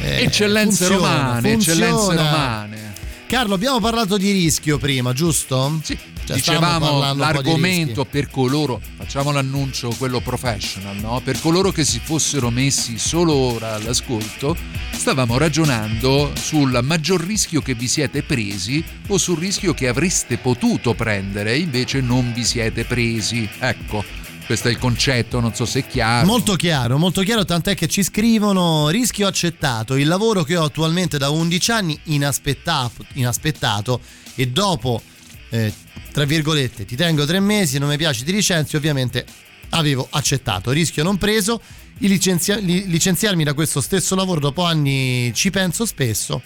Eh, 0.02 0.22
Eccellenze 0.22 0.86
funziona, 0.86 1.16
romane, 1.16 1.52
funziona. 1.52 1.84
eccellenze 1.86 2.14
romane. 2.16 2.89
Carlo, 3.30 3.54
abbiamo 3.54 3.78
parlato 3.78 4.16
di 4.16 4.32
rischio 4.32 4.76
prima, 4.76 5.12
giusto? 5.12 5.78
Sì. 5.84 5.96
Cioè, 6.24 6.34
Dicevamo 6.34 6.98
po' 6.98 7.12
di 7.12 7.18
l'argomento 7.18 8.04
per 8.04 8.28
coloro, 8.28 8.80
facciamo 8.96 9.30
l'annuncio 9.30 9.94
quello 9.96 10.18
professional, 10.18 10.96
no? 10.96 11.20
Per 11.22 11.38
coloro 11.38 11.70
che 11.70 11.84
si 11.84 12.00
fossero 12.02 12.50
messi 12.50 12.98
solo 12.98 13.32
ora 13.32 13.74
all'ascolto, 13.74 14.56
stavamo 14.90 15.38
ragionando 15.38 16.32
sul 16.34 16.76
maggior 16.82 17.20
rischio 17.24 17.62
che 17.62 17.74
vi 17.74 17.86
siete 17.86 18.24
presi 18.24 18.84
o 19.06 19.16
sul 19.16 19.38
rischio 19.38 19.74
che 19.74 19.86
avreste 19.86 20.36
potuto 20.36 20.94
prendere 20.94 21.52
e 21.52 21.58
invece 21.58 22.00
non 22.00 22.32
vi 22.32 22.44
siete 22.44 22.84
presi. 22.84 23.48
Ecco, 23.60 24.02
questo 24.50 24.66
è 24.66 24.72
il 24.72 24.78
concetto, 24.78 25.38
non 25.38 25.54
so 25.54 25.64
se 25.64 25.78
è 25.78 25.86
chiaro. 25.86 26.26
Molto 26.26 26.56
chiaro, 26.56 26.98
molto 26.98 27.22
chiaro, 27.22 27.44
tant'è 27.44 27.76
che 27.76 27.86
ci 27.86 28.02
scrivono 28.02 28.88
rischio 28.88 29.28
accettato, 29.28 29.94
il 29.94 30.08
lavoro 30.08 30.42
che 30.42 30.56
ho 30.56 30.64
attualmente 30.64 31.18
da 31.18 31.30
11 31.30 31.70
anni 31.70 32.00
inaspettato, 32.06 33.06
inaspettato 33.12 34.00
e 34.34 34.48
dopo 34.48 35.00
eh, 35.50 35.72
tra 36.10 36.24
virgolette, 36.24 36.84
ti 36.84 36.96
tengo 36.96 37.24
tre 37.26 37.38
mesi, 37.38 37.78
non 37.78 37.90
mi 37.90 37.96
piace, 37.96 38.24
ti 38.24 38.32
licenzio, 38.32 38.76
ovviamente 38.76 39.24
avevo 39.68 40.08
accettato, 40.10 40.72
rischio 40.72 41.04
non 41.04 41.16
preso, 41.16 41.62
licenzia- 41.98 42.56
li- 42.56 42.88
licenziarmi 42.88 43.44
da 43.44 43.54
questo 43.54 43.80
stesso 43.80 44.16
lavoro 44.16 44.40
dopo 44.40 44.64
anni 44.64 45.30
ci 45.32 45.50
penso 45.50 45.86
spesso, 45.86 46.42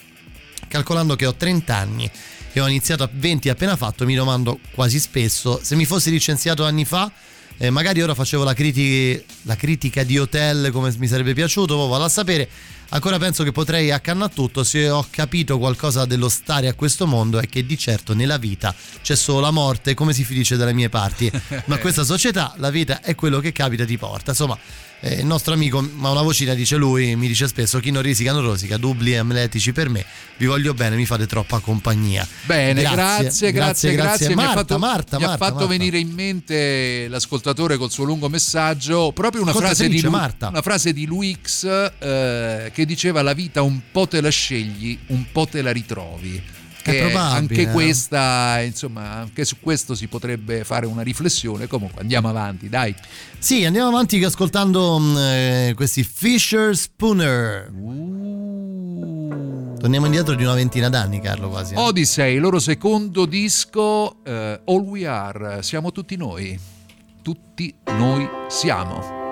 calcolando 0.67 1.15
che 1.15 1.25
ho 1.25 1.33
30 1.33 1.75
anni 1.75 2.11
e 2.53 2.59
ho 2.59 2.67
iniziato 2.67 3.01
a 3.01 3.09
20 3.11 3.49
appena 3.49 3.75
fatto, 3.75 4.05
mi 4.05 4.13
domando 4.13 4.59
quasi 4.75 4.99
spesso 4.99 5.59
se 5.63 5.75
mi 5.75 5.85
fossi 5.85 6.11
licenziato 6.11 6.65
anni 6.65 6.85
fa, 6.85 7.11
eh, 7.57 7.69
magari 7.69 8.01
ora 8.01 8.13
facevo 8.13 8.43
la, 8.43 8.53
criti- 8.53 9.23
la 9.43 9.55
critica 9.55 10.03
di 10.03 10.17
hotel 10.17 10.71
come 10.71 10.93
mi 10.97 11.07
sarebbe 11.07 11.33
piaciuto, 11.33 11.75
poi 11.75 11.89
vado 11.89 12.03
a 12.03 12.09
sapere. 12.09 12.49
Ancora 12.89 13.17
penso 13.17 13.43
che 13.43 13.51
potrei 13.51 13.91
accannare 13.91 14.31
tutto 14.33 14.63
se 14.63 14.89
ho 14.89 15.05
capito 15.09 15.57
qualcosa 15.57 16.05
dello 16.05 16.29
stare 16.29 16.67
a 16.67 16.73
questo 16.75 17.07
mondo 17.07 17.39
è 17.39 17.47
che 17.47 17.65
di 17.65 17.77
certo 17.77 18.13
nella 18.13 18.37
vita 18.37 18.73
c'è 19.01 19.15
solo 19.15 19.39
la 19.39 19.51
morte, 19.51 19.95
come 19.95 20.13
si 20.13 20.25
dice 20.29 20.55
dalle 20.55 20.73
mie 20.73 20.89
parti. 20.89 21.31
Ma 21.65 21.77
questa 21.79 22.03
società, 22.03 22.53
la 22.57 22.69
vita 22.69 23.01
è 23.01 23.15
quello 23.15 23.39
che 23.39 23.51
capita 23.51 23.85
ti 23.85 23.97
porta. 23.97 24.31
Insomma, 24.31 24.57
eh, 25.01 25.15
il 25.15 25.25
nostro 25.25 25.53
amico, 25.53 25.81
ma 25.81 26.09
una 26.09 26.21
vocina 26.21 26.53
dice 26.53 26.75
lui, 26.77 27.15
mi 27.15 27.27
dice 27.27 27.47
spesso 27.47 27.79
chi 27.79 27.91
non 27.91 28.01
risica 28.01 28.31
non 28.31 28.41
rosica, 28.41 28.77
dubli 28.77 29.15
amletici 29.15 29.71
per 29.71 29.89
me, 29.89 30.05
vi 30.37 30.45
voglio 30.45 30.73
bene, 30.73 30.95
mi 30.95 31.05
fate 31.05 31.27
troppa 31.27 31.59
compagnia. 31.59 32.27
Bene, 32.45 32.81
grazie, 32.81 33.51
grazie, 33.51 33.93
grazie. 33.93 34.27
Mi 34.27 34.33
ha 34.33 34.37
Marta, 34.37 34.53
fatto, 34.55 34.77
Marta, 34.77 35.17
mi 35.17 35.23
ha 35.25 35.37
fatto 35.37 35.53
Marta. 35.53 35.65
venire 35.67 35.97
in 35.99 36.11
mente 36.11 37.07
l'ascoltatore 37.07 37.77
col 37.77 37.91
suo 37.91 38.03
lungo 38.03 38.29
messaggio, 38.29 39.11
proprio 39.13 39.41
una 39.41 39.53
frase, 39.53 39.87
di 39.87 40.01
Lu- 40.01 40.09
Marta. 40.09 40.47
una 40.47 40.61
frase 40.61 40.93
di 40.93 41.05
Luix 41.05 41.65
eh, 41.65 42.71
che 42.73 42.85
diceva 42.85 43.21
la 43.21 43.33
vita 43.33 43.61
un 43.61 43.79
po' 43.91 44.07
te 44.07 44.21
la 44.21 44.29
scegli, 44.29 44.97
un 45.07 45.25
po' 45.31 45.45
te 45.45 45.61
la 45.61 45.71
ritrovi. 45.71 46.41
Che 46.91 47.13
anche 47.13 47.61
eh. 47.61 47.71
questa, 47.71 48.61
insomma, 48.61 49.13
anche 49.13 49.43
su 49.43 49.59
questo 49.59 49.95
si 49.95 50.07
potrebbe 50.07 50.63
fare 50.63 50.85
una 50.85 51.01
riflessione. 51.01 51.65
Comunque 51.65 52.01
andiamo 52.01 52.29
avanti, 52.29 52.69
dai. 52.69 52.93
Sì, 53.39 53.65
andiamo 53.65 53.87
avanti 53.87 54.23
ascoltando 54.23 54.99
mm, 54.99 55.17
eh, 55.17 55.73
questi 55.75 56.03
Fisher 56.03 56.77
Spooner. 56.77 57.71
Torniamo 59.79 60.05
indietro 60.05 60.35
di 60.35 60.43
una 60.43 60.53
ventina 60.53 60.87
d'anni, 60.89 61.19
Carlo, 61.19 61.49
quasi. 61.49 61.73
eh. 61.73 61.77
Odyssey, 61.77 62.37
loro 62.37 62.59
secondo 62.59 63.25
disco, 63.25 64.23
eh, 64.23 64.61
All 64.65 64.81
We 64.81 65.07
Are, 65.07 65.63
siamo 65.63 65.91
tutti 65.91 66.15
noi. 66.15 66.59
Tutti 67.23 67.73
noi 67.97 68.29
siamo. 68.47 69.24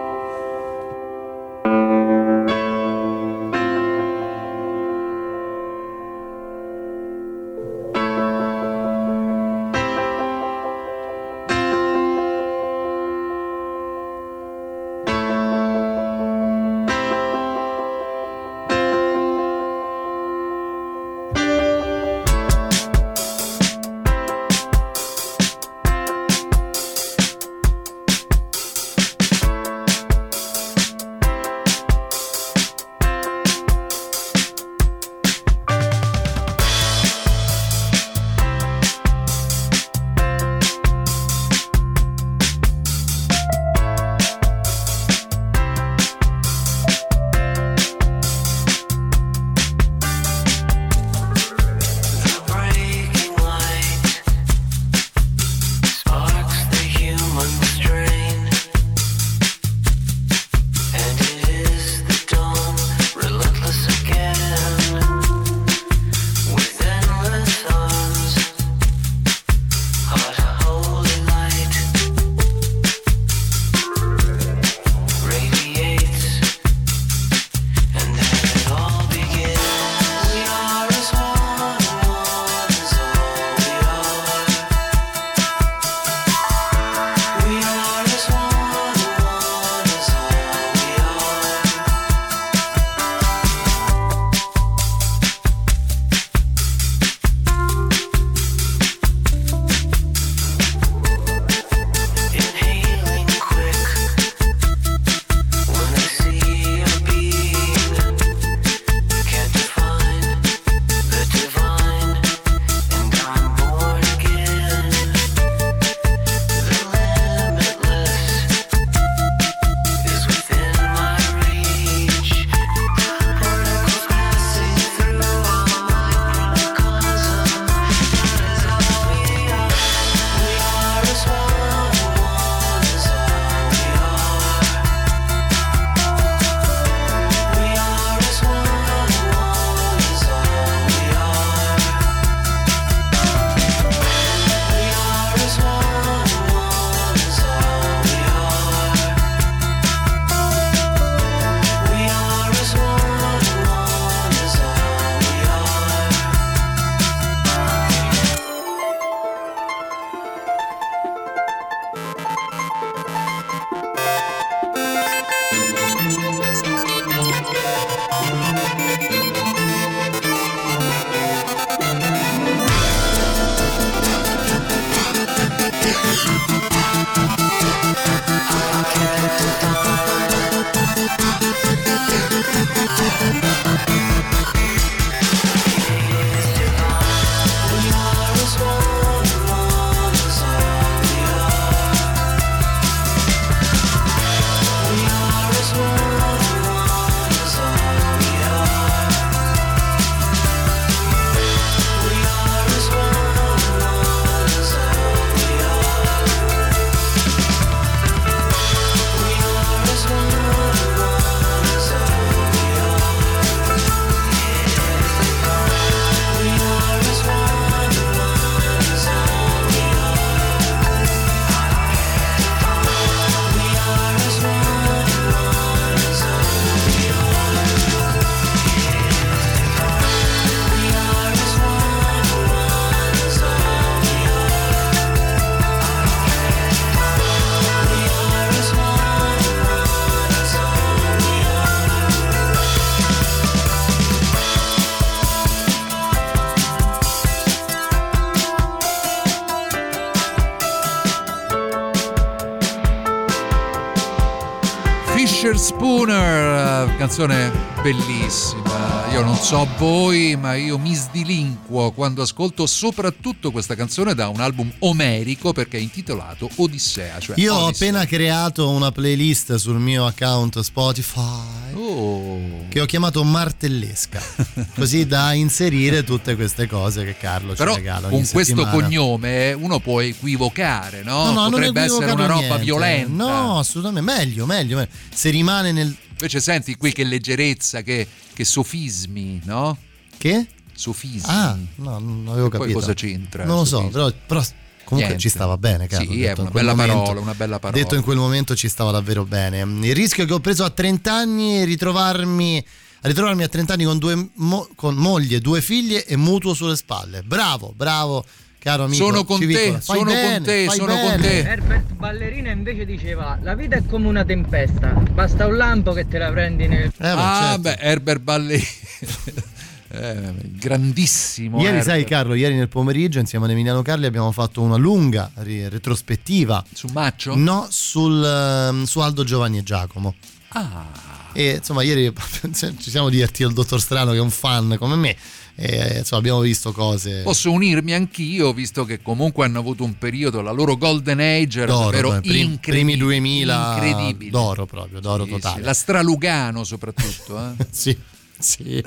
Canzone 257.08 257.52
bellissima. 257.82 259.12
Io 259.12 259.24
non 259.26 259.36
so 259.36 259.68
voi, 259.78 260.38
ma 260.38 260.56
io 260.56 260.78
mi 260.78 260.94
sdilinquo 260.94 261.92
quando 261.92 262.22
ascolto 262.22 262.66
soprattutto 262.66 263.52
questa 263.52 263.76
canzone 263.76 264.16
da 264.16 264.30
un 264.30 264.40
album 264.40 264.72
omerico 264.80 265.52
perché 265.52 265.78
è 265.78 265.82
intitolato 265.82 266.50
Odissea. 266.56 267.20
Cioè 267.20 267.38
Io 267.42 267.54
ho 267.54 267.66
Odyssey. 267.66 267.90
appena 267.90 268.06
creato 268.08 268.70
una 268.70 268.92
playlist 268.94 269.56
sul 269.56 269.80
mio 269.80 270.06
account 270.06 270.62
Spotify 270.62 271.72
Oh. 271.76 272.68
che 272.70 272.80
ho 272.80 272.86
chiamato 272.86 273.24
Martellesca, 273.26 274.22
così 274.74 275.06
da 275.06 275.34
inserire 275.34 276.04
tutte 276.06 276.36
queste 276.36 276.68
cose 276.68 277.04
che 277.04 277.18
Carlo 277.18 277.54
Però 277.54 277.72
ci 277.74 277.80
regala. 277.80 278.08
con 278.08 278.18
ogni 278.20 278.28
questo 278.28 278.56
settimana. 278.56 278.78
uno 278.78 279.56
uno 279.56 279.80
può 279.80 280.00
equivocare, 280.00 281.04
no? 281.04 281.26
No, 281.26 281.32
no, 281.32 281.42
non 281.42 281.50
Potrebbe 281.52 281.82
essere 281.82 282.12
una 282.12 282.26
roba 282.28 282.40
niente. 282.40 282.64
violenta. 282.64 283.12
No, 283.26 283.60
assolutamente. 283.60 284.10
Meglio, 284.10 284.46
meglio, 284.46 284.78
meglio. 284.78 284.92
Se 285.14 285.30
rimane 285.30 285.72
nel. 285.74 285.94
Invece 286.24 286.40
senti 286.40 286.76
qui 286.78 286.94
che 286.94 287.04
leggerezza, 287.04 287.82
che, 287.82 288.08
che 288.34 288.46
sofismi, 288.46 289.42
no? 289.44 289.78
Che? 290.18 290.48
Sofismi. 290.74 291.22
Ah, 291.26 291.58
no, 291.76 292.00
non 292.00 292.28
avevo 292.30 292.48
Poi 292.48 292.60
capito. 292.60 292.80
cosa 292.80 292.94
c'entra? 292.94 293.44
Non 293.44 293.58
lo 293.58 293.66
so, 293.66 293.90
però, 293.90 294.10
però 294.26 294.40
comunque 294.86 294.96
Niente. 295.00 295.18
ci 295.18 295.28
stava 295.28 295.58
bene, 295.58 295.86
Carlo. 295.88 296.10
Sì, 296.10 296.20
detto, 296.20 296.38
è 296.40 296.42
una 296.44 296.50
bella 296.52 296.74
momento- 296.76 297.02
parola, 297.02 297.20
una 297.20 297.34
bella 297.36 297.60
parola. 297.60 297.82
Detto 297.84 297.96
in 297.96 298.04
quel 298.04 298.16
momento 298.16 298.56
ci 298.56 298.70
stava 298.70 298.92
davvero 298.92 299.26
bene. 299.26 299.60
Il 299.86 299.94
rischio 299.94 300.24
che 300.26 300.32
ho 300.32 300.40
preso 300.40 300.64
a 300.64 300.70
30 300.70 301.14
anni 301.14 301.56
è 301.58 301.66
ritrovarmi 301.66 302.66
a 303.02 303.08
ritrovarmi 303.10 303.44
a 303.44 303.50
30 303.50 303.74
anni 303.74 303.84
con 303.84 303.98
due 303.98 304.30
mo- 304.36 304.70
con 304.76 304.96
moglie, 304.96 305.42
due 305.42 305.60
figlie 305.60 306.06
e 306.06 306.16
mutuo 306.16 306.54
sulle 306.54 306.78
spalle. 306.78 307.22
Bravo, 307.22 307.74
bravo, 307.76 308.24
caro 308.64 308.86
amico. 308.86 309.04
Sono 309.04 309.26
con 309.26 309.40
te, 309.40 309.46
Civicola. 309.46 309.80
Fai 309.82 309.98
sono 309.98 310.12
con 310.12 310.14
bene, 310.14 310.42
te, 310.42 310.66
fai 310.66 310.78
sono 310.78 310.94
con 310.94 311.02
bene. 311.02 311.22
te. 311.22 311.40
Herbert 311.50 311.94
Ballerina 311.94 312.52
invece 312.52 312.86
diceva 312.86 313.38
la 313.42 313.56
vita 313.56 313.76
è 313.76 313.86
come 313.86 314.08
una 314.08 314.24
tempesta, 314.24 314.88
basta 315.12 315.46
un 315.48 315.58
lampo 315.58 315.92
che 315.92 316.08
te 316.08 316.18
la 316.18 316.32
prendi 316.32 316.68
nel... 316.68 316.92
ah, 317.00 317.42
certo. 317.42 317.62
beh, 317.62 317.78
Herbert 317.80 318.22
Ballerina. 318.22 318.66
Eh, 319.96 320.34
grandissimo. 320.58 321.58
Ieri, 321.58 321.68
Herbert. 321.78 321.86
sai, 321.86 322.04
Carlo, 322.04 322.34
ieri 322.34 322.56
nel 322.56 322.68
pomeriggio 322.68 323.20
insieme 323.20 323.46
ad 323.46 323.52
Emiliano 323.52 323.84
Carli 323.84 324.08
abbiamo 324.08 324.32
fatto 324.32 324.60
una 324.60 324.76
lunga 324.76 325.30
ri- 325.36 325.70
retrospettiva. 325.70 326.66
Su 326.74 326.88
Maccio? 326.92 327.36
No, 327.36 327.68
sul, 327.70 328.26
ehm, 328.26 328.86
su 328.86 329.02
Aldo 329.02 329.24
Giovanni 329.24 329.60
e 329.60 329.64
Giacomo. 329.64 330.16
Ah. 330.48 330.88
E 331.32 331.58
insomma, 331.58 331.84
ieri 331.84 332.12
ci 332.54 332.90
siamo 332.90 333.10
divertiti 333.10 333.44
il 333.44 333.54
dottor 333.54 333.80
Strano, 333.80 334.14
che 334.14 334.18
è 334.18 334.22
un 334.22 334.32
fan 334.32 334.78
come 334.80 334.96
me. 334.96 335.16
E 335.56 335.98
insomma, 336.00 336.20
abbiamo 336.20 336.40
visto 336.40 336.72
cose. 336.72 337.22
Posso 337.22 337.52
unirmi 337.52 337.94
anch'io, 337.94 338.54
visto 338.54 338.86
che 338.86 339.02
comunque 339.02 339.46
hanno 339.46 339.60
avuto 339.60 339.84
un 339.84 339.98
periodo, 339.98 340.42
la 340.42 340.52
loro 340.52 340.78
golden 340.78 341.20
age 341.20 341.62
era 341.62 341.72
d'oro, 341.72 341.84
davvero 341.86 342.20
prim- 342.22 342.52
incredibile. 342.54 342.96
primi 342.96 342.98
2000 342.98 343.74
incredibile. 343.76 344.32
d'oro 344.32 344.66
proprio, 344.66 345.00
d'oro 345.00 345.26
Sì, 345.26 345.30
totale. 345.32 345.60
sì, 345.60 345.62
La 345.64 345.74
Stralugano 345.74 346.64
soprattutto. 346.64 347.38
Eh. 347.38 347.66
sì, 347.70 347.96
sì. 348.40 348.84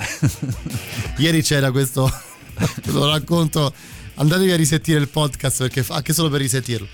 Ieri 1.18 1.42
c'era 1.42 1.70
questo, 1.70 2.10
te 2.82 2.90
lo 2.90 3.06
racconto, 3.10 3.72
andatevi 4.14 4.50
a 4.50 4.56
risentire 4.56 4.98
il 4.98 5.08
podcast 5.08 5.58
perché 5.58 5.82
fa- 5.82 5.94
anche 5.96 6.12
solo 6.12 6.28
per 6.30 6.40
risentirlo. 6.40 6.86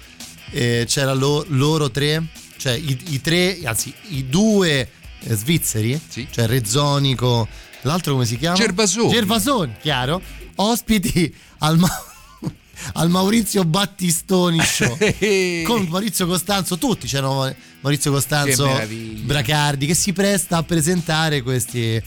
Eh, 0.51 0.85
c'era 0.87 1.15
lo- 1.15 1.45
loro 1.49 1.91
tre, 1.91 2.23
cioè 2.59 2.73
i, 2.75 2.99
i 3.09 3.21
tre, 3.23 3.59
anzi 3.65 3.93
i 4.09 4.29
due 4.29 4.87
eh, 5.21 5.35
svizzeri, 5.35 5.99
cioè 6.31 6.47
Rezzonico, 6.47 7.49
l'altro 7.83 8.13
come 8.13 8.25
si 8.27 8.37
chiama? 8.39 8.57
Gervasoni. 8.57 9.11
Gervasoni, 9.11 9.73
chiaro, 9.81 10.21
ospiti 10.57 11.35
al, 11.59 11.79
Ma- 11.79 12.05
al 12.95 13.11
Maurizio 13.11 13.65
Battistoni 13.65 14.61
Show 14.61 14.97
con 15.65 15.87
Maurizio 15.89 16.27
Costanzo, 16.27 16.79
tutti 16.79 17.07
c'erano 17.07 17.53
Maurizio 17.81 18.11
Costanzo, 18.13 18.65
Che. 18.65 18.87
Bracardi 19.23 19.87
che 19.87 19.95
si 19.95 20.13
presta 20.13 20.59
a 20.59 20.63
presentare 20.63 21.43
questi 21.43 22.01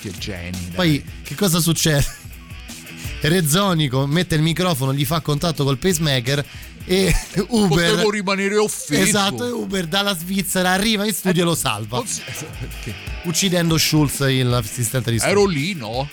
Che 0.00 0.10
geni. 0.18 0.70
poi 0.74 1.02
che 1.22 1.34
cosa 1.34 1.60
succede? 1.60 2.04
Rezzonico 3.24 4.06
mette 4.06 4.34
il 4.34 4.42
microfono, 4.42 4.92
gli 4.92 5.04
fa 5.06 5.20
contatto 5.20 5.64
col 5.64 5.78
pacemaker 5.78 6.44
e 6.86 7.14
Uber 7.48 7.90
Potevo 7.90 8.10
rimanere 8.10 8.56
offeso. 8.56 9.02
Esatto, 9.02 9.46
e 9.46 9.50
Uber 9.50 9.86
dalla 9.86 10.16
Svizzera 10.16 10.70
arriva 10.70 11.06
in 11.06 11.12
studio 11.12 11.42
e 11.42 11.44
lo 11.44 11.54
salva. 11.54 12.02
Uccidendo 13.24 13.78
Schulz, 13.78 14.20
l'assistente 14.42 15.10
di 15.10 15.18
studio. 15.18 15.36
Ero 15.38 15.46
lì, 15.46 15.74
no? 15.74 16.08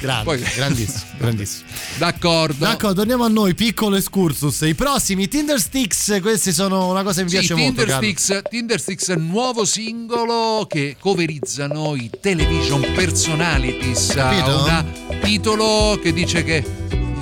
Grande, 0.00 0.24
Poi- 0.24 0.40
grandissimo, 0.54 1.10
grandissimo. 1.18 1.68
D'accordo. 1.98 2.64
D'accordo, 2.64 2.94
torniamo 2.94 3.24
a 3.24 3.28
noi, 3.28 3.54
piccolo 3.54 3.96
excursus. 3.96 4.62
I 4.62 4.74
prossimi 4.74 5.28
Tinder 5.28 5.60
Sticks, 5.60 6.18
questi 6.22 6.52
sono 6.52 6.88
una 6.90 7.02
cosa 7.02 7.18
che 7.18 7.24
mi 7.24 7.30
Sì, 7.30 7.36
piace 7.36 7.54
molto. 7.54 7.68
Tinder 7.68 7.86
Carlo. 7.86 8.02
Sticks, 8.06 8.42
Tinder 8.48 8.80
Sticks, 8.80 9.08
nuovo 9.08 9.64
singolo 9.66 10.66
che 10.68 10.96
coverizzano 10.98 11.94
i 11.96 12.10
television 12.18 12.80
personalities. 12.94 14.10
Ha 14.16 14.84
un 15.08 15.18
titolo 15.20 15.98
che 16.02 16.14
dice 16.14 16.44
che 16.44 16.64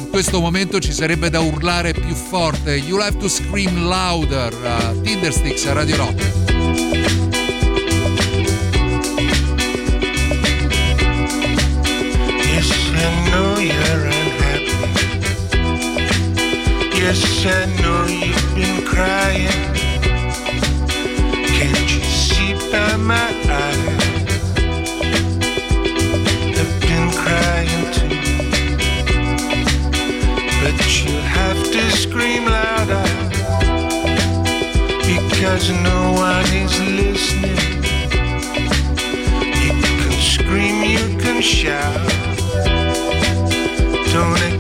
in 0.09 0.15
questo 0.15 0.41
momento 0.41 0.81
ci 0.81 0.93
sarebbe 0.93 1.29
da 1.29 1.41
urlare 1.41 1.93
più 1.93 2.15
forte. 2.15 2.77
You'll 2.77 3.03
have 3.03 3.19
to 3.19 3.29
scream 3.29 3.87
louder. 3.87 4.53
Uh, 4.55 5.01
Tinder 5.03 5.31
Sticks 5.31 5.67
a 5.67 5.75
Radio 5.75 5.97
Rock. 5.97 6.15
Yes, 16.95 17.45
I 17.45 17.67
know 17.81 18.07
you've 18.07 18.55
been 18.55 18.83
crying. 18.85 19.51
Can't 21.47 21.91
you 21.91 22.03
see 22.05 22.55
by 22.71 22.97
my 22.97 23.29
eyes? 23.47 23.68
Listening. 35.59 35.89
You 39.65 39.73
can 39.83 40.13
scream, 40.21 40.85
you 40.85 41.19
can 41.19 41.43
shout. 41.43 42.09
Don't 44.13 44.58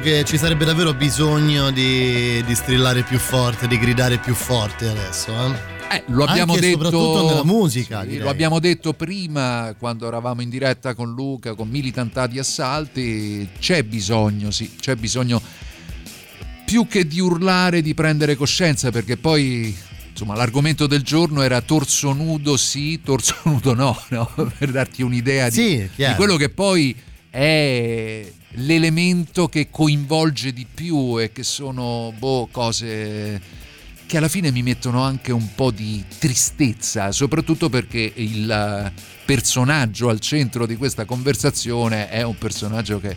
Che 0.00 0.24
ci 0.24 0.38
sarebbe 0.38 0.64
davvero 0.64 0.94
bisogno 0.94 1.72
di, 1.72 2.42
di 2.44 2.54
strillare 2.54 3.02
più 3.02 3.18
forte, 3.18 3.66
di 3.66 3.76
gridare 3.78 4.18
più 4.18 4.32
forte 4.32 4.88
adesso, 4.88 5.32
eh? 5.32 5.96
Eh, 5.96 6.04
lo 6.08 6.24
abbiamo 6.24 6.52
Anche 6.52 6.66
detto 6.66 6.84
soprattutto 6.84 7.26
nella 7.26 7.44
musica, 7.44 8.04
sì, 8.04 8.18
lo 8.18 8.28
abbiamo 8.28 8.60
detto 8.60 8.92
prima 8.92 9.74
quando 9.76 10.06
eravamo 10.06 10.40
in 10.40 10.50
diretta 10.50 10.94
con 10.94 11.12
Luca 11.14 11.54
con 11.54 11.68
militantati 11.68 12.38
assalti 12.38 13.48
c'è 13.58 13.82
bisogno 13.82 14.50
sì 14.50 14.76
c'è 14.78 14.94
bisogno 14.96 15.40
più 16.64 16.86
che 16.86 17.06
di 17.06 17.20
urlare 17.20 17.80
di 17.80 17.94
prendere 17.94 18.36
coscienza 18.36 18.90
perché 18.90 19.16
poi 19.16 19.74
insomma 20.10 20.36
l'argomento 20.36 20.86
del 20.86 21.02
giorno 21.02 21.42
era 21.42 21.60
torso 21.62 22.12
nudo 22.12 22.56
sì 22.56 23.00
torso 23.02 23.34
nudo 23.44 23.74
no, 23.74 24.00
no? 24.08 24.30
per 24.58 24.70
darti 24.70 25.02
un'idea 25.02 25.48
di, 25.48 25.54
Sì, 25.54 25.90
di 25.96 26.14
quello 26.16 26.36
che 26.36 26.50
poi 26.50 26.94
è 27.30 28.30
l'elemento 28.52 29.48
che 29.48 29.68
coinvolge 29.70 30.52
di 30.52 30.66
più 30.72 31.20
e 31.20 31.32
che 31.32 31.42
sono 31.42 32.12
boh, 32.16 32.48
cose 32.50 33.40
che 34.08 34.16
alla 34.16 34.28
fine 34.28 34.50
mi 34.50 34.62
mettono 34.62 35.02
anche 35.02 35.32
un 35.32 35.54
po' 35.54 35.70
di 35.70 36.02
tristezza, 36.18 37.12
soprattutto 37.12 37.68
perché 37.68 38.10
il 38.14 38.50
eh, 38.50 38.92
personaggio 39.26 40.08
al 40.08 40.18
centro 40.18 40.64
di 40.64 40.76
questa 40.76 41.04
conversazione 41.04 42.08
è 42.08 42.22
un 42.22 42.38
personaggio 42.38 43.00
che 43.00 43.16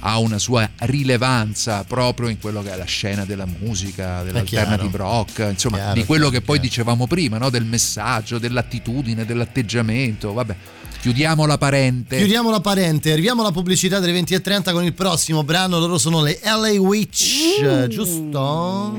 ha 0.00 0.18
una 0.18 0.38
sua 0.38 0.68
rilevanza 0.80 1.84
proprio 1.84 2.28
in 2.28 2.38
quello 2.38 2.62
che 2.62 2.70
è 2.70 2.76
la 2.76 2.84
scena 2.84 3.24
della 3.24 3.46
musica, 3.46 4.22
dell'alternative 4.22 4.96
rock, 4.98 5.46
insomma, 5.50 5.78
Chiaro, 5.78 5.94
di 5.94 6.04
quello 6.04 6.28
chiaro, 6.28 6.38
che 6.38 6.44
poi 6.44 6.60
dicevamo 6.60 7.06
prima, 7.06 7.38
no? 7.38 7.48
del 7.48 7.64
messaggio, 7.64 8.38
dell'attitudine, 8.38 9.24
dell'atteggiamento. 9.24 10.34
Vabbè, 10.34 10.56
chiudiamo 11.00 11.46
la 11.46 11.58
parente. 11.58 12.16
Chiudiamo 12.16 12.50
la 12.50 12.60
parente, 12.60 13.12
arriviamo 13.12 13.42
alla 13.42 13.52
pubblicità 13.52 13.98
delle 14.00 14.18
20.30 14.20 14.72
con 14.72 14.84
il 14.84 14.92
prossimo 14.92 15.44
brano, 15.44 15.78
loro 15.78 15.98
sono 15.98 16.22
le 16.22 16.38
LA 16.42 16.80
Witch, 16.80 17.86
giusto? 17.88 18.92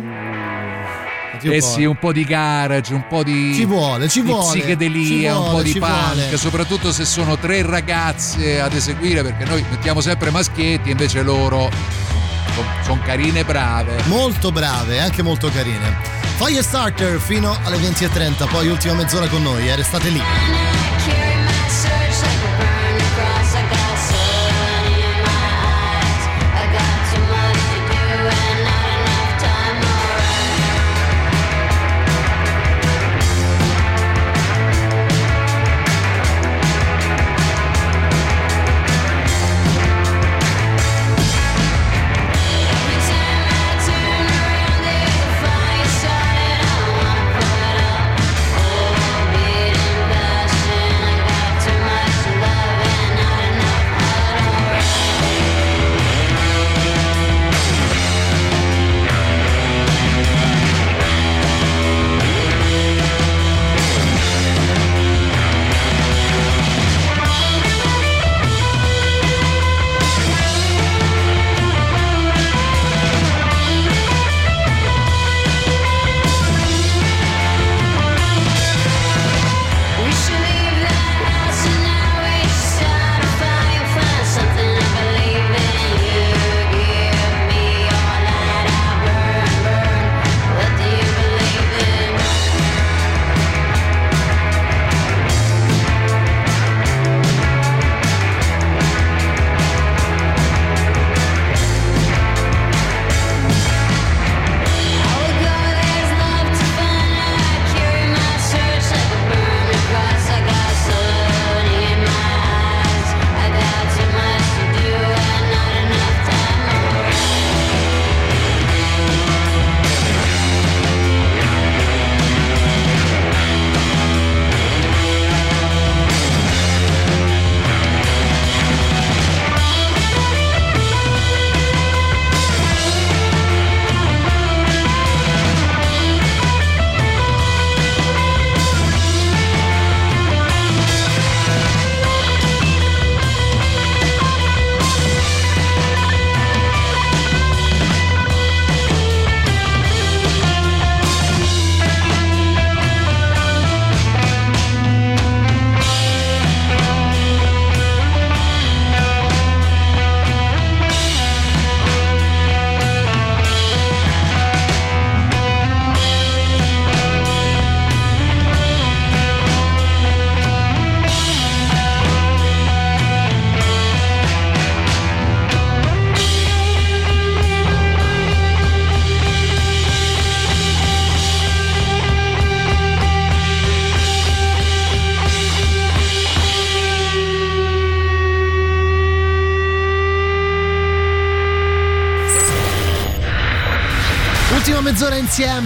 Senti 1.39 1.47
un 1.49 1.53
Eh 1.53 1.59
po'. 1.59 1.65
sì, 1.67 1.83
un 1.85 1.97
po' 1.99 2.11
di 2.13 2.23
garage, 2.23 2.93
un 2.93 3.05
po' 3.07 3.23
di, 3.23 3.53
Ci 3.53 3.65
vuole, 3.65 4.07
ci 4.09 4.21
di 4.23 4.27
vuole, 4.31 4.57
psichedelia, 4.57 5.31
ci 5.33 5.37
un 5.37 5.43
po' 5.43 5.49
vuole, 5.51 5.63
di 5.63 5.79
punk, 5.79 6.13
vuole. 6.13 6.37
soprattutto 6.37 6.91
se 6.91 7.05
sono 7.05 7.37
tre 7.37 7.61
ragazze 7.61 8.59
ad 8.59 8.73
eseguire, 8.73 9.21
perché 9.21 9.45
noi 9.45 9.63
mettiamo 9.69 10.01
sempre 10.01 10.31
maschietti, 10.31 10.89
invece 10.89 11.21
loro 11.21 11.69
sono 12.83 12.99
carine 13.05 13.41
e 13.41 13.45
brave. 13.45 14.01
Molto 14.05 14.51
brave, 14.51 14.99
anche 14.99 15.21
molto 15.21 15.49
carine. 15.53 16.15
Firestarter 16.37 17.19
fino 17.19 17.55
alle 17.65 17.77
20.30, 17.77 18.47
poi 18.49 18.67
ultima 18.67 18.93
mezz'ora 18.95 19.27
con 19.27 19.43
noi, 19.43 19.67
eh, 19.69 19.75
restate 19.75 20.09
lì. 20.09 20.21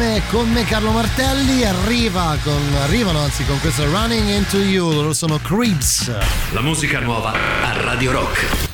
Insieme 0.01 0.21
con 0.29 0.51
me 0.51 0.63
Carlo 0.63 0.91
Martelli, 0.91 1.63
arriva 1.63 2.35
con, 2.43 2.59
arrivano 2.81 3.19
anzi 3.19 3.45
con 3.45 3.59
questo 3.59 3.85
Running 3.85 4.29
Into 4.29 4.57
You, 4.57 4.91
loro 4.91 5.13
sono 5.13 5.37
Creeps. 5.37 6.11
La 6.53 6.61
musica 6.61 6.99
nuova 6.99 7.31
a 7.31 7.81
Radio 7.83 8.11
Rock. 8.11 8.70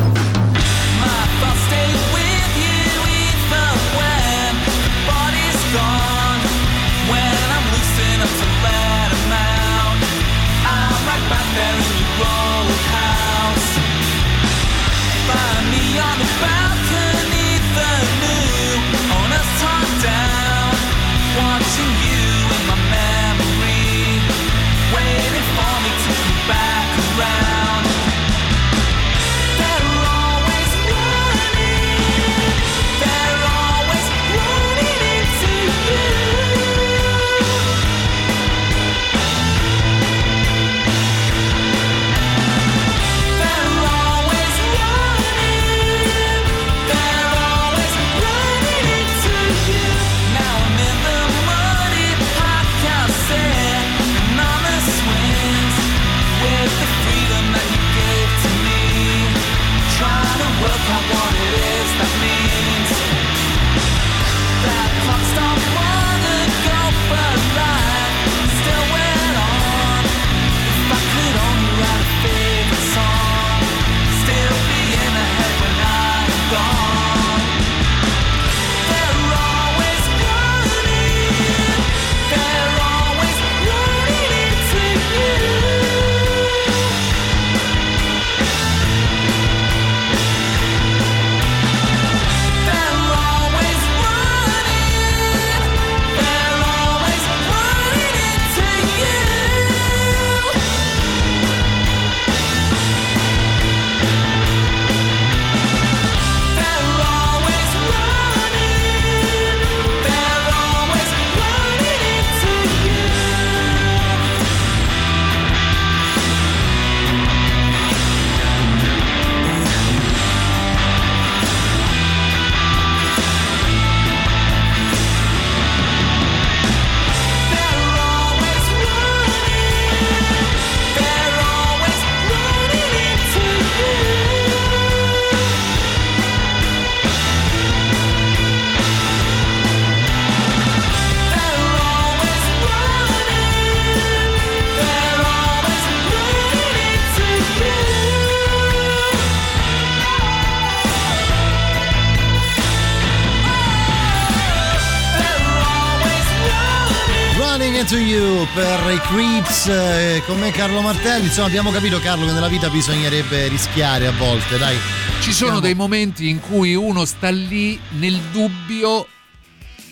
Con 160.28 160.40
me 160.40 160.52
Carlo 160.52 160.82
Martelli, 160.82 161.28
insomma 161.28 161.48
abbiamo 161.48 161.72
capito 161.72 162.00
Carlo 162.00 162.26
che 162.26 162.34
nella 162.34 162.50
vita 162.50 162.70
bisognerebbe 162.70 163.48
rischiare 163.48 164.08
a 164.08 164.12
volte, 164.12 164.58
dai. 164.58 164.76
Ci 165.22 165.32
sono 165.32 165.60
dei 165.62 165.74
momenti 165.74 166.28
in 166.28 166.42
cui 166.42 166.76
uno 166.76 167.06
sta 167.06 167.30
lì 167.30 167.80
nel 167.92 168.20
dubbio 168.32 169.08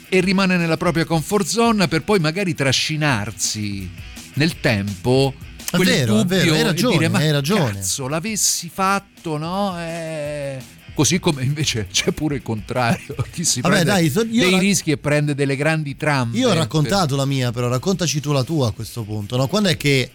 e 0.10 0.20
rimane 0.20 0.57
nella 0.57 0.76
propria 0.78 1.06
comfort 1.06 1.45
zone 1.45 1.88
per 1.88 2.03
poi 2.03 2.20
magari 2.20 2.53
trascinarsi 2.53 3.90
nel 4.34 4.60
tempo 4.60 5.34
È 5.72 5.78
vero, 5.78 6.20
è 6.20 6.26
vero, 6.26 6.53
hai 6.53 6.64
ragione, 6.64 6.98
dire 6.98 7.10
ma 7.10 7.20
hai 7.20 7.32
ragione." 7.32 7.72
cazzo 7.74 8.07
l'avessi 8.10 8.70
fatto 8.72 9.38
no? 9.38 9.76
Eh, 9.80 10.57
Così 10.94 11.20
come 11.20 11.44
invece 11.44 11.88
c'è 11.91 12.12
pure 12.12 12.36
il 12.36 12.41
contrario, 12.44 13.16
chi 13.32 13.45
si 13.45 13.62
Vabbè, 13.62 13.84
prende 13.84 13.91
dai, 14.12 14.28
dei 14.30 14.52
la- 14.52 14.57
rischi 14.60 14.91
e 14.91 14.98
prende 14.98 15.34
delle 15.34 15.56
grandi 15.56 15.95
trampe. 15.95 16.38
Io 16.38 16.49
ho 16.49 16.53
raccontato 16.53 17.16
la 17.16 17.26
mia, 17.26 17.52
però 17.52 17.70
raccontaci 17.70 18.20
tu 18.20 18.32
la 18.34 18.44
tua 18.44 18.68
a 18.68 18.72
questo 18.72 19.03
punto, 19.03 19.38
no? 19.38 19.48
Quando 19.48 19.70
è 19.70 19.78
che 19.78 20.10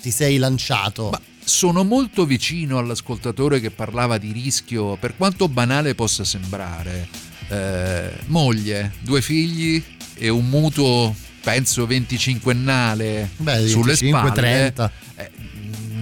ti 0.00 0.10
sei 0.10 0.38
lanciato? 0.38 1.12
Sono 1.42 1.84
molto 1.84 2.24
vicino 2.24 2.78
all'ascoltatore 2.78 3.60
che 3.60 3.70
parlava 3.70 4.18
di 4.18 4.32
rischio, 4.32 4.96
per 4.96 5.16
quanto 5.16 5.48
banale 5.48 5.94
possa 5.94 6.24
sembrare. 6.24 7.08
Eh, 7.48 8.10
moglie, 8.26 8.92
due 9.00 9.20
figli 9.20 9.82
e 10.14 10.28
un 10.28 10.48
mutuo, 10.48 11.14
penso 11.42 11.86
25ennale 11.86 13.28
Beh, 13.36 13.66
sulle 13.66 13.94
25, 13.98 14.18
spalle. 14.18 14.32
30. 14.32 14.92
Eh, 15.16 15.30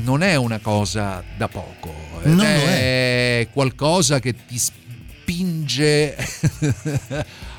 non 0.02 0.22
è 0.22 0.36
una 0.36 0.58
cosa 0.58 1.22
da 1.36 1.48
poco, 1.48 1.94
Non 2.24 2.36
lo 2.36 2.42
è 2.42 3.48
qualcosa 3.52 4.20
che 4.20 4.34
ti 4.46 4.58
spinge 5.28 6.16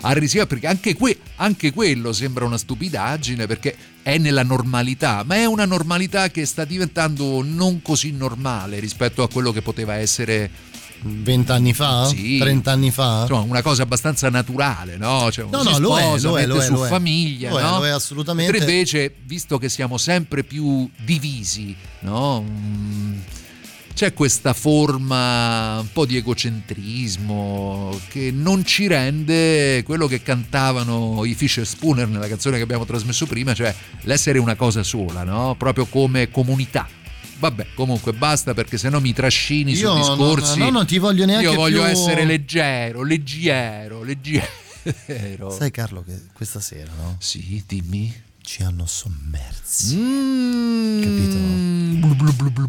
a 0.01 0.11
rischiare 0.13 0.47
perché 0.47 0.65
anche, 0.65 0.95
que- 0.95 1.19
anche 1.35 1.71
quello 1.71 2.11
sembra 2.13 2.45
una 2.45 2.57
stupidaggine 2.57 3.45
perché 3.45 3.75
è 4.01 4.17
nella 4.17 4.41
normalità 4.43 5.23
ma 5.23 5.35
è 5.35 5.45
una 5.45 5.65
normalità 5.65 6.31
che 6.31 6.45
sta 6.47 6.65
diventando 6.65 7.43
non 7.43 7.83
così 7.83 8.11
normale 8.11 8.79
rispetto 8.79 9.21
a 9.21 9.29
quello 9.29 9.51
che 9.51 9.61
poteva 9.61 9.93
essere 9.95 10.49
20 11.01 11.51
anni 11.51 11.73
fa? 11.73 12.07
Sì. 12.07 12.39
30 12.39 12.71
anni 12.71 12.91
fa? 12.91 13.21
insomma 13.21 13.41
una 13.41 13.61
cosa 13.61 13.83
abbastanza 13.83 14.29
naturale 14.29 14.97
no? 14.97 15.31
Cioè, 15.31 15.45
No, 15.49 15.61
no, 15.61 15.77
lo 15.77 15.95
è, 15.97 16.01
sposa, 16.01 16.27
lo 16.27 16.39
è, 16.39 16.45
lo 16.47 16.57
è, 16.57 16.65
su 16.65 16.73
lo 16.73 16.85
è. 16.85 16.89
famiglia 16.89 17.49
Lo 17.51 17.59
è, 17.59 17.61
no? 17.61 17.77
lo 17.77 17.85
è 17.85 17.89
assolutamente. 17.89 18.51
Mentre 18.51 18.71
invece 18.71 19.15
visto 19.25 19.59
che 19.59 19.69
siamo 19.69 19.97
sempre 19.97 20.43
più 20.43 20.89
divisi 21.05 21.75
no? 21.99 22.41
Mm, 22.41 23.17
c'è 23.99 24.13
questa 24.13 24.53
forma 24.53 25.77
un 25.81 25.91
po' 25.91 26.05
di 26.05 26.15
egocentrismo 26.15 27.99
che 28.07 28.31
non 28.33 28.63
ci 28.63 28.87
rende 28.87 29.83
quello 29.83 30.07
che 30.07 30.21
cantavano 30.21 31.25
i 31.25 31.33
Fisher 31.33 31.67
Spooner 31.67 32.07
nella 32.07 32.29
canzone 32.29 32.55
che 32.55 32.63
abbiamo 32.63 32.85
trasmesso 32.85 33.25
prima, 33.25 33.53
cioè 33.53 33.75
l'essere 34.03 34.39
una 34.39 34.55
cosa 34.55 34.83
sola, 34.83 35.23
no? 35.25 35.53
proprio 35.57 35.85
come 35.85 36.31
comunità. 36.31 36.87
Vabbè, 37.39 37.73
comunque 37.75 38.13
basta 38.13 38.53
perché 38.53 38.77
sennò 38.77 39.01
mi 39.01 39.11
trascini 39.11 39.73
Io 39.73 39.91
su 39.91 39.97
discorsi. 40.15 40.59
no, 40.59 40.69
non 40.69 40.85
ti 40.85 40.97
voglio 40.97 41.25
neanche 41.25 41.49
Io 41.49 41.55
voglio 41.55 41.81
più- 41.81 41.91
essere 41.91 42.23
leggero, 42.23 43.03
leggero, 43.03 44.01
leggero. 44.03 45.49
Sai 45.51 45.71
Carlo 45.71 46.03
che 46.03 46.13
questa 46.31 46.61
sera, 46.61 46.89
no? 46.95 47.17
Sì, 47.19 47.61
dimmi. 47.67 48.27
Ci 48.49 48.63
hanno 48.63 48.87
sommersi. 48.87 49.95
Mm. 49.95 51.03
Capito? 51.03 51.37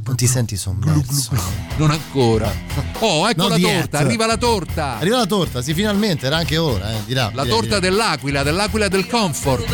Non 0.04 0.14
ti 0.14 0.26
senti 0.26 0.54
sommerso? 0.54 1.34
Non 1.78 1.90
ancora. 1.90 2.52
Oh, 2.98 3.26
ecco 3.26 3.40
Not 3.40 3.50
la 3.52 3.56
yet. 3.56 3.78
torta, 3.80 3.98
arriva 4.00 4.26
la 4.26 4.36
torta. 4.36 4.98
Arriva 4.98 5.16
la 5.16 5.24
torta, 5.24 5.62
sì, 5.62 5.72
finalmente, 5.72 6.26
era 6.26 6.36
anche 6.36 6.58
ora, 6.58 6.92
eh, 6.92 6.98
dirà. 7.06 7.30
La 7.32 7.44
dirà, 7.44 7.54
torta 7.54 7.78
dirà. 7.78 7.80
dell'aquila, 7.80 8.42
dell'aquila 8.42 8.88
del 8.88 9.06
comfort. 9.06 9.66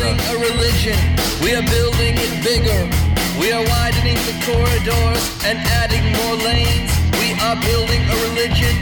We 1.41 1.53
are 1.53 1.63
building 1.63 2.17
it 2.17 2.41
bigger. 2.41 2.87
We 3.37 3.51
are 3.51 3.65
widening 3.67 4.17
the 4.27 4.45
corridors 4.49 5.29
and 5.43 5.59
adding 5.83 6.09
more 6.15 6.41
lanes. 6.41 6.89
We 7.19 7.35
are 7.41 7.59
building 7.59 8.09
a 8.09 8.15
religion, 8.29 8.75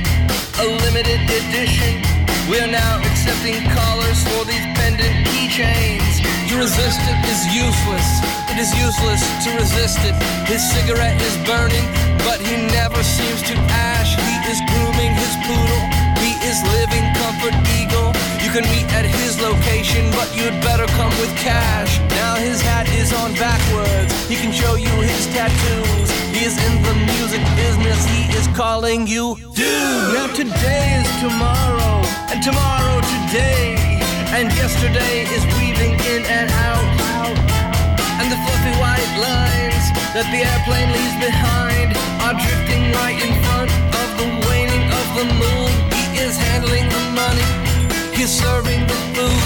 a 0.60 0.64
limited 0.64 1.28
edition. 1.28 2.25
We 2.46 2.60
are 2.60 2.70
now 2.70 3.02
accepting 3.02 3.58
callers 3.74 4.22
for 4.22 4.46
these 4.46 4.62
pendant 4.78 5.18
keychains. 5.34 6.22
To 6.50 6.54
resist 6.62 7.02
it 7.02 7.18
is 7.26 7.42
useless. 7.50 8.08
It 8.54 8.62
is 8.62 8.70
useless 8.78 9.26
to 9.46 9.50
resist 9.58 9.98
it. 10.06 10.14
His 10.46 10.62
cigarette 10.62 11.20
is 11.26 11.36
burning, 11.42 11.82
but 12.22 12.38
he 12.38 12.56
never 12.70 13.02
seems 13.02 13.42
to 13.50 13.56
ash. 13.74 14.14
He 14.14 14.38
is 14.46 14.62
grooming 14.70 15.18
his 15.18 15.34
poodle. 15.42 15.84
He 16.22 16.38
is 16.46 16.62
living 16.78 17.06
comfort 17.18 17.58
ego 17.82 17.95
can 18.56 18.64
meet 18.72 18.88
at 18.96 19.04
his 19.04 19.36
location, 19.44 20.08
but 20.16 20.32
you'd 20.32 20.56
better 20.64 20.88
come 20.96 21.12
with 21.20 21.28
cash. 21.36 22.00
Now 22.16 22.40
his 22.40 22.64
hat 22.64 22.88
is 22.88 23.12
on 23.12 23.36
backwards. 23.36 24.16
He 24.32 24.40
can 24.40 24.56
show 24.56 24.80
you 24.80 24.96
his 25.04 25.28
tattoos. 25.36 26.08
He 26.32 26.48
is 26.48 26.56
in 26.56 26.80
the 26.88 26.96
music 27.04 27.44
business. 27.60 28.00
He 28.08 28.32
is 28.32 28.48
calling 28.56 29.12
you 29.12 29.36
dude. 29.52 30.16
Now 30.16 30.32
today 30.32 31.04
is 31.04 31.10
tomorrow, 31.20 32.00
and 32.32 32.40
tomorrow 32.40 33.04
today, 33.04 34.00
and 34.32 34.48
yesterday 34.56 35.28
is 35.36 35.44
weaving 35.60 36.00
in 36.16 36.24
and 36.24 36.48
out. 36.64 36.88
And 38.24 38.32
the 38.32 38.40
fluffy 38.40 38.76
white 38.80 39.14
lines 39.20 39.84
that 40.16 40.32
the 40.32 40.48
airplane 40.48 40.96
leaves 40.96 41.18
behind 41.20 41.92
are 42.24 42.40
drifting 42.40 42.88
right 43.04 43.20
in 43.20 43.36
front 43.44 43.68
of 44.00 44.08
the 44.16 44.28
waning 44.48 44.88
of 44.96 45.08
the 45.20 45.28
moon. 45.44 45.72
He 45.92 46.24
is 46.24 46.40
handling 46.40 46.88
the 46.88 47.04
money, 47.12 47.44
he's 48.16 48.32
serving 48.32 48.88
the 48.88 48.98
food. 49.14 49.44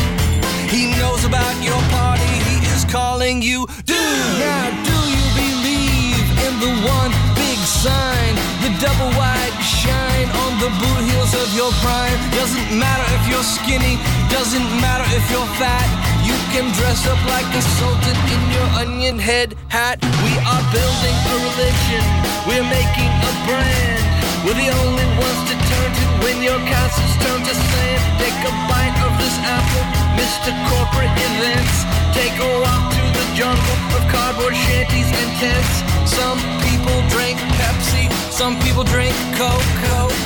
He 0.69 0.93
knows 0.97 1.25
about 1.25 1.55
your 1.61 1.81
party, 1.89 2.29
he 2.45 2.57
is 2.69 2.85
calling 2.85 3.41
you 3.41 3.65
dude. 3.85 3.97
Now, 4.37 4.69
do 4.85 4.97
you 5.09 5.25
believe 5.33 6.25
in 6.45 6.53
the 6.61 6.73
one 6.85 7.11
big 7.33 7.59
sign, 7.65 8.33
the 8.61 8.71
double 8.77 9.09
wide 9.17 9.55
shine 9.65 10.29
on 10.45 10.51
the 10.61 10.69
boot 10.77 11.01
heels 11.09 11.33
of 11.33 11.49
your 11.57 11.71
prime? 11.81 12.19
Doesn't 12.37 12.69
matter 12.77 13.05
if 13.17 13.23
you're 13.25 13.49
skinny, 13.57 13.97
doesn't 14.29 14.69
matter 14.77 15.07
if 15.17 15.25
you're 15.33 15.51
fat. 15.57 15.87
You 16.21 16.37
can 16.53 16.69
dress 16.77 17.07
up 17.09 17.21
like 17.25 17.49
a 17.57 17.63
sultan 17.81 18.17
in 18.29 18.41
your 18.53 18.69
onion 18.77 19.17
head 19.17 19.57
hat. 19.69 19.97
We 20.21 20.33
are 20.45 20.63
building 20.69 21.17
a 21.33 21.35
religion, 21.49 22.03
we're 22.45 22.69
making 22.69 23.11
a 23.29 23.31
brand. 23.49 24.28
We're 24.45 24.55
the 24.55 24.71
only 24.71 25.07
ones 25.19 25.41
to 25.51 25.55
turn 25.67 25.89
to 25.99 26.05
when 26.23 26.39
your 26.41 26.59
castles 26.63 27.13
turn 27.19 27.43
to 27.43 27.53
sand. 27.53 28.01
Take 28.23 28.39
a 28.47 28.53
bite 28.71 28.95
of 29.03 29.11
this 29.19 29.35
apple, 29.43 29.83
Mr. 30.15 30.55
Corporate 30.71 31.11
Events. 31.11 31.83
Take 32.15 32.31
a 32.39 32.49
walk 32.63 32.87
to 32.95 33.03
the 33.19 33.25
jungle 33.35 33.77
of 33.99 34.01
cardboard 34.07 34.55
shanties 34.55 35.11
and 35.11 35.29
tents. 35.43 35.75
Some 36.07 36.39
people 36.63 36.97
drink 37.11 37.35
Pepsi, 37.59 38.07
some 38.31 38.55
people 38.63 38.83
drink 38.83 39.13
Coke. 39.35 39.59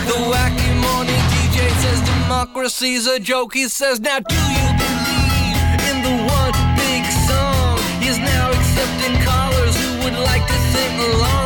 The 0.06 0.19
wacky 0.30 0.72
morning 0.77 1.22
DJ 1.34 1.65
says 1.81 1.99
democracy's 2.06 3.07
a 3.07 3.19
joke. 3.19 3.56
He 3.56 3.68
says, 3.68 3.99
now 3.99 4.19
do 4.19 4.35
you 4.38 4.68
believe 4.77 5.57
in 5.90 5.98
the 6.06 6.15
one 6.30 6.53
big 6.77 7.03
song? 7.26 7.81
He's 7.99 8.19
now 8.19 8.52
accepting 8.52 9.18
callers 9.26 9.76
who 9.81 9.90
would 10.06 10.18
like 10.22 10.45
to 10.45 10.57
sing 10.69 10.99
along. 10.99 11.42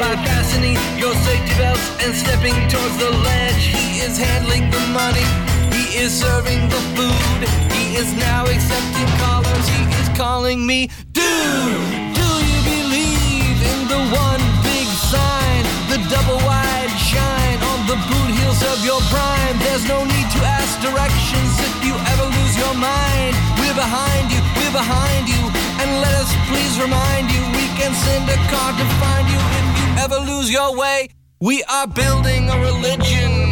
By 0.00 0.16
fastening 0.24 0.80
your 0.96 1.12
safety 1.28 1.52
belts 1.60 1.84
and 2.00 2.16
stepping 2.16 2.56
towards 2.72 2.96
the 2.96 3.12
ledge. 3.20 3.68
He 3.68 4.00
is 4.00 4.16
handling 4.16 4.72
the 4.72 4.80
money. 4.96 5.28
He 5.76 6.00
is 6.00 6.08
serving 6.08 6.72
the 6.72 6.80
food. 6.96 7.40
He 7.76 8.00
is 8.00 8.08
now 8.16 8.48
accepting 8.48 9.10
callers. 9.20 9.68
He 9.68 9.84
is 10.00 10.08
calling 10.16 10.64
me 10.64 10.88
dude. 11.12 12.16
Do 12.16 12.28
you 12.48 12.58
believe 12.64 13.60
in 13.60 13.80
the 13.92 14.00
one 14.08 14.40
big 14.64 14.88
sign? 15.12 15.62
The 15.92 16.00
double 16.08 16.40
wide 16.48 16.94
shine 16.96 17.60
on 17.60 17.84
the 17.84 18.00
boot 18.08 18.30
heels 18.40 18.64
of 18.72 18.80
your 18.80 19.04
prime. 19.12 19.56
There's 19.60 19.84
no 19.84 20.00
need 20.00 20.28
to 20.32 20.40
ask 20.48 20.80
directions 20.80 21.52
if 21.60 21.74
you 21.84 21.92
ever 21.92 22.24
lose 22.24 22.56
your 22.56 22.72
mind. 22.72 23.36
We're 23.60 23.76
behind 23.76 24.32
you, 24.32 24.40
we're 24.56 24.72
behind 24.72 25.28
you. 25.28 25.44
And 25.84 26.00
let 26.00 26.14
us 26.24 26.32
please 26.48 26.80
remind 26.80 27.28
you 27.28 27.44
we 27.52 27.68
can 27.76 27.92
send 27.92 28.24
a 28.32 28.40
car 28.48 28.72
to 28.72 28.86
find 28.96 29.28
you 29.28 29.40
ever 30.00 30.18
lose 30.18 30.50
your 30.50 30.74
way. 30.76 31.08
We 31.40 31.62
are 31.64 31.86
building 31.86 32.48
a 32.48 32.58
religion. 32.58 33.50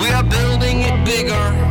We 0.00 0.08
are 0.08 0.24
building 0.24 0.80
it 0.80 1.04
bigger. 1.04 1.69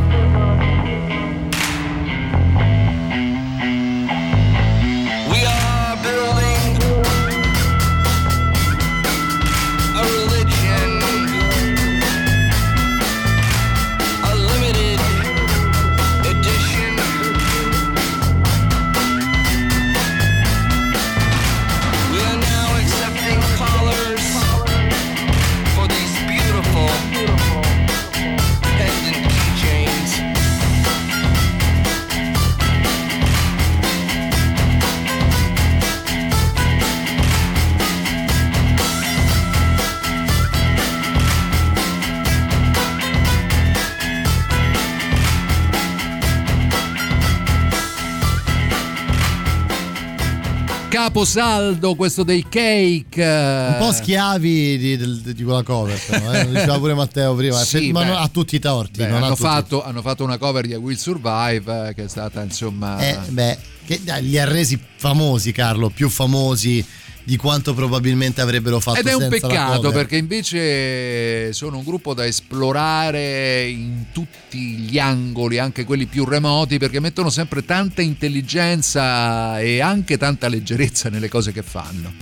Caposaldo, 51.24 51.94
questo 51.96 52.22
dei 52.22 52.46
cake. 52.48 53.22
Un 53.22 53.76
po' 53.78 53.92
schiavi 53.92 54.78
di, 54.78 54.96
del- 54.96 55.20
di 55.20 55.42
quella 55.42 55.62
cover, 55.62 56.00
però, 56.06 56.32
eh, 56.32 56.48
diceva 56.48 56.78
pure 56.78 56.94
Matteo 56.94 57.34
prima, 57.34 57.58
Sì, 57.62 57.92
ma 57.92 58.02
beh. 58.04 58.10
ha 58.12 58.28
tutti 58.28 58.56
i 58.56 58.58
torti. 58.58 59.00
Beh, 59.00 59.08
hanno, 59.08 59.28
tutti- 59.28 59.42
fatto, 59.42 59.84
hanno 59.84 60.00
fatto 60.00 60.24
una 60.24 60.38
cover 60.38 60.66
di 60.66 60.74
Will 60.74 60.96
Survive 60.96 61.88
eh, 61.88 61.94
che 61.94 62.04
è 62.04 62.08
stata 62.08 62.42
insomma 62.42 62.98
Eh, 63.00 63.18
beh, 63.28 63.58
che 63.84 64.00
li 64.20 64.38
ha 64.38 64.46
resi 64.46 64.80
famosi, 64.96 65.52
Carlo, 65.52 65.90
più 65.90 66.08
famosi 66.08 66.82
di 67.22 67.36
quanto 67.36 67.74
probabilmente 67.74 68.40
avrebbero 68.40 68.80
fatto 68.80 68.98
Ed 68.98 69.06
è 69.06 69.14
un 69.14 69.28
peccato 69.28 69.90
perché 69.90 70.16
invece 70.16 71.52
sono 71.52 71.78
un 71.78 71.84
gruppo 71.84 72.14
da 72.14 72.26
esplorare 72.26 73.68
in 73.68 74.06
tutti 74.12 74.58
gli 74.58 74.98
angoli, 74.98 75.58
anche 75.58 75.84
quelli 75.84 76.06
più 76.06 76.24
remoti, 76.24 76.78
perché 76.78 77.00
mettono 77.00 77.30
sempre 77.30 77.64
tanta 77.64 78.02
intelligenza 78.02 79.60
e 79.60 79.80
anche 79.80 80.16
tanta 80.16 80.48
leggerezza 80.48 81.08
nelle 81.08 81.28
cose 81.28 81.52
che 81.52 81.62
fanno. 81.62 82.12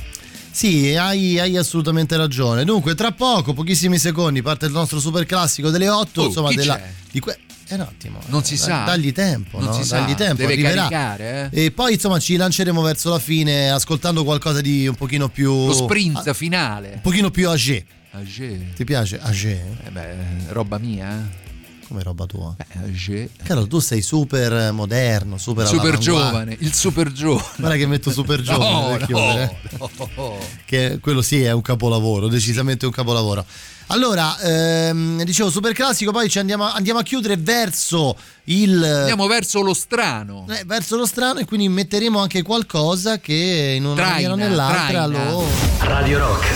Sì, 0.50 0.96
hai, 0.96 1.38
hai 1.38 1.56
assolutamente 1.56 2.16
ragione. 2.16 2.64
Dunque, 2.64 2.94
tra 2.96 3.12
poco, 3.12 3.52
pochissimi 3.52 3.96
secondi, 3.96 4.42
parte 4.42 4.66
il 4.66 4.72
nostro 4.72 4.98
super 4.98 5.24
classico 5.24 5.70
delle 5.70 5.88
8. 5.88 6.20
Oh, 6.20 6.24
insomma, 6.26 6.52
della, 6.52 6.80
di 7.12 7.20
que- 7.20 7.38
eh, 7.68 7.74
un 7.74 7.80
attimo. 7.80 8.18
Non 8.26 8.44
si 8.44 8.54
eh, 8.54 8.58
sa. 8.58 8.84
Dagli 8.84 9.12
tempo, 9.12 9.58
Non 9.58 9.68
no? 9.68 9.74
si 9.74 9.84
sa, 9.84 10.00
Dagli 10.00 10.14
tempo, 10.14 10.36
deve 10.36 10.52
arriverà. 10.54 10.88
caricare, 10.88 11.50
eh. 11.52 11.64
E 11.64 11.70
poi, 11.70 11.94
insomma, 11.94 12.18
ci 12.18 12.36
lanceremo 12.36 12.80
verso 12.82 13.10
la 13.10 13.18
fine 13.18 13.70
ascoltando 13.70 14.24
qualcosa 14.24 14.60
di 14.60 14.86
un 14.86 14.94
pochino 14.94 15.28
più. 15.28 15.66
Lo 15.66 15.72
sprint 15.72 16.26
ah, 16.26 16.34
finale. 16.34 16.92
un 16.94 17.00
pochino 17.00 17.30
più 17.30 17.48
âgé. 17.48 17.84
Agé. 18.12 18.72
Ti 18.74 18.84
piace 18.84 19.20
âgé? 19.20 19.62
Eh 19.84 19.90
beh, 19.90 20.14
roba 20.48 20.78
mia. 20.78 21.46
Eh. 21.88 21.94
Come 21.94 22.02
roba 22.02 22.26
tua? 22.26 22.54
Beh, 22.56 22.84
Agé. 22.84 23.30
Carlo, 23.42 23.66
tu 23.66 23.78
sei 23.78 24.02
super 24.02 24.72
moderno, 24.72 25.38
super 25.38 25.66
Super 25.66 25.98
giovane, 25.98 26.56
il 26.60 26.74
super 26.74 27.10
giovane. 27.12 27.46
Guarda 27.56 27.76
che 27.76 27.86
metto 27.86 28.10
super 28.10 28.40
giovane 28.42 29.06
No, 29.08 29.50
no, 29.78 29.90
no. 30.16 30.38
che 30.66 30.98
quello 31.00 31.22
sì 31.22 31.42
è 31.42 31.50
un 31.52 31.62
capolavoro, 31.62 32.28
decisamente 32.28 32.84
un 32.86 32.92
capolavoro. 32.92 33.44
Allora, 33.90 34.38
ehm, 34.40 35.22
dicevo 35.22 35.48
super 35.48 35.72
classico, 35.72 36.12
poi 36.12 36.28
ci 36.28 36.38
andiamo, 36.38 36.70
andiamo 36.70 36.98
a 36.98 37.02
chiudere 37.02 37.38
verso 37.38 38.14
il 38.44 38.84
Andiamo 38.84 39.26
verso 39.26 39.62
lo 39.62 39.72
strano. 39.72 40.44
eh, 40.50 40.62
verso 40.66 40.96
lo 40.96 41.06
strano 41.06 41.38
e 41.38 41.46
quindi 41.46 41.70
metteremo 41.70 42.18
anche 42.18 42.42
qualcosa 42.42 43.18
che 43.18 43.72
in 43.76 43.86
una 43.86 43.94
Traina, 43.94 44.12
maniera 44.28 44.32
o 44.32 44.36
nell'altra 44.36 44.86
traina. 45.08 45.30
lo 45.30 45.44
Radio 45.78 46.18
Rock. 46.18 46.46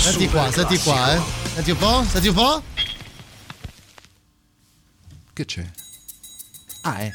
Senti 0.00 0.28
qua, 0.28 0.50
Super 0.50 0.66
senti 0.66 0.78
qua, 0.82 1.14
eh. 1.14 1.20
Senti 1.54 1.70
un 1.70 1.76
po', 1.78 2.04
senti 2.10 2.28
un 2.28 2.34
po'. 2.34 2.62
Che 5.36 5.44
c'è? 5.44 5.66
Ah, 6.80 6.96
è, 6.96 7.12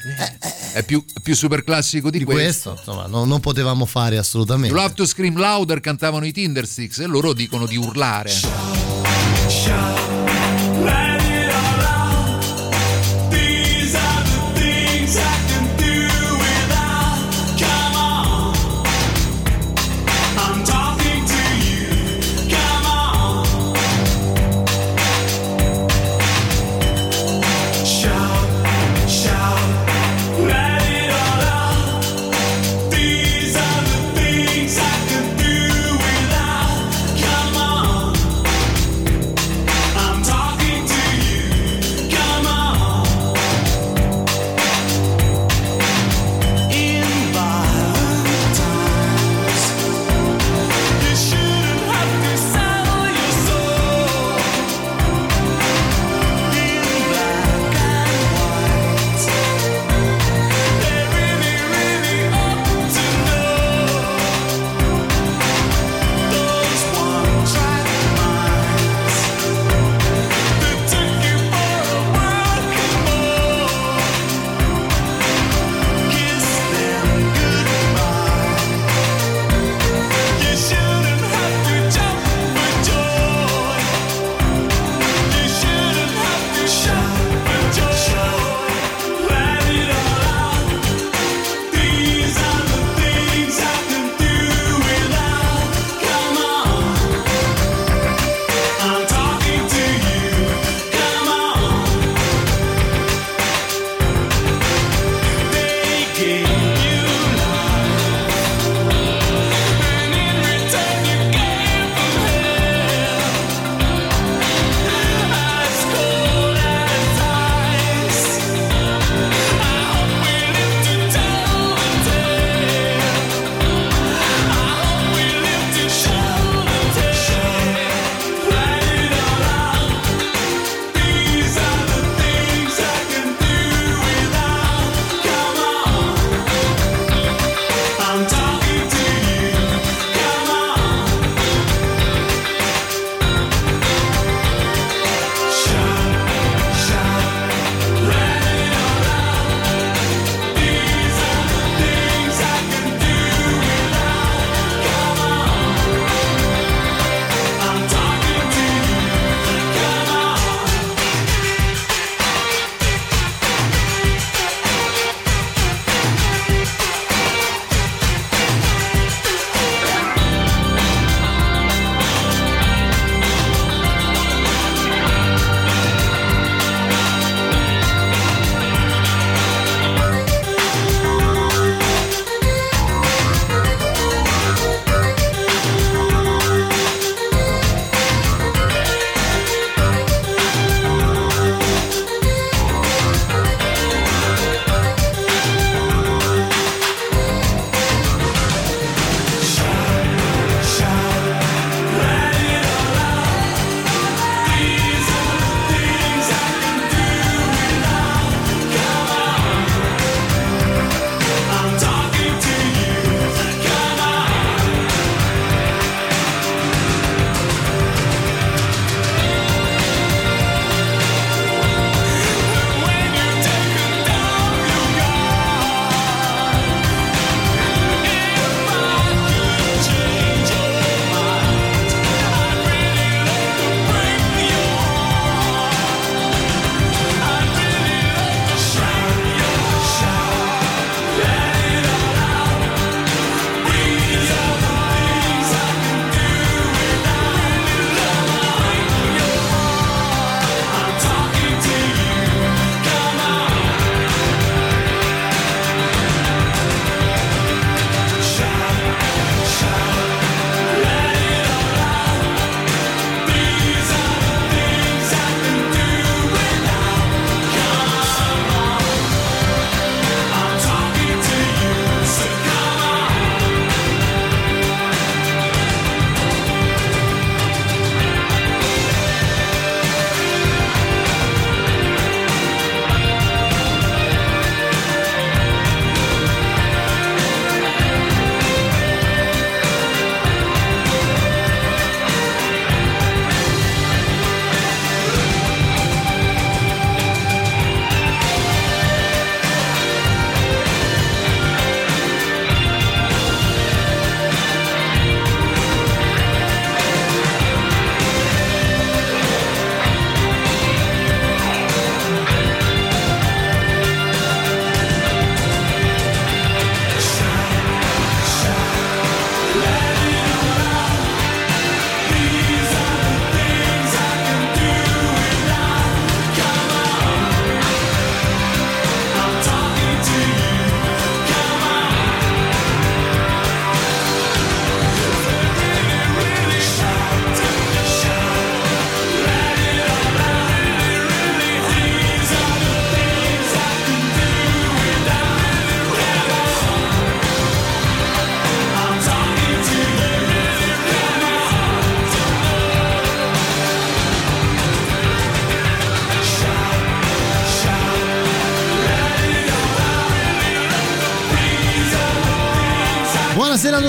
è 0.74 0.84
più, 0.84 1.04
è 1.12 1.18
più 1.18 1.34
super 1.34 1.64
classico 1.64 2.08
di, 2.08 2.18
Di 2.18 2.24
questo, 2.24 2.76
insomma, 2.78 3.08
no- 3.08 3.24
non 3.24 3.40
potevamo 3.40 3.84
fare 3.84 4.16
assolutamente. 4.16 4.72
You 4.72 4.80
Love 4.80 4.94
to 4.94 5.04
Scream 5.04 5.36
Louder 5.36 5.80
cantavano 5.80 6.24
i 6.24 6.30
Tindersticks 6.30 7.00
e 7.00 7.06
loro 7.06 7.32
dicono 7.32 7.66
di 7.66 7.76
urlare. 7.76 8.30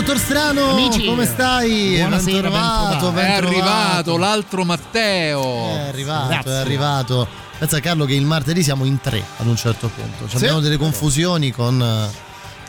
Dottor 0.03 0.19
Strano, 0.19 0.71
Amici. 0.71 1.05
come 1.05 1.25
stai? 1.25 1.95
Buonasera, 1.95 2.41
ben 2.41 2.51
trovato, 2.51 3.11
ben 3.11 3.25
È 3.25 3.31
arrivato 3.35 4.17
l'altro 4.17 4.65
Matteo. 4.65 5.69
È 5.69 5.87
arrivato, 5.87 6.27
Grazie. 6.27 6.51
è 6.51 6.55
arrivato. 6.55 7.27
Pensa 7.57 7.79
Carlo 7.79 8.03
che 8.03 8.13
il 8.13 8.25
martedì 8.25 8.61
siamo 8.63 8.83
in 8.83 8.99
tre 8.99 9.23
ad 9.37 9.47
un 9.47 9.55
certo 9.55 9.87
punto. 9.87 10.27
Cioè, 10.27 10.29
Sì. 10.31 10.35
Abbiamo 10.43 10.59
delle 10.59 10.75
confusioni 10.75 11.51
con 11.51 11.81
eh, 11.81 12.09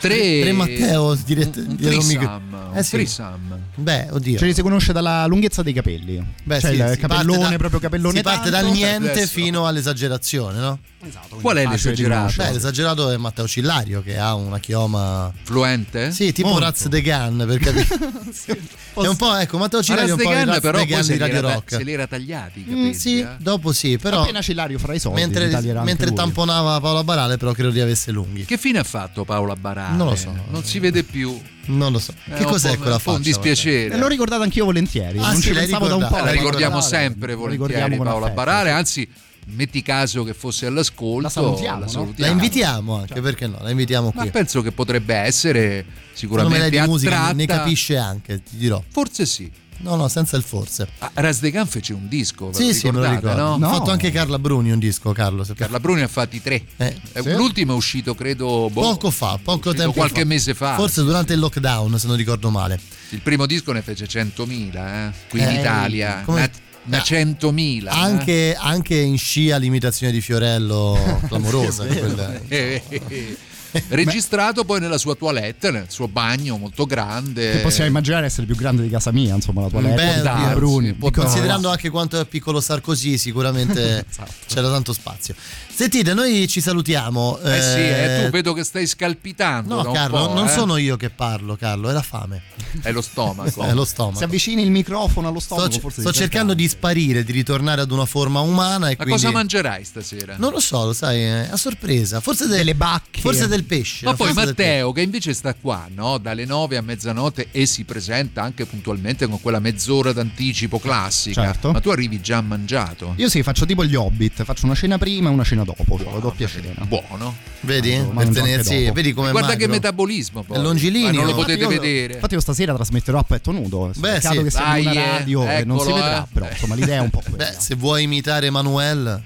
Tre, 0.08 0.40
tre 0.40 0.52
Matteo 0.52 1.14
dirette 1.24 1.60
un 1.60 1.76
dietro 1.76 2.00
un 2.00 2.06
micro- 2.06 2.40
Eh 2.74 2.82
sì. 2.82 2.90
trisam. 2.96 3.58
Beh, 3.76 4.08
oddio. 4.10 4.38
Ce 4.38 4.44
li 4.46 4.54
si 4.54 4.62
conosce 4.62 4.92
dalla 4.92 5.26
lunghezza 5.26 5.62
dei 5.62 5.72
capelli. 5.72 6.22
Beh, 6.42 6.60
cioè 6.60 6.70
sì, 6.72 6.76
il 6.76 6.82
si 6.82 6.96
parte 6.98 7.00
capellone, 7.24 7.50
da- 7.50 7.56
proprio 7.56 7.80
capellone 7.80 8.16
Si 8.16 8.22
parte 8.22 8.50
tanto. 8.50 8.66
dal 8.66 8.72
niente 8.74 9.10
Adesso. 9.10 9.32
fino 9.32 9.66
all'esagerazione, 9.66 10.58
no? 10.58 10.78
Esatto, 11.06 11.36
Qual 11.36 11.56
è 11.56 11.66
l'esagerato? 11.66 12.32
Beh, 12.36 12.52
l'esagerato 12.52 13.10
è 13.10 13.16
Matteo 13.18 13.46
Cillario 13.46 14.02
che 14.02 14.18
ha 14.18 14.34
una 14.34 14.58
chioma. 14.58 15.30
Fluente? 15.42 16.10
Sì, 16.12 16.32
tipo 16.32 16.48
Molto. 16.48 16.64
Raz 16.64 16.88
de 16.88 17.02
Gun, 17.02 17.44
per 17.46 17.58
capire. 17.58 17.86
è 18.94 19.06
un 19.06 19.16
po', 19.16 19.34
ecco, 19.36 19.58
Matteo 19.58 19.78
Ma 19.80 19.84
Cillario 19.84 20.08
è 20.08 20.12
un 20.12 20.16
po' 20.22 20.30
Razdegan 20.30 20.46
Raz 20.54 20.60
però 20.60 20.78
de 20.84 21.02
se 21.02 21.02
di 21.02 21.12
li, 21.12 21.18
Radio 21.18 21.36
era, 21.38 21.52
Rock. 21.54 21.70
se 21.70 21.82
li 21.84 21.92
era 21.92 22.06
tagliati 22.06 22.58
i 22.60 22.62
Mm, 22.62 22.68
capelli, 22.68 22.94
sì, 22.94 23.18
eh. 23.20 23.28
dopo 23.38 23.72
sì, 23.72 23.98
però 23.98 24.22
Appena 24.22 24.40
Cillario 24.40 24.78
fra 24.78 24.94
i 24.94 24.98
soldi, 24.98 25.20
mentre, 25.20 25.46
li 25.48 25.72
mentre 25.82 26.12
tamponava 26.12 26.80
Paola 26.80 27.04
Barale, 27.04 27.36
però 27.36 27.52
credo 27.52 27.70
di 27.70 27.80
avesse 27.80 28.10
lunghi. 28.10 28.44
Che 28.46 28.56
fine 28.56 28.78
ha 28.78 28.84
fatto 28.84 29.24
Paola 29.24 29.56
Barale? 29.56 29.93
Non 29.96 30.08
lo 30.08 30.16
so. 30.16 30.34
Non 30.50 30.64
si 30.64 30.78
vede 30.78 31.02
più. 31.02 31.38
Non 31.66 31.92
lo 31.92 31.98
so. 31.98 32.12
È 32.24 32.34
che 32.34 32.44
un 32.44 32.50
cos'è 32.50 32.74
po'- 32.76 32.82
quella 32.82 32.98
po' 32.98 33.10
un 33.10 33.16
faccia? 33.16 33.28
dispiacere. 33.28 33.96
L'ho 33.96 34.06
ricordato 34.08 34.42
anch'io 34.42 34.64
volentieri. 34.66 35.18
Ah, 35.18 35.28
non 35.32 35.36
sì, 35.36 35.48
ci 35.48 35.52
pensavo 35.52 35.88
da 35.88 35.94
un 35.94 36.00
po'. 36.06 36.16
la 36.16 36.22
Paola 36.22 36.30
ricordiamo 36.32 36.80
sempre 36.80 37.32
La 37.32 37.38
volentieri 37.38 37.96
Paola 37.96 38.26
sì. 38.28 38.32
anzi 38.70 39.08
metti 39.46 39.82
caso 39.82 40.24
che 40.24 40.32
fosse 40.34 40.66
all'ascolto, 40.66 41.20
La 41.22 41.28
salutiamo, 41.28 41.80
no? 41.80 41.88
salutiamo. 41.88 42.30
La 42.30 42.34
invitiamo 42.42 42.96
anche, 42.98 43.20
perché 43.20 43.46
no? 43.46 43.58
La 43.60 43.70
invitiamo 43.70 44.10
Ma 44.14 44.22
qui. 44.22 44.30
penso 44.30 44.62
che 44.62 44.72
potrebbe 44.72 45.14
essere 45.14 45.84
Secondo 46.12 46.48
me 46.48 46.58
lei 46.58 46.70
sicuramente 46.70 46.80
di 46.80 46.86
musica 46.88 47.32
ne 47.32 47.46
capisce 47.46 47.96
anche, 47.96 48.42
ti 48.42 48.56
dirò. 48.56 48.82
Forse 48.88 49.26
sì. 49.26 49.50
No, 49.84 49.96
no, 49.96 50.08
senza 50.08 50.36
il 50.38 50.42
forse. 50.42 50.88
Ah, 50.98 51.10
Razdegan 51.12 51.66
fece 51.66 51.92
un 51.92 52.08
disco, 52.08 52.50
Sì, 52.54 52.72
sì, 52.72 52.88
me 52.90 53.00
lo 53.00 53.10
ricordo. 53.10 53.56
no? 53.58 53.66
Ha 53.68 53.72
fatto 53.74 53.90
anche 53.90 54.10
Carla 54.10 54.38
Bruni 54.38 54.70
un 54.70 54.78
disco, 54.78 55.12
Carlo. 55.12 55.44
se- 55.44 55.52
Carla 55.54 55.78
Bruni 55.78 56.00
ha 56.00 56.08
fatti 56.08 56.40
tre. 56.40 56.62
Eh, 56.78 56.96
Eh, 57.12 57.22
sì. 57.22 57.32
L'ultimo 57.34 57.74
è 57.74 57.76
uscito, 57.76 58.14
credo, 58.14 58.70
boh, 58.72 58.80
Poco 58.80 59.10
fa, 59.10 59.38
poco 59.42 59.74
tempo 59.74 59.92
qualche 59.92 60.20
fa. 60.22 60.26
mese 60.26 60.54
fa. 60.54 60.74
Forse 60.74 61.02
durante 61.02 61.34
il 61.34 61.38
lockdown, 61.38 61.98
se 61.98 62.06
non 62.06 62.16
ricordo 62.16 62.48
male. 62.50 62.80
Il 63.10 63.20
primo 63.20 63.44
disco 63.44 63.72
ne 63.72 63.82
fece 63.82 64.06
100.000, 64.08 65.08
eh? 65.08 65.12
qui 65.28 65.40
in 65.40 65.48
Eh, 65.48 65.60
Italia. 65.60 66.22
come- 66.24 66.40
Una, 66.86 66.96
una 66.96 67.02
100.000. 67.04 67.90
eh? 67.92 67.94
Anche, 67.94 68.56
anche 68.58 68.96
in 68.96 69.18
scia 69.18 69.58
l'imitazione 69.58 70.12
di 70.12 70.22
Fiorello 70.22 71.20
clamorosa. 71.28 71.84
quella- 71.84 72.40
Eh, 72.48 72.82
eh, 72.88 73.00
eh. 73.08 73.36
Registrato 73.88 74.64
poi 74.64 74.80
nella 74.80 74.98
sua 74.98 75.14
toilette, 75.14 75.70
nel 75.70 75.86
suo 75.88 76.08
bagno 76.08 76.56
molto 76.56 76.86
grande. 76.86 77.52
Che 77.52 77.58
possiamo 77.58 77.88
immaginare 77.88 78.26
essere 78.26 78.46
più 78.46 78.56
grande 78.56 78.82
di 78.82 78.88
casa 78.88 79.10
mia, 79.12 79.34
insomma, 79.34 79.62
la 79.62 79.68
toilette. 79.68 79.94
Beh, 79.94 80.14
di 80.14 80.22
darsi, 80.22 80.54
Bruni. 80.54 80.96
Considerando 80.98 81.68
anche 81.70 81.90
quanto 81.90 82.20
è 82.20 82.24
piccolo 82.26 82.60
Sarkozy, 82.60 83.18
sicuramente 83.18 84.04
Esatto. 84.08 84.32
c'era 84.46 84.70
tanto 84.70 84.92
spazio. 84.92 85.34
Sentite, 85.74 86.14
noi 86.14 86.46
ci 86.46 86.60
salutiamo. 86.60 87.38
Eh 87.40 87.60
sì, 87.60 87.78
eh, 87.78 88.20
eh, 88.20 88.24
tu 88.24 88.30
vedo 88.30 88.52
che 88.52 88.62
stai 88.62 88.86
scalpitando. 88.86 89.74
No, 89.74 89.82
da 89.82 89.88
un 89.88 89.94
Carlo, 89.94 90.26
po', 90.28 90.34
non 90.34 90.46
eh. 90.46 90.50
sono 90.50 90.76
io 90.76 90.96
che 90.96 91.10
parlo, 91.10 91.56
Carlo, 91.56 91.90
è 91.90 91.92
la 91.92 92.00
fame. 92.02 92.42
È 92.80 92.92
lo 92.92 93.00
stomaco. 93.00 93.62
È 93.64 93.72
lo 93.74 93.84
Si 93.84 93.90
stomaco. 93.90 94.22
avvicini 94.24 94.62
il 94.62 94.70
microfono 94.70 95.28
allo 95.28 95.40
Sto, 95.40 95.54
stomaco, 95.56 95.80
forse 95.80 96.00
sto 96.00 96.12
ti 96.12 96.18
cercando 96.18 96.54
di 96.54 96.68
sparire, 96.68 97.24
di 97.24 97.32
ritornare 97.32 97.80
ad 97.80 97.90
una 97.90 98.04
forma 98.06 98.38
umana. 98.40 98.86
E 98.88 98.94
Ma 98.96 99.04
quindi... 99.04 99.22
cosa 99.22 99.32
mangerai 99.32 99.84
stasera? 99.84 100.36
Non 100.38 100.52
lo 100.52 100.60
so, 100.60 100.84
lo 100.84 100.92
sai, 100.92 101.20
è 101.22 101.48
a 101.50 101.56
sorpresa. 101.56 102.20
Forse 102.20 102.46
del- 102.46 102.58
Delle 102.58 102.76
bacche. 102.76 103.20
Forse 103.20 103.48
del 103.48 103.64
pesce. 103.64 104.04
Ma 104.06 104.14
poi 104.14 104.32
Matteo, 104.32 104.92
che 104.92 105.02
invece 105.02 105.34
sta 105.34 105.54
qua, 105.54 105.88
no? 105.92 106.18
dalle 106.18 106.44
9 106.44 106.76
a 106.76 106.82
mezzanotte 106.82 107.48
e 107.50 107.66
si 107.66 107.82
presenta 107.82 108.42
anche 108.42 108.64
puntualmente 108.64 109.26
con 109.26 109.40
quella 109.40 109.58
mezz'ora 109.58 110.12
d'anticipo 110.12 110.78
classica. 110.78 111.42
Certo. 111.42 111.72
Ma 111.72 111.80
tu 111.80 111.88
arrivi 111.90 112.20
già 112.20 112.40
mangiato. 112.40 113.14
Io 113.16 113.28
sì, 113.28 113.42
faccio 113.42 113.66
tipo 113.66 113.84
gli 113.84 113.96
hobbit, 113.96 114.44
faccio 114.44 114.66
una 114.66 114.76
cena 114.76 114.98
prima 114.98 115.28
e 115.30 115.32
una 115.32 115.42
cena 115.44 115.63
dopo, 115.64 115.98
cioè 115.98 116.12
la 116.12 116.18
doppia 116.18 116.46
cena. 116.46 116.84
Buono. 116.86 117.34
Vedi? 117.60 117.96
Mangio 117.96 118.32
per 118.32 118.42
tenersi, 118.42 118.90
vedi 118.92 119.12
come 119.12 119.30
Guarda 119.30 119.52
che 119.52 119.66
magro. 119.66 119.72
metabolismo 119.74 120.42
poi. 120.42 120.56
È 120.56 120.60
longilineo. 120.60 121.10
Ma 121.10 121.16
non 121.16 121.24
lo 121.24 121.30
Infatti 121.30 121.52
potete 121.56 121.62
io- 121.74 121.80
vedere. 121.80 122.14
Infatti 122.14 122.34
io 122.34 122.40
stasera 122.40 122.74
trasmetterò 122.74 123.18
a 123.18 123.22
petto 123.22 123.50
nudo. 123.52 123.90
Beh, 123.96 124.12
Peccato 124.12 124.34
sì. 124.36 124.42
che 124.42 124.50
sia 124.50 124.76
in 124.78 124.86
una 124.88 124.92
eh, 124.92 125.10
radio 125.18 125.48
e 125.48 125.64
non 125.64 125.78
si 125.80 125.86
eccolo, 125.88 126.02
vedrà, 126.02 126.22
eh. 126.22 126.26
però 126.32 126.48
insomma 126.50 126.74
l'idea 126.74 126.96
è 126.96 127.00
un 127.00 127.10
po' 127.10 127.22
quella. 127.28 127.36
Beh, 127.50 127.56
se 127.58 127.74
vuoi 127.74 128.02
imitare 128.04 128.46
Emanuele. 128.46 129.22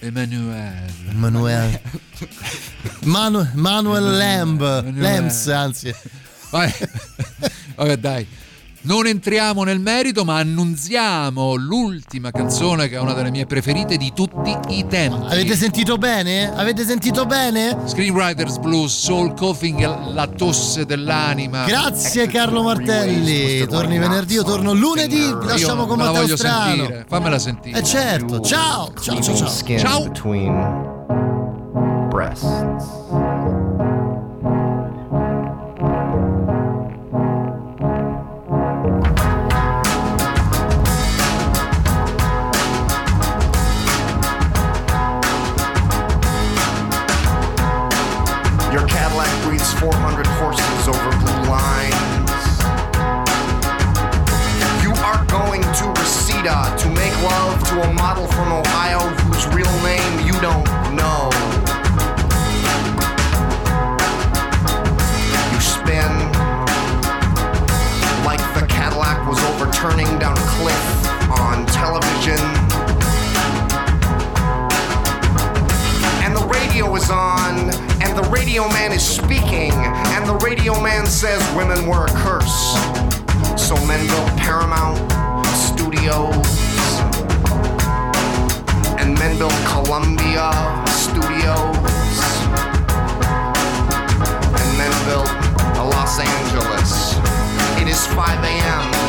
Emanuele. 0.00 0.92
Emanuele. 1.10 1.82
Manu- 3.04 3.50
Manuel 3.54 4.16
Lamb. 4.16 4.60
Lambs, 4.96 5.46
anzi. 5.48 5.94
Vai. 6.50 6.72
Vabbè, 7.76 7.96
dai. 7.96 8.26
Non 8.84 9.06
entriamo 9.06 9.62
nel 9.62 9.78
merito, 9.78 10.24
ma 10.24 10.38
annunziamo 10.38 11.54
l'ultima 11.54 12.32
canzone 12.32 12.88
che 12.88 12.96
è 12.96 12.98
una 12.98 13.12
delle 13.12 13.30
mie 13.30 13.46
preferite 13.46 13.96
di 13.96 14.12
tutti 14.12 14.56
i 14.68 14.84
tempi. 14.88 15.24
Avete 15.32 15.54
sentito 15.54 15.98
bene? 15.98 16.52
Avete 16.52 16.84
sentito 16.84 17.24
bene? 17.24 17.78
Screenwriters 17.84 18.58
Blues, 18.58 18.92
Soul 18.98 19.34
Coughing, 19.34 20.12
la 20.12 20.26
tosse 20.26 20.84
dell'anima. 20.84 21.64
Grazie 21.64 22.26
Carlo 22.26 22.64
Martelli. 22.64 23.64
Torni 23.68 23.98
venerdì, 23.98 24.34
io 24.34 24.42
torno 24.42 24.72
lunedì. 24.72 25.32
Lasciamo 25.42 25.86
con 25.86 25.98
la 25.98 26.06
Matteo 26.06 26.22
voglio 26.22 26.36
Strano. 26.36 26.74
sentire. 26.74 27.04
Fammela 27.08 27.38
sentire. 27.38 27.78
Eh 27.78 27.82
certo, 27.84 28.40
ciao. 28.40 28.92
Ciao, 29.00 29.20
ciao, 29.20 29.36
ciao. 29.36 29.48
Ciao. 29.78 30.10
400 49.82 50.24
horses 50.38 50.86
over 50.86 51.10
blue 51.18 51.42
lines. 51.50 52.30
You 54.80 54.94
are 55.02 55.26
going 55.26 55.60
to 55.60 55.84
Reseda 55.98 56.72
to 56.78 56.88
make 56.90 57.10
love 57.24 57.58
to 57.70 57.82
a 57.82 57.92
model 57.92 58.28
from 58.28 58.52
Ohio 58.52 59.00
whose 59.26 59.44
real 59.48 59.74
name 59.82 60.24
you 60.24 60.34
don't 60.40 60.70
know. 60.94 61.30
You 65.50 65.60
spin 65.60 66.14
like 68.22 68.38
the 68.54 68.64
Cadillac 68.68 69.26
was 69.28 69.42
overturning 69.50 70.16
down 70.20 70.38
a 70.38 70.46
cliff 70.62 70.86
on 71.28 71.66
television. 71.66 72.38
and 76.22 76.36
the 76.36 76.46
radio 76.46 76.94
is 76.94 77.10
on, 77.10 77.91
the 78.16 78.28
radio 78.30 78.68
man 78.68 78.92
is 78.92 79.02
speaking, 79.02 79.72
and 79.72 80.26
the 80.26 80.34
radio 80.44 80.80
man 80.80 81.06
says 81.06 81.40
women 81.56 81.86
were 81.86 82.04
a 82.04 82.10
curse. 82.20 82.74
So 83.56 83.74
men 83.86 84.06
built 84.06 84.28
Paramount 84.36 84.98
Studios, 85.56 86.46
and 89.00 89.18
men 89.18 89.38
built 89.38 89.54
Columbia 89.64 90.52
Studios, 90.88 91.76
and 94.60 94.68
men 94.76 94.92
built 95.08 95.30
Los 95.78 96.18
Angeles. 96.18 97.16
It 97.80 97.88
is 97.88 98.06
5 98.08 98.44
a.m., 98.44 99.01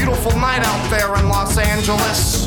beautiful 0.00 0.32
night 0.40 0.62
out 0.64 0.90
there 0.90 1.14
in 1.20 1.28
Los 1.28 1.58
Angeles. 1.58 2.46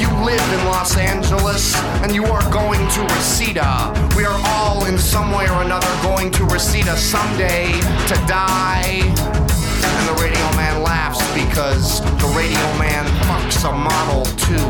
You 0.00 0.08
live 0.24 0.40
in 0.56 0.64
Los 0.64 0.96
Angeles 0.96 1.76
and 2.00 2.14
you 2.14 2.24
are 2.24 2.50
going 2.50 2.80
to 2.80 3.00
Reseda. 3.02 3.92
We 4.16 4.24
are 4.24 4.40
all 4.46 4.86
in 4.86 4.96
some 4.96 5.30
way 5.30 5.44
or 5.50 5.60
another 5.60 5.92
going 6.02 6.30
to 6.32 6.44
Reseda 6.46 6.96
someday 6.96 7.66
to 8.08 8.14
die. 8.26 9.02
And 9.04 10.08
the 10.08 10.22
radio 10.22 10.48
man 10.56 10.82
laughs 10.82 11.20
because 11.34 12.00
the 12.00 12.32
radio 12.34 12.64
man 12.80 13.04
fucks 13.28 13.68
a 13.68 13.72
model 13.72 14.24
too. 14.40 14.64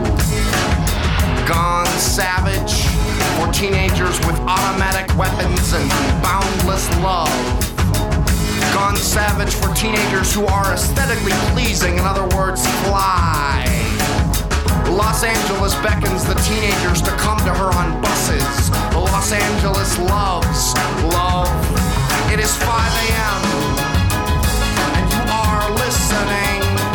Gone 1.46 1.86
savage 1.98 2.82
for 3.38 3.52
teenagers 3.52 4.18
with 4.26 4.38
automatic 4.40 5.06
weapons 5.16 5.72
and 5.72 5.88
boundless 6.20 6.88
love. 6.98 7.73
Savage 9.14 9.54
for 9.54 9.72
teenagers 9.76 10.34
who 10.34 10.44
are 10.44 10.72
aesthetically 10.72 11.30
pleasing, 11.54 11.98
in 11.98 12.04
other 12.04 12.26
words, 12.36 12.66
fly. 12.82 13.62
Los 14.90 15.22
Angeles 15.22 15.72
beckons 15.86 16.24
the 16.24 16.34
teenagers 16.42 17.00
to 17.00 17.12
come 17.22 17.38
to 17.46 17.54
her 17.54 17.70
on 17.78 18.02
buses. 18.02 18.70
Los 18.92 19.30
Angeles 19.30 20.00
loves 20.00 20.74
love. 21.14 21.46
It 22.32 22.40
is 22.40 22.56
5 22.56 22.66
a.m. 22.66 23.42
and 24.98 25.06
you 25.14 25.22
are 25.30 25.70
listening 25.78 26.93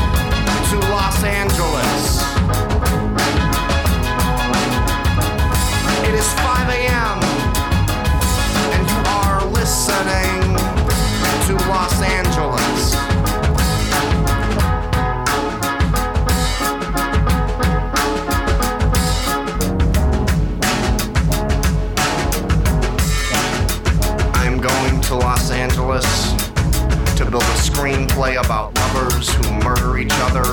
screenplay 28.19 28.43
about 28.43 28.75
lovers 28.75 29.33
who 29.33 29.53
murder 29.63 29.97
each 29.97 30.11
other. 30.13 30.43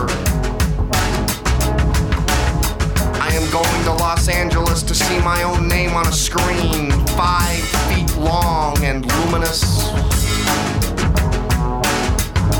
I 3.20 3.30
am 3.32 3.50
going 3.50 3.84
to 3.84 3.92
Los 3.92 4.28
Angeles 4.28 4.82
to 4.84 4.94
see 4.94 5.18
my 5.20 5.42
own 5.42 5.68
name 5.68 5.90
on 5.90 6.06
a 6.06 6.12
screen, 6.12 6.90
five 7.16 7.62
feet 7.88 8.14
long 8.16 8.76
and 8.84 9.04
luminous. 9.04 9.62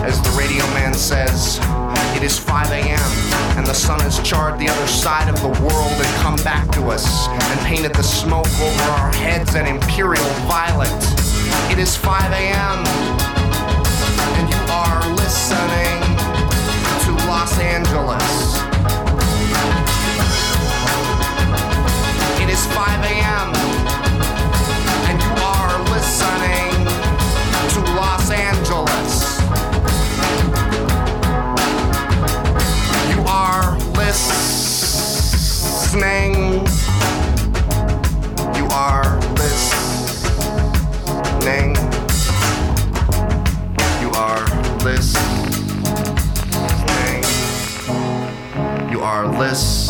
As 0.03 0.21
the 0.23 0.35
radio 0.37 0.65
man 0.75 0.95
says, 0.95 1.59
it 2.17 2.23
is 2.23 2.39
5 2.39 2.71
a.m. 2.71 3.59
and 3.59 3.67
the 3.67 3.75
sun 3.75 4.01
has 4.01 4.21
charred 4.29 4.59
the 4.59 4.69
other 4.69 4.87
side 4.87 5.29
of 5.29 5.41
the 5.41 5.49
world 5.63 5.93
and 5.93 6.17
come 6.17 6.37
back 6.37 6.71
to 6.73 6.89
us 6.89 7.29
and 7.29 7.61
painted 7.61 7.95
the 7.95 8.03
smoke 8.03 8.47
over 8.61 8.83
our 8.83 9.13
heads 9.15 9.55
an 9.55 9.67
imperial 9.67 10.25
violet. 10.49 10.91
It 11.71 11.79
is 11.79 11.97
5 11.97 12.33
a.m. 12.33 13.36
and 15.37 15.53
listening 15.53 16.01
to 17.05 17.13
Los 17.27 17.59
Angeles. 17.59 18.57
It 22.41 22.49
is 22.49 22.67
5 22.67 23.05
a.m. 23.05 23.55
and 25.09 25.23
you 25.23 25.33
are 25.45 25.79
listening 25.91 26.73
to 27.75 27.81
Los 27.93 28.31
Angeles. 28.31 29.39
You 33.11 33.21
are 33.27 33.79
listening. 33.95 35.05
You 38.57 38.67
are 38.71 39.21
listening. 41.43 41.76
Listening. 49.57 49.89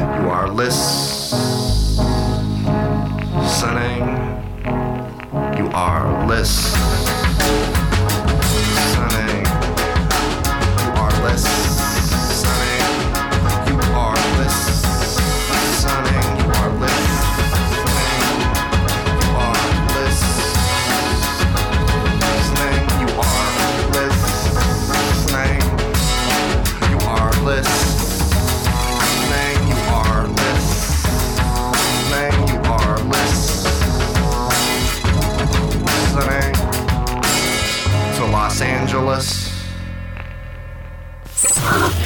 You 0.00 0.30
are 0.30 0.48
listening. 0.48 1.28
You 5.58 5.68
are 5.74 6.26
listening. 6.26 6.97